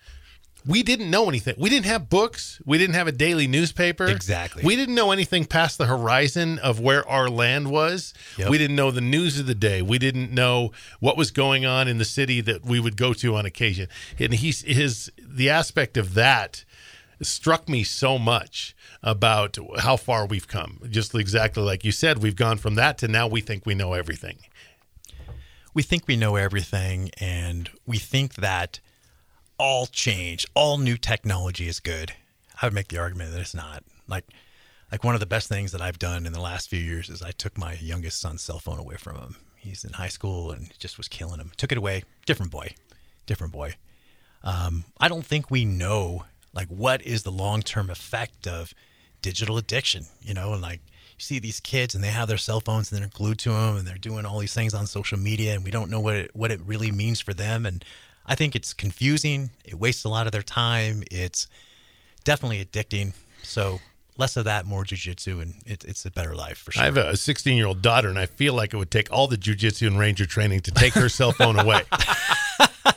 we 0.66 0.82
didn't 0.82 1.10
know 1.10 1.26
anything. 1.26 1.54
We 1.56 1.70
didn't 1.70 1.86
have 1.86 2.10
books. 2.10 2.60
We 2.66 2.76
didn't 2.76 2.94
have 2.94 3.08
a 3.08 3.12
daily 3.12 3.46
newspaper. 3.46 4.06
Exactly. 4.06 4.62
We 4.62 4.76
didn't 4.76 4.94
know 4.94 5.10
anything 5.10 5.46
past 5.46 5.78
the 5.78 5.86
horizon 5.86 6.58
of 6.58 6.78
where 6.80 7.02
our 7.08 7.30
land 7.30 7.70
was. 7.70 8.12
Yep. 8.36 8.50
We 8.50 8.58
didn't 8.58 8.76
know 8.76 8.90
the 8.90 9.00
news 9.00 9.40
of 9.40 9.46
the 9.46 9.54
day. 9.54 9.80
We 9.80 9.98
didn't 9.98 10.30
know 10.40 10.72
what 11.00 11.16
was 11.16 11.30
going 11.30 11.64
on 11.64 11.88
in 11.88 11.96
the 11.96 12.04
city 12.04 12.42
that 12.42 12.60
we 12.62 12.78
would 12.78 12.98
go 12.98 13.14
to 13.14 13.36
on 13.36 13.46
occasion. 13.46 13.88
And 14.18 14.34
he's 14.34 14.60
his 14.60 15.10
the 15.18 15.48
aspect 15.48 15.96
of 15.96 16.12
that 16.12 16.64
struck 17.22 17.68
me 17.68 17.84
so 17.84 18.18
much 18.18 18.74
about 19.02 19.58
how 19.78 19.96
far 19.96 20.26
we've 20.26 20.48
come. 20.48 20.80
Just 20.88 21.14
exactly 21.14 21.62
like 21.62 21.84
you 21.84 21.92
said, 21.92 22.18
we've 22.18 22.36
gone 22.36 22.58
from 22.58 22.74
that 22.76 22.98
to 22.98 23.08
now 23.08 23.26
we 23.26 23.40
think 23.40 23.66
we 23.66 23.74
know 23.74 23.92
everything. 23.94 24.38
we 25.74 25.82
think 25.82 26.06
we 26.06 26.16
know 26.16 26.36
everything 26.36 27.10
and 27.20 27.70
we 27.86 27.98
think 27.98 28.34
that 28.36 28.80
all 29.58 29.86
change, 29.86 30.46
all 30.54 30.78
new 30.78 30.96
technology 30.96 31.68
is 31.68 31.80
good. 31.80 32.12
I 32.60 32.66
would 32.66 32.74
make 32.74 32.88
the 32.88 32.98
argument 32.98 33.32
that 33.32 33.40
it's 33.40 33.54
not. 33.54 33.84
Like 34.08 34.24
like 34.90 35.04
one 35.04 35.14
of 35.14 35.20
the 35.20 35.26
best 35.26 35.48
things 35.48 35.72
that 35.72 35.80
I've 35.80 35.98
done 35.98 36.26
in 36.26 36.32
the 36.32 36.40
last 36.40 36.68
few 36.68 36.80
years 36.80 37.08
is 37.08 37.22
I 37.22 37.30
took 37.30 37.56
my 37.56 37.74
youngest 37.74 38.20
son's 38.20 38.42
cell 38.42 38.58
phone 38.58 38.78
away 38.78 38.96
from 38.96 39.16
him. 39.16 39.36
He's 39.56 39.84
in 39.84 39.92
high 39.92 40.08
school 40.08 40.50
and 40.50 40.76
just 40.78 40.96
was 40.98 41.06
killing 41.06 41.38
him. 41.38 41.52
Took 41.56 41.70
it 41.70 41.78
away. 41.78 42.02
Different 42.26 42.50
boy. 42.50 42.74
Different 43.26 43.52
boy. 43.52 43.74
Um, 44.42 44.84
I 44.98 45.08
don't 45.08 45.24
think 45.24 45.50
we 45.50 45.64
know 45.64 46.24
like 46.52 46.68
what 46.68 47.02
is 47.02 47.22
the 47.22 47.32
long 47.32 47.62
term 47.62 47.90
effect 47.90 48.46
of 48.46 48.74
digital 49.22 49.58
addiction. 49.58 50.06
You 50.20 50.34
know, 50.34 50.52
and 50.52 50.62
like 50.62 50.80
you 50.86 51.20
see 51.20 51.38
these 51.38 51.60
kids 51.60 51.94
and 51.94 52.02
they 52.02 52.08
have 52.08 52.28
their 52.28 52.38
cell 52.38 52.60
phones 52.60 52.90
and 52.90 53.00
they're 53.00 53.10
glued 53.12 53.38
to 53.40 53.50
them 53.50 53.76
and 53.76 53.86
they're 53.86 53.96
doing 53.96 54.24
all 54.24 54.38
these 54.38 54.54
things 54.54 54.74
on 54.74 54.86
social 54.86 55.18
media 55.18 55.54
and 55.54 55.64
we 55.64 55.70
don't 55.70 55.90
know 55.90 56.00
what 56.00 56.16
it, 56.16 56.30
what 56.34 56.50
it 56.50 56.60
really 56.64 56.90
means 56.90 57.20
for 57.20 57.34
them. 57.34 57.66
And 57.66 57.84
I 58.26 58.34
think 58.34 58.54
it's 58.54 58.72
confusing. 58.72 59.50
It 59.64 59.74
wastes 59.74 60.04
a 60.04 60.08
lot 60.08 60.26
of 60.26 60.32
their 60.32 60.42
time. 60.42 61.02
It's 61.10 61.46
definitely 62.24 62.64
addicting. 62.64 63.14
So 63.42 63.80
less 64.16 64.36
of 64.36 64.44
that, 64.44 64.66
more 64.66 64.84
jujitsu, 64.84 65.40
and 65.42 65.54
it, 65.66 65.84
it's 65.84 66.04
a 66.04 66.10
better 66.10 66.34
life 66.34 66.58
for 66.58 66.72
sure. 66.72 66.82
I 66.82 66.86
have 66.86 66.96
a 66.96 67.16
16 67.16 67.56
year 67.56 67.66
old 67.66 67.82
daughter, 67.82 68.08
and 68.08 68.18
I 68.18 68.26
feel 68.26 68.54
like 68.54 68.74
it 68.74 68.76
would 68.76 68.90
take 68.90 69.10
all 69.10 69.26
the 69.26 69.36
jujitsu 69.36 69.86
and 69.86 69.98
ranger 69.98 70.26
training 70.26 70.60
to 70.60 70.70
take 70.70 70.92
her 70.94 71.08
cell 71.08 71.32
phone 71.32 71.58
away. 71.58 71.82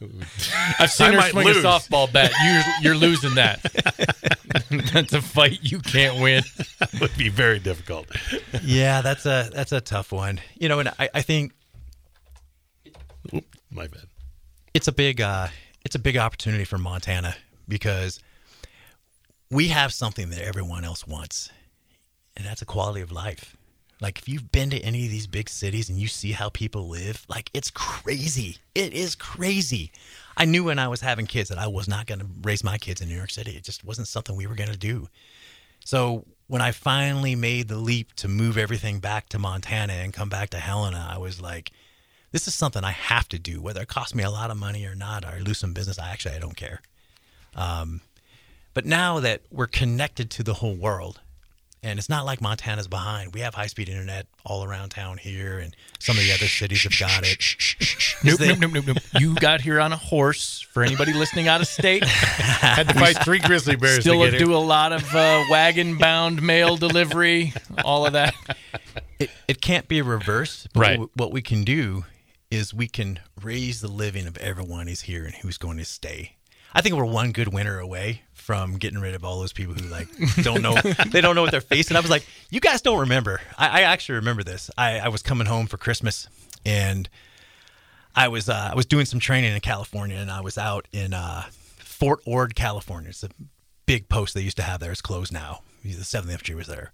I've 0.78 0.90
seen 0.90 1.14
I 1.14 1.22
her 1.22 1.30
swing 1.30 1.46
lose. 1.46 1.56
a 1.58 1.62
softball 1.62 2.12
bat. 2.12 2.30
You're, 2.44 2.92
you're 2.92 3.00
losing 3.00 3.34
that. 3.34 3.62
That's 4.92 5.12
a 5.12 5.20
fight 5.22 5.58
you 5.62 5.80
can't 5.80 6.20
win. 6.20 6.42
It 6.80 6.88
would 7.00 7.16
be 7.16 7.28
very 7.28 7.58
difficult. 7.58 8.06
yeah, 8.62 9.00
that's 9.02 9.26
a 9.26 9.50
that's 9.52 9.72
a 9.72 9.80
tough 9.80 10.10
one. 10.12 10.40
You 10.58 10.68
know, 10.68 10.78
and 10.80 10.88
I, 10.98 11.08
I 11.14 11.22
think 11.22 11.52
Oop, 13.34 13.44
my 13.70 13.86
bad. 13.88 14.04
it's 14.74 14.88
a 14.88 14.92
big 14.92 15.20
uh, 15.20 15.48
it's 15.84 15.94
a 15.94 15.98
big 15.98 16.16
opportunity 16.16 16.64
for 16.64 16.78
Montana 16.78 17.34
because 17.68 18.20
we 19.50 19.68
have 19.68 19.92
something 19.92 20.30
that 20.30 20.42
everyone 20.42 20.84
else 20.84 21.06
wants, 21.06 21.50
and 22.36 22.46
that's 22.46 22.62
a 22.62 22.66
quality 22.66 23.00
of 23.02 23.12
life. 23.12 23.56
Like 24.00 24.18
if 24.18 24.28
you've 24.28 24.52
been 24.52 24.70
to 24.70 24.78
any 24.80 25.06
of 25.06 25.10
these 25.10 25.26
big 25.26 25.48
cities 25.48 25.88
and 25.88 25.98
you 25.98 26.06
see 26.06 26.32
how 26.32 26.48
people 26.50 26.88
live, 26.88 27.26
like 27.28 27.50
it's 27.52 27.70
crazy. 27.70 28.58
It 28.74 28.92
is 28.92 29.14
crazy. 29.14 29.90
I 30.36 30.44
knew 30.44 30.64
when 30.64 30.78
I 30.78 30.86
was 30.86 31.00
having 31.00 31.26
kids 31.26 31.48
that 31.48 31.58
I 31.58 31.66
was 31.66 31.88
not 31.88 32.06
going 32.06 32.20
to 32.20 32.26
raise 32.42 32.62
my 32.62 32.78
kids 32.78 33.00
in 33.00 33.08
New 33.08 33.16
York 33.16 33.30
City. 33.30 33.52
It 33.52 33.64
just 33.64 33.84
wasn't 33.84 34.06
something 34.06 34.36
we 34.36 34.46
were 34.46 34.54
going 34.54 34.70
to 34.70 34.78
do. 34.78 35.08
So 35.84 36.24
when 36.46 36.62
I 36.62 36.70
finally 36.70 37.34
made 37.34 37.68
the 37.68 37.76
leap 37.76 38.14
to 38.16 38.28
move 38.28 38.56
everything 38.56 39.00
back 39.00 39.28
to 39.30 39.38
Montana 39.38 39.94
and 39.94 40.12
come 40.12 40.28
back 40.28 40.50
to 40.50 40.58
Helena, 40.58 41.08
I 41.10 41.18
was 41.18 41.40
like, 41.40 41.72
this 42.30 42.46
is 42.46 42.54
something 42.54 42.84
I 42.84 42.92
have 42.92 43.28
to 43.30 43.38
do, 43.38 43.60
whether 43.60 43.82
it 43.82 43.88
costs 43.88 44.14
me 44.14 44.22
a 44.22 44.30
lot 44.30 44.50
of 44.50 44.56
money 44.56 44.84
or 44.84 44.94
not, 44.94 45.24
or 45.24 45.28
I 45.28 45.38
lose 45.38 45.58
some 45.58 45.72
business. 45.72 45.98
I 45.98 46.10
actually 46.10 46.36
I 46.36 46.40
don't 46.40 46.56
care. 46.56 46.82
Um, 47.56 48.02
but 48.74 48.86
now 48.86 49.18
that 49.20 49.42
we're 49.50 49.66
connected 49.66 50.30
to 50.32 50.42
the 50.42 50.54
whole 50.54 50.74
world, 50.74 51.20
and 51.82 51.98
it's 51.98 52.08
not 52.08 52.24
like 52.26 52.40
Montana's 52.40 52.88
behind. 52.88 53.34
We 53.34 53.40
have 53.40 53.54
high 53.54 53.66
speed 53.68 53.88
internet 53.88 54.26
all 54.44 54.64
around 54.64 54.90
town 54.90 55.18
here, 55.18 55.58
and 55.58 55.74
some 55.98 56.16
of 56.16 56.22
the 56.24 56.32
other 56.32 56.46
cities 56.46 56.82
have 56.84 56.98
got 56.98 57.24
it. 57.24 57.38
Nope, 58.24 58.38
they- 58.40 58.48
nope, 58.48 58.58
nope, 58.58 58.72
nope, 58.74 58.84
nope. 58.86 58.98
You 59.20 59.34
got 59.36 59.60
here 59.60 59.78
on 59.80 59.92
a 59.92 59.96
horse. 59.96 60.60
For 60.72 60.82
anybody 60.82 61.12
listening 61.12 61.46
out 61.46 61.60
of 61.60 61.68
state, 61.68 62.04
Had 62.04 62.88
to 62.88 62.94
fight 62.94 63.16
three 63.22 63.38
grizzly 63.38 63.76
bears 63.76 64.00
still 64.00 64.24
to 64.24 64.30
get 64.32 64.38
do 64.40 64.46
here. 64.48 64.56
a 64.56 64.58
lot 64.58 64.92
of 64.92 65.14
uh, 65.14 65.44
wagon-bound 65.48 66.42
mail 66.42 66.76
delivery, 66.76 67.52
all 67.84 68.06
of 68.06 68.14
that. 68.14 68.34
it, 69.20 69.30
it 69.46 69.60
can't 69.60 69.86
be 69.86 70.02
reversed. 70.02 70.68
But 70.72 70.80
Right. 70.80 70.98
What, 70.98 71.10
what 71.14 71.32
we 71.32 71.40
can 71.42 71.62
do 71.62 72.04
is 72.50 72.74
we 72.74 72.88
can 72.88 73.20
raise 73.40 73.80
the 73.80 73.88
living 73.88 74.26
of 74.26 74.36
everyone 74.38 74.88
who's 74.88 75.02
here 75.02 75.24
and 75.24 75.34
who's 75.36 75.58
going 75.58 75.78
to 75.78 75.84
stay. 75.84 76.36
I 76.74 76.80
think 76.80 76.96
we're 76.96 77.04
one 77.04 77.30
good 77.30 77.52
winter 77.52 77.78
away 77.78 78.22
from 78.48 78.78
getting 78.78 78.98
rid 78.98 79.14
of 79.14 79.26
all 79.26 79.40
those 79.40 79.52
people 79.52 79.74
who 79.74 79.86
like 79.88 80.08
don't 80.42 80.62
know 80.62 80.72
they 81.10 81.20
don't 81.20 81.34
know 81.34 81.42
what 81.42 81.50
they're 81.50 81.60
facing. 81.60 81.98
I 81.98 82.00
was 82.00 82.08
like, 82.08 82.26
you 82.48 82.60
guys 82.60 82.80
don't 82.80 83.00
remember. 83.00 83.42
I, 83.58 83.80
I 83.80 83.82
actually 83.82 84.14
remember 84.14 84.42
this. 84.42 84.70
I, 84.78 85.00
I 85.00 85.08
was 85.08 85.20
coming 85.20 85.46
home 85.46 85.66
for 85.66 85.76
Christmas 85.76 86.26
and 86.64 87.10
I 88.16 88.28
was 88.28 88.48
uh, 88.48 88.70
I 88.72 88.74
was 88.74 88.86
doing 88.86 89.04
some 89.04 89.20
training 89.20 89.52
in 89.52 89.60
California 89.60 90.16
and 90.16 90.30
I 90.30 90.40
was 90.40 90.56
out 90.56 90.88
in 90.92 91.12
uh, 91.12 91.42
Fort 91.76 92.20
Ord, 92.24 92.54
California. 92.54 93.10
It's 93.10 93.22
a 93.22 93.28
big 93.84 94.08
post 94.08 94.32
they 94.32 94.40
used 94.40 94.56
to 94.56 94.62
have 94.62 94.80
there. 94.80 94.92
It's 94.92 95.02
closed 95.02 95.30
now. 95.30 95.60
The 95.84 96.02
Seventh 96.02 96.32
Infantry 96.32 96.54
was 96.54 96.68
there, 96.68 96.92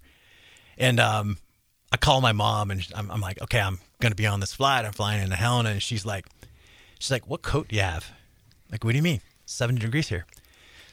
and 0.77 0.99
um, 0.99 1.37
I 1.89 1.95
call 1.95 2.19
my 2.19 2.33
mom 2.33 2.69
and 2.69 2.85
I'm, 2.93 3.09
I'm 3.09 3.21
like, 3.21 3.41
okay, 3.43 3.61
I'm 3.61 3.79
gonna 4.01 4.13
be 4.13 4.27
on 4.27 4.41
this 4.41 4.53
flight. 4.53 4.83
I'm 4.83 4.91
flying 4.91 5.23
into 5.23 5.37
Helena, 5.37 5.69
and 5.69 5.81
she's 5.81 6.05
like, 6.05 6.25
she's 6.99 7.11
like, 7.11 7.29
what 7.29 7.43
coat 7.43 7.69
do 7.69 7.77
you 7.77 7.81
have? 7.81 8.11
Like, 8.69 8.83
what 8.83 8.91
do 8.91 8.97
you 8.97 9.03
mean? 9.03 9.21
70 9.45 9.79
degrees 9.79 10.09
here. 10.09 10.25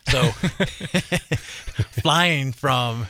So 0.09 0.23
flying 2.03 2.53
from 2.53 3.07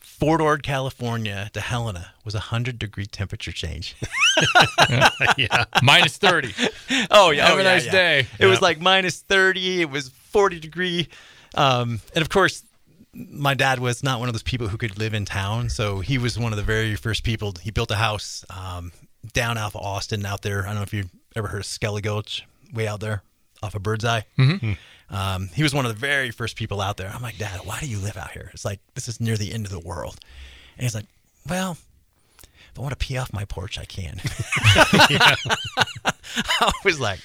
Fort 0.00 0.40
Ord, 0.40 0.62
California 0.62 1.50
to 1.52 1.60
Helena 1.60 2.14
was 2.24 2.34
a 2.34 2.40
hundred 2.40 2.78
degree 2.78 3.06
temperature 3.06 3.52
change. 3.52 3.96
yeah. 5.36 5.64
Minus 5.82 6.16
30. 6.16 6.54
Oh 7.10 7.30
yeah, 7.30 7.46
Have 7.46 7.56
oh, 7.56 7.60
a 7.60 7.62
yeah, 7.62 7.70
nice 7.70 7.84
yeah. 7.86 7.92
day. 7.92 8.26
It 8.38 8.46
was 8.46 8.62
like 8.62 8.80
minus 8.80 9.20
thirty. 9.20 9.82
It 9.82 9.90
was 9.90 10.08
forty 10.08 10.58
degree, 10.58 11.08
um, 11.54 12.00
and 12.14 12.22
of 12.22 12.30
course, 12.30 12.62
my 13.12 13.54
dad 13.54 13.78
was 13.78 14.02
not 14.02 14.20
one 14.20 14.28
of 14.28 14.34
those 14.34 14.42
people 14.42 14.68
who 14.68 14.78
could 14.78 14.98
live 14.98 15.12
in 15.12 15.24
town. 15.24 15.68
So 15.68 16.00
he 16.00 16.18
was 16.18 16.38
one 16.38 16.52
of 16.52 16.56
the 16.56 16.62
very 16.64 16.96
first 16.96 17.22
people. 17.22 17.54
He 17.60 17.70
built 17.70 17.90
a 17.90 17.96
house 17.96 18.44
um, 18.50 18.92
down 19.32 19.58
off 19.58 19.74
of 19.74 19.82
Austin, 19.82 20.24
out 20.24 20.42
there. 20.42 20.62
I 20.62 20.68
don't 20.68 20.76
know 20.76 20.82
if 20.82 20.94
you've 20.94 21.10
ever 21.34 21.48
heard 21.48 21.60
of 21.60 21.66
Skelly 21.66 22.00
Gulch, 22.00 22.46
way 22.72 22.86
out 22.86 23.00
there 23.00 23.22
off 23.62 23.74
of 23.74 23.82
Birdseye. 23.82 24.22
Mm-hmm. 24.38 24.72
Um, 25.10 25.48
he 25.54 25.62
was 25.62 25.72
one 25.74 25.86
of 25.86 25.92
the 25.94 25.98
very 25.98 26.30
first 26.30 26.56
people 26.56 26.80
out 26.80 26.96
there. 26.96 27.10
I'm 27.14 27.22
like, 27.22 27.38
Dad, 27.38 27.60
why 27.64 27.78
do 27.80 27.86
you 27.86 27.98
live 27.98 28.16
out 28.16 28.32
here? 28.32 28.50
It's 28.52 28.64
like 28.64 28.80
this 28.94 29.08
is 29.08 29.20
near 29.20 29.36
the 29.36 29.52
end 29.52 29.64
of 29.64 29.70
the 29.72 29.78
world. 29.80 30.18
And 30.76 30.82
he's 30.82 30.94
like, 30.94 31.06
Well, 31.48 31.72
if 31.72 32.78
I 32.78 32.82
want 32.82 32.92
to 32.92 33.06
pee 33.06 33.16
off 33.16 33.32
my 33.32 33.44
porch, 33.44 33.78
I 33.78 33.84
can. 33.84 34.20
I 36.60 36.72
was 36.84 37.00
like, 37.00 37.20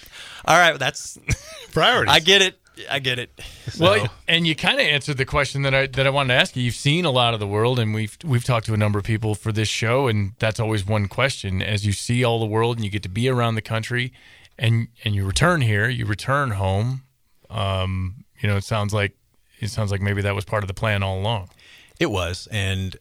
all 0.46 0.58
right, 0.58 0.78
that's 0.78 1.18
Priorities. 1.72 2.14
I 2.14 2.20
get 2.20 2.42
it. 2.42 2.58
I 2.90 3.00
get 3.00 3.20
it. 3.20 3.30
So, 3.70 3.84
Well, 3.84 4.08
and 4.28 4.48
you 4.48 4.56
kind 4.56 4.80
of 4.80 4.86
answered 4.86 5.18
the 5.18 5.26
question 5.26 5.64
that 5.64 5.76
I 5.76 5.88
that 5.88 6.08
I 6.08 6.10
wanted 6.10 6.34
to 6.34 6.40
ask 6.40 6.56
you. 6.56 6.64
You've 6.64 6.76
seen 6.76 7.06
a 7.06 7.12
lot 7.12 7.34
of 7.34 7.40
the 7.40 7.48
world, 7.48 7.80
and 7.80 7.94
we've 7.94 8.18
we've 8.24 8.44
talked 8.44 8.66
to 8.68 8.74
a 8.74 8.78
number 8.78 8.98
of 8.98 9.06
people 9.06 9.36
for 9.36 9.52
this 9.52 9.68
show, 9.68 10.08
and 10.08 10.34
that's 10.40 10.60
always 10.60 10.86
one 10.86 11.08
question. 11.08 11.62
As 11.62 11.86
you 11.86 11.92
see 11.92 12.24
all 12.24 12.40
the 12.40 12.46
world, 12.46 12.78
and 12.78 12.86
you 12.86 12.90
get 12.92 13.04
to 13.04 13.10
be 13.10 13.28
around 13.28 13.56
the 13.56 13.62
country, 13.62 14.14
and 14.58 14.88
and 15.04 15.14
you 15.16 15.26
return 15.26 15.62
here, 15.62 15.90
you 15.90 16.06
return 16.06 16.52
home. 16.52 17.04
Um, 17.52 18.24
you 18.42 18.48
know, 18.50 18.58
it 18.58 18.64
sounds 18.64 18.94
like 18.94 19.14
it 19.60 19.70
sounds 19.70 19.92
like 19.92 20.02
maybe 20.02 20.22
that 20.24 20.34
was 20.36 20.46
part 20.46 20.64
of 20.64 20.68
the 20.68 20.74
plan 20.74 21.04
all 21.04 21.20
along. 21.20 21.50
it 22.00 22.10
was, 22.10 22.48
and 22.52 22.98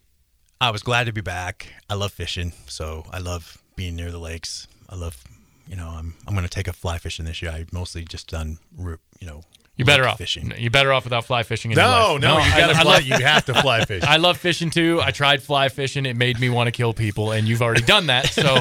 I 0.61 0.71
was 0.71 0.83
glad 0.83 1.05
to 1.07 1.13
be 1.13 1.21
back. 1.23 1.69
I 1.89 1.95
love 1.95 2.13
fishing, 2.13 2.53
so 2.67 3.05
I 3.11 3.19
love 3.19 3.57
being 3.77 3.97
near 3.97 4.11
the 4.11 4.19
lakes. 4.19 4.67
I 4.91 4.97
love, 4.97 5.23
you 5.67 5.77
know, 5.77 5.89
I'm 5.89 6.15
I'm 6.27 6.35
going 6.35 6.45
to 6.47 6.51
take 6.51 6.69
a 6.69 6.73
fly 6.73 6.99
fishing 6.99 7.25
this 7.25 7.41
year. 7.41 7.51
I 7.51 7.65
mostly 7.73 8.05
just 8.05 8.29
done, 8.29 8.59
you 8.79 8.99
know, 9.27 9.41
You're 9.77 9.87
better 9.87 10.07
off. 10.07 10.19
fishing. 10.19 10.53
You're 10.59 10.71
better 10.71 10.93
off 10.93 11.05
without 11.05 11.25
fly 11.25 11.45
fishing. 11.45 11.71
In 11.71 11.79
your 11.79 11.87
no, 11.87 12.13
life. 12.15 12.21
no, 12.21 12.35
you 12.39 12.43
I- 12.53 12.59
got 12.61 12.67
to 12.67 12.73
I 12.77 12.83
fly. 12.83 12.93
love- 12.95 13.03
you 13.05 13.15
have 13.25 13.45
to 13.47 13.55
fly 13.55 13.85
fish. 13.87 14.03
I 14.03 14.17
love 14.19 14.37
fishing 14.37 14.69
too. 14.69 15.01
I 15.03 15.13
tried 15.13 15.43
fly 15.43 15.69
fishing. 15.71 16.05
It 16.05 16.17
made 16.17 16.39
me 16.41 16.51
want 16.51 16.67
to 16.67 16.73
kill 16.73 16.93
people, 16.93 17.31
and 17.33 17.49
you've 17.49 17.63
already 17.63 17.83
done 17.83 18.09
that, 18.09 18.27
so 18.27 18.59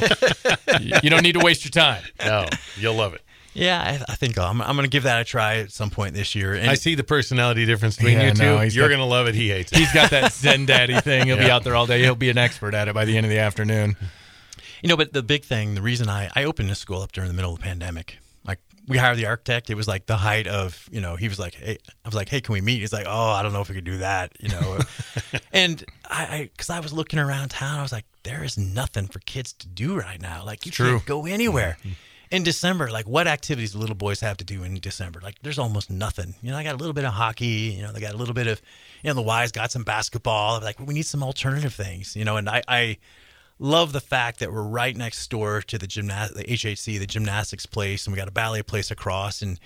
you 1.04 1.10
don't 1.10 1.24
need 1.24 1.34
to 1.34 1.44
waste 1.44 1.66
your 1.66 1.72
time. 1.72 2.04
no, 2.24 2.46
you'll 2.78 2.96
love 2.96 3.14
it. 3.16 3.22
Yeah, 3.54 3.82
I, 4.08 4.12
I 4.12 4.16
think 4.16 4.38
I'm, 4.38 4.62
I'm 4.62 4.76
going 4.76 4.84
to 4.86 4.90
give 4.90 5.04
that 5.04 5.20
a 5.20 5.24
try 5.24 5.58
at 5.58 5.72
some 5.72 5.90
point 5.90 6.14
this 6.14 6.36
year. 6.36 6.54
And 6.54 6.70
I 6.70 6.76
see 6.76 6.96
the 6.96 7.04
personality 7.04 7.66
difference 7.66 7.98
between 7.98 8.18
Yeah, 8.18 8.28
you 8.28 8.34
two. 8.34 8.44
no, 8.44 8.62
You're 8.62 8.90
gonna 8.90 9.06
love 9.06 9.28
it. 9.28 9.36
He 9.36 9.50
hates 9.50 9.72
it. 9.72 9.80
He's 9.80 9.92
got 9.94 10.12
that 10.12 10.34
Zen 10.34 10.66
Daddy 10.66 11.00
thing. 11.02 11.26
He'll 11.26 11.38
be 11.38 11.50
out 11.50 11.64
there 11.64 11.76
all 11.76 11.86
day. 11.88 12.02
He'll 12.02 12.16
be 12.16 12.30
an 12.30 12.38
expert 12.38 12.74
at 12.74 12.88
it 12.88 12.94
by 12.94 13.06
the 13.06 13.18
end 13.18 13.26
of 13.26 13.32
the 13.32 13.40
afternoon. 13.40 13.96
You 14.84 14.90
know, 14.90 14.96
but 14.98 15.12
the 15.14 15.24
big 15.24 15.44
thing, 15.44 15.76
the 15.76 15.82
reason 15.82 16.10
I, 16.10 16.30
I 16.36 16.44
opened 16.46 16.70
this 16.70 16.80
school 16.80 17.02
up 17.02 17.12
during 17.12 17.28
the 17.28 17.34
middle 17.34 17.54
of 17.54 17.60
the 17.60 17.64
pandemic, 17.64 18.20
like 18.46 18.60
we 18.88 18.98
hired 18.98 19.18
the 19.18 19.26
architect. 19.26 19.70
It 19.70 19.76
was 19.76 19.88
like 19.88 20.06
the 20.06 20.16
height 20.16 20.48
of, 20.48 20.88
you 20.92 21.02
know, 21.02 21.16
he 21.18 21.28
was 21.28 21.38
like, 21.40 21.56
hey, 21.56 21.78
I 22.06 22.08
was 22.08 22.16
like, 22.16 22.30
hey, 22.30 22.40
can 22.42 22.54
we 22.54 22.62
meet? 22.62 22.80
He's 22.80 22.94
like, 22.94 23.06
oh, 23.08 23.30
I 23.32 23.44
don't 23.44 23.52
know 23.52 23.62
if 23.62 23.68
we 23.70 23.76
could 23.76 23.84
do 23.84 23.98
that, 23.98 24.32
you 24.40 24.50
know. 24.50 24.80
and 25.52 25.84
I, 26.10 26.24
I, 26.24 26.50
cause 26.58 26.70
I 26.70 26.80
was 26.80 26.94
looking 26.94 27.20
around 27.20 27.50
town, 27.50 27.80
I 27.80 27.82
was 27.82 27.92
like, 27.92 28.06
there 28.24 28.44
is 28.44 28.58
nothing 28.58 29.08
for 29.08 29.20
kids 29.20 29.52
to 29.54 29.68
do 29.68 29.98
right 30.00 30.22
now. 30.22 30.46
Like 30.46 30.66
you 30.66 30.72
True. 30.72 30.92
can't 30.92 31.06
go 31.06 31.26
anywhere. 31.26 31.78
Mm-hmm. 31.82 31.90
In 32.32 32.44
December, 32.44 32.92
like 32.92 33.08
what 33.08 33.28
activities 33.28 33.76
little 33.76 33.96
boys 33.96 34.20
have 34.20 34.38
to 34.38 34.46
do 34.46 34.64
in 34.64 34.76
December? 34.80 35.20
Like 35.22 35.42
there's 35.42 35.58
almost 35.58 35.90
nothing. 35.90 36.36
You 36.42 36.52
know, 36.52 36.58
I 36.58 36.64
got 36.64 36.76
a 36.76 36.78
little 36.78 36.94
bit 36.94 37.06
of 37.06 37.14
hockey. 37.14 37.74
You 37.76 37.82
know, 37.82 37.92
they 37.92 38.00
got 38.00 38.14
a 38.14 38.18
little 38.18 38.36
bit 38.36 38.48
of, 38.48 38.62
you 39.04 39.10
know, 39.10 39.16
the 39.16 39.22
Y's 39.22 39.52
got 39.52 39.72
some 39.72 39.84
basketball. 39.84 40.62
Like 40.62 40.80
we 40.80 40.94
need 40.94 41.06
some 41.06 41.24
alternative 41.24 41.74
things. 41.74 42.16
You 42.16 42.26
know, 42.26 42.38
and 42.38 42.48
I, 42.48 42.62
I 42.68 42.98
love 43.58 43.94
the 43.94 44.02
fact 44.02 44.40
that 44.40 44.52
we're 44.52 44.62
right 44.62 44.96
next 44.96 45.28
door 45.30 45.62
to 45.64 45.78
the 45.78 45.88
gymnast, 45.88 46.36
the 46.36 46.44
HHC, 46.44 47.00
the 47.00 47.08
gymnastics 47.08 47.66
place, 47.66 48.06
and 48.06 48.14
we 48.14 48.18
got 48.18 48.28
a 48.28 48.32
ballet 48.32 48.62
place 48.62 48.92
across. 48.92 49.42
And 49.42 49.60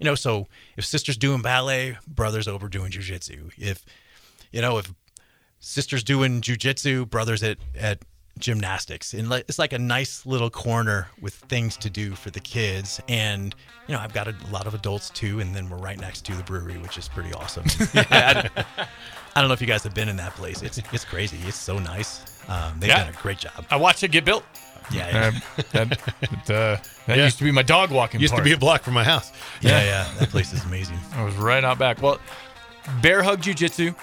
you 0.00 0.04
know, 0.04 0.14
so 0.14 0.48
if 0.76 0.86
sister's 0.86 1.18
doing 1.18 1.42
ballet, 1.42 1.98
brother's 2.06 2.48
over 2.48 2.68
doing 2.68 2.92
jujitsu. 2.92 3.50
If 3.58 3.84
you 4.52 4.62
know, 4.62 4.78
if 4.78 4.90
sister's 5.60 6.02
doing 6.02 6.40
jujitsu, 6.40 7.10
brothers 7.10 7.42
at 7.42 7.58
at 7.78 7.98
gymnastics, 8.38 9.14
and 9.14 9.30
it's 9.32 9.58
like 9.58 9.72
a 9.72 9.78
nice 9.78 10.26
little 10.26 10.50
corner 10.50 11.08
with 11.20 11.34
things 11.34 11.76
to 11.78 11.90
do 11.90 12.14
for 12.14 12.30
the 12.30 12.40
kids. 12.40 13.00
And 13.08 13.54
you 13.88 13.94
know, 13.94 14.00
I've 14.00 14.12
got 14.12 14.28
a, 14.28 14.34
lot 14.50 14.66
of 14.66 14.74
adults 14.74 15.10
too, 15.10 15.40
and 15.40 15.54
then 15.54 15.68
we're 15.70 15.76
right 15.78 15.98
next 15.98 16.24
to 16.26 16.34
the 16.34 16.42
brewery, 16.42 16.76
which 16.78 16.98
is 16.98 17.08
pretty 17.08 17.32
awesome. 17.32 17.64
I, 17.94 18.48
I 19.34 19.40
don't 19.40 19.48
know 19.48 19.54
if 19.54 19.60
you 19.60 19.66
guys 19.66 19.82
have 19.84 19.94
been 19.94 20.08
in 20.08 20.16
that 20.16 20.34
place. 20.34 20.62
It's 20.62 20.78
it's 20.92 21.04
crazy. 21.04 21.38
It's 21.46 21.56
so 21.56 21.78
nice. 21.78 22.22
Um, 22.48 22.78
they've 22.78 22.88
Yeah. 22.88 23.04
done 23.04 23.14
a 23.14 23.22
great 23.22 23.38
job. 23.38 23.64
I 23.70 23.76
watched 23.76 24.02
it 24.02 24.10
get 24.10 24.24
built. 24.24 24.44
Yeah, 24.92 25.08
yeah, 25.08 25.26
Uh, 25.58 25.62
that 25.72 25.88
that, 25.90 26.50
uh, 26.50 26.76
that 27.06 27.16
Yeah. 27.18 27.24
used 27.24 27.38
to 27.38 27.44
be 27.44 27.50
my 27.50 27.62
dog 27.62 27.90
walking. 27.90 28.20
Used 28.20 28.36
to 28.36 28.42
be 28.42 28.52
a 28.52 28.56
block 28.58 28.82
from 28.82 28.94
my 28.94 29.02
house. 29.04 29.32
yeah, 29.60 29.82
yeah. 29.82 30.08
That 30.20 30.30
place 30.30 30.52
is 30.52 30.62
amazing. 30.64 30.98
I 31.14 31.24
was 31.24 31.34
right 31.34 31.64
out 31.64 31.78
back. 31.78 32.00
Well, 32.02 32.18
Bear 33.02 33.22
Hug 33.22 33.40
Jiu 33.40 33.52
Jitsu. 33.54 33.94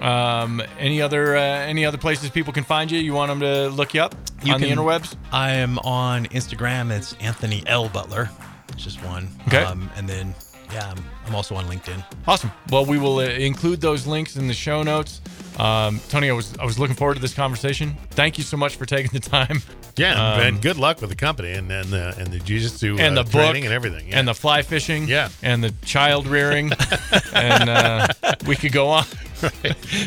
Um, 0.00 0.62
any 0.78 1.00
other 1.00 1.36
uh, 1.36 1.40
any 1.40 1.84
other 1.84 1.98
places 1.98 2.30
people 2.30 2.52
can 2.52 2.64
find 2.64 2.90
you? 2.90 2.98
You 2.98 3.12
want 3.14 3.30
them 3.30 3.40
to 3.40 3.68
look 3.68 3.94
you 3.94 4.02
up 4.02 4.14
You 4.42 4.52
on 4.54 4.60
can- 4.60 4.68
the 4.68 4.74
interwebs? 4.74 5.14
I 5.32 5.52
am 5.52 5.78
on 5.80 6.26
Instagram. 6.26 6.90
It's 6.90 7.14
Anthony 7.20 7.62
L 7.66 7.88
Butler. 7.88 8.28
It's 8.70 8.82
just 8.82 9.02
one. 9.04 9.28
Okay. 9.48 9.62
Um, 9.62 9.90
and 9.96 10.08
then 10.08 10.34
yeah, 10.72 10.90
I'm, 10.90 11.04
I'm 11.26 11.34
also 11.34 11.54
on 11.54 11.66
LinkedIn. 11.66 12.04
Awesome. 12.26 12.50
Well, 12.70 12.84
we 12.84 12.98
will 12.98 13.18
uh, 13.18 13.24
include 13.24 13.80
those 13.80 14.06
links 14.06 14.36
in 14.36 14.46
the 14.46 14.54
show 14.54 14.82
notes. 14.82 15.20
Um, 15.58 16.00
Tony, 16.08 16.28
I 16.30 16.32
was 16.32 16.56
I 16.58 16.64
was 16.64 16.78
looking 16.78 16.96
forward 16.96 17.14
to 17.14 17.20
this 17.20 17.32
conversation. 17.34 17.96
Thank 18.10 18.38
you 18.38 18.44
so 18.44 18.56
much 18.56 18.74
for 18.76 18.86
taking 18.86 19.12
the 19.12 19.20
time. 19.20 19.62
Yeah, 19.96 20.14
Um, 20.34 20.40
and 20.40 20.60
good 20.60 20.76
luck 20.76 21.00
with 21.00 21.10
the 21.10 21.16
company 21.16 21.52
and 21.52 21.70
and 21.70 21.88
the 21.90 22.12
and 22.18 22.26
the 22.26 22.40
jiu-jitsu 22.40 22.96
and 22.98 23.16
uh, 23.16 23.22
the 23.22 23.30
book 23.30 23.32
training 23.42 23.64
and 23.64 23.72
everything. 23.72 24.08
Yeah. 24.08 24.18
and 24.18 24.26
the 24.26 24.34
fly 24.34 24.62
fishing 24.62 25.06
Yeah. 25.06 25.28
and 25.40 25.62
the 25.62 25.72
child 25.84 26.26
rearing 26.26 26.72
and 27.32 27.70
uh, 27.70 28.08
we 28.44 28.56
could 28.56 28.72
go 28.72 28.88
on 28.88 29.04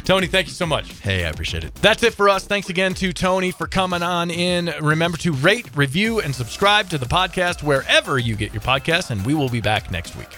tony 0.04 0.28
thank 0.28 0.48
you 0.48 0.54
so 0.54 0.66
much 0.66 0.92
Hey, 1.00 1.24
I 1.24 1.30
appreciate 1.30 1.64
it. 1.64 1.74
that's 1.76 2.04
it 2.04 2.14
for 2.16 2.28
us 2.28 2.44
thanks 2.46 2.70
again 2.70 2.94
to 2.96 3.14
tony 3.14 3.52
for 3.52 3.66
coming 3.68 4.02
on 4.04 4.30
in 4.32 4.74
remember 4.82 5.18
to 5.20 5.32
rate 5.32 5.68
review 5.76 6.20
and 6.20 6.34
subscribe 6.36 6.90
to 6.90 6.98
the 6.98 7.06
podcast 7.06 7.64
wherever 7.64 8.18
you 8.20 8.36
get 8.36 8.52
your 8.52 8.62
podcasts 8.62 9.10
and 9.12 9.26
we 9.26 9.34
will 9.36 9.50
be 9.50 9.62
back 9.62 9.90
next 9.92 10.16
week 10.18 10.36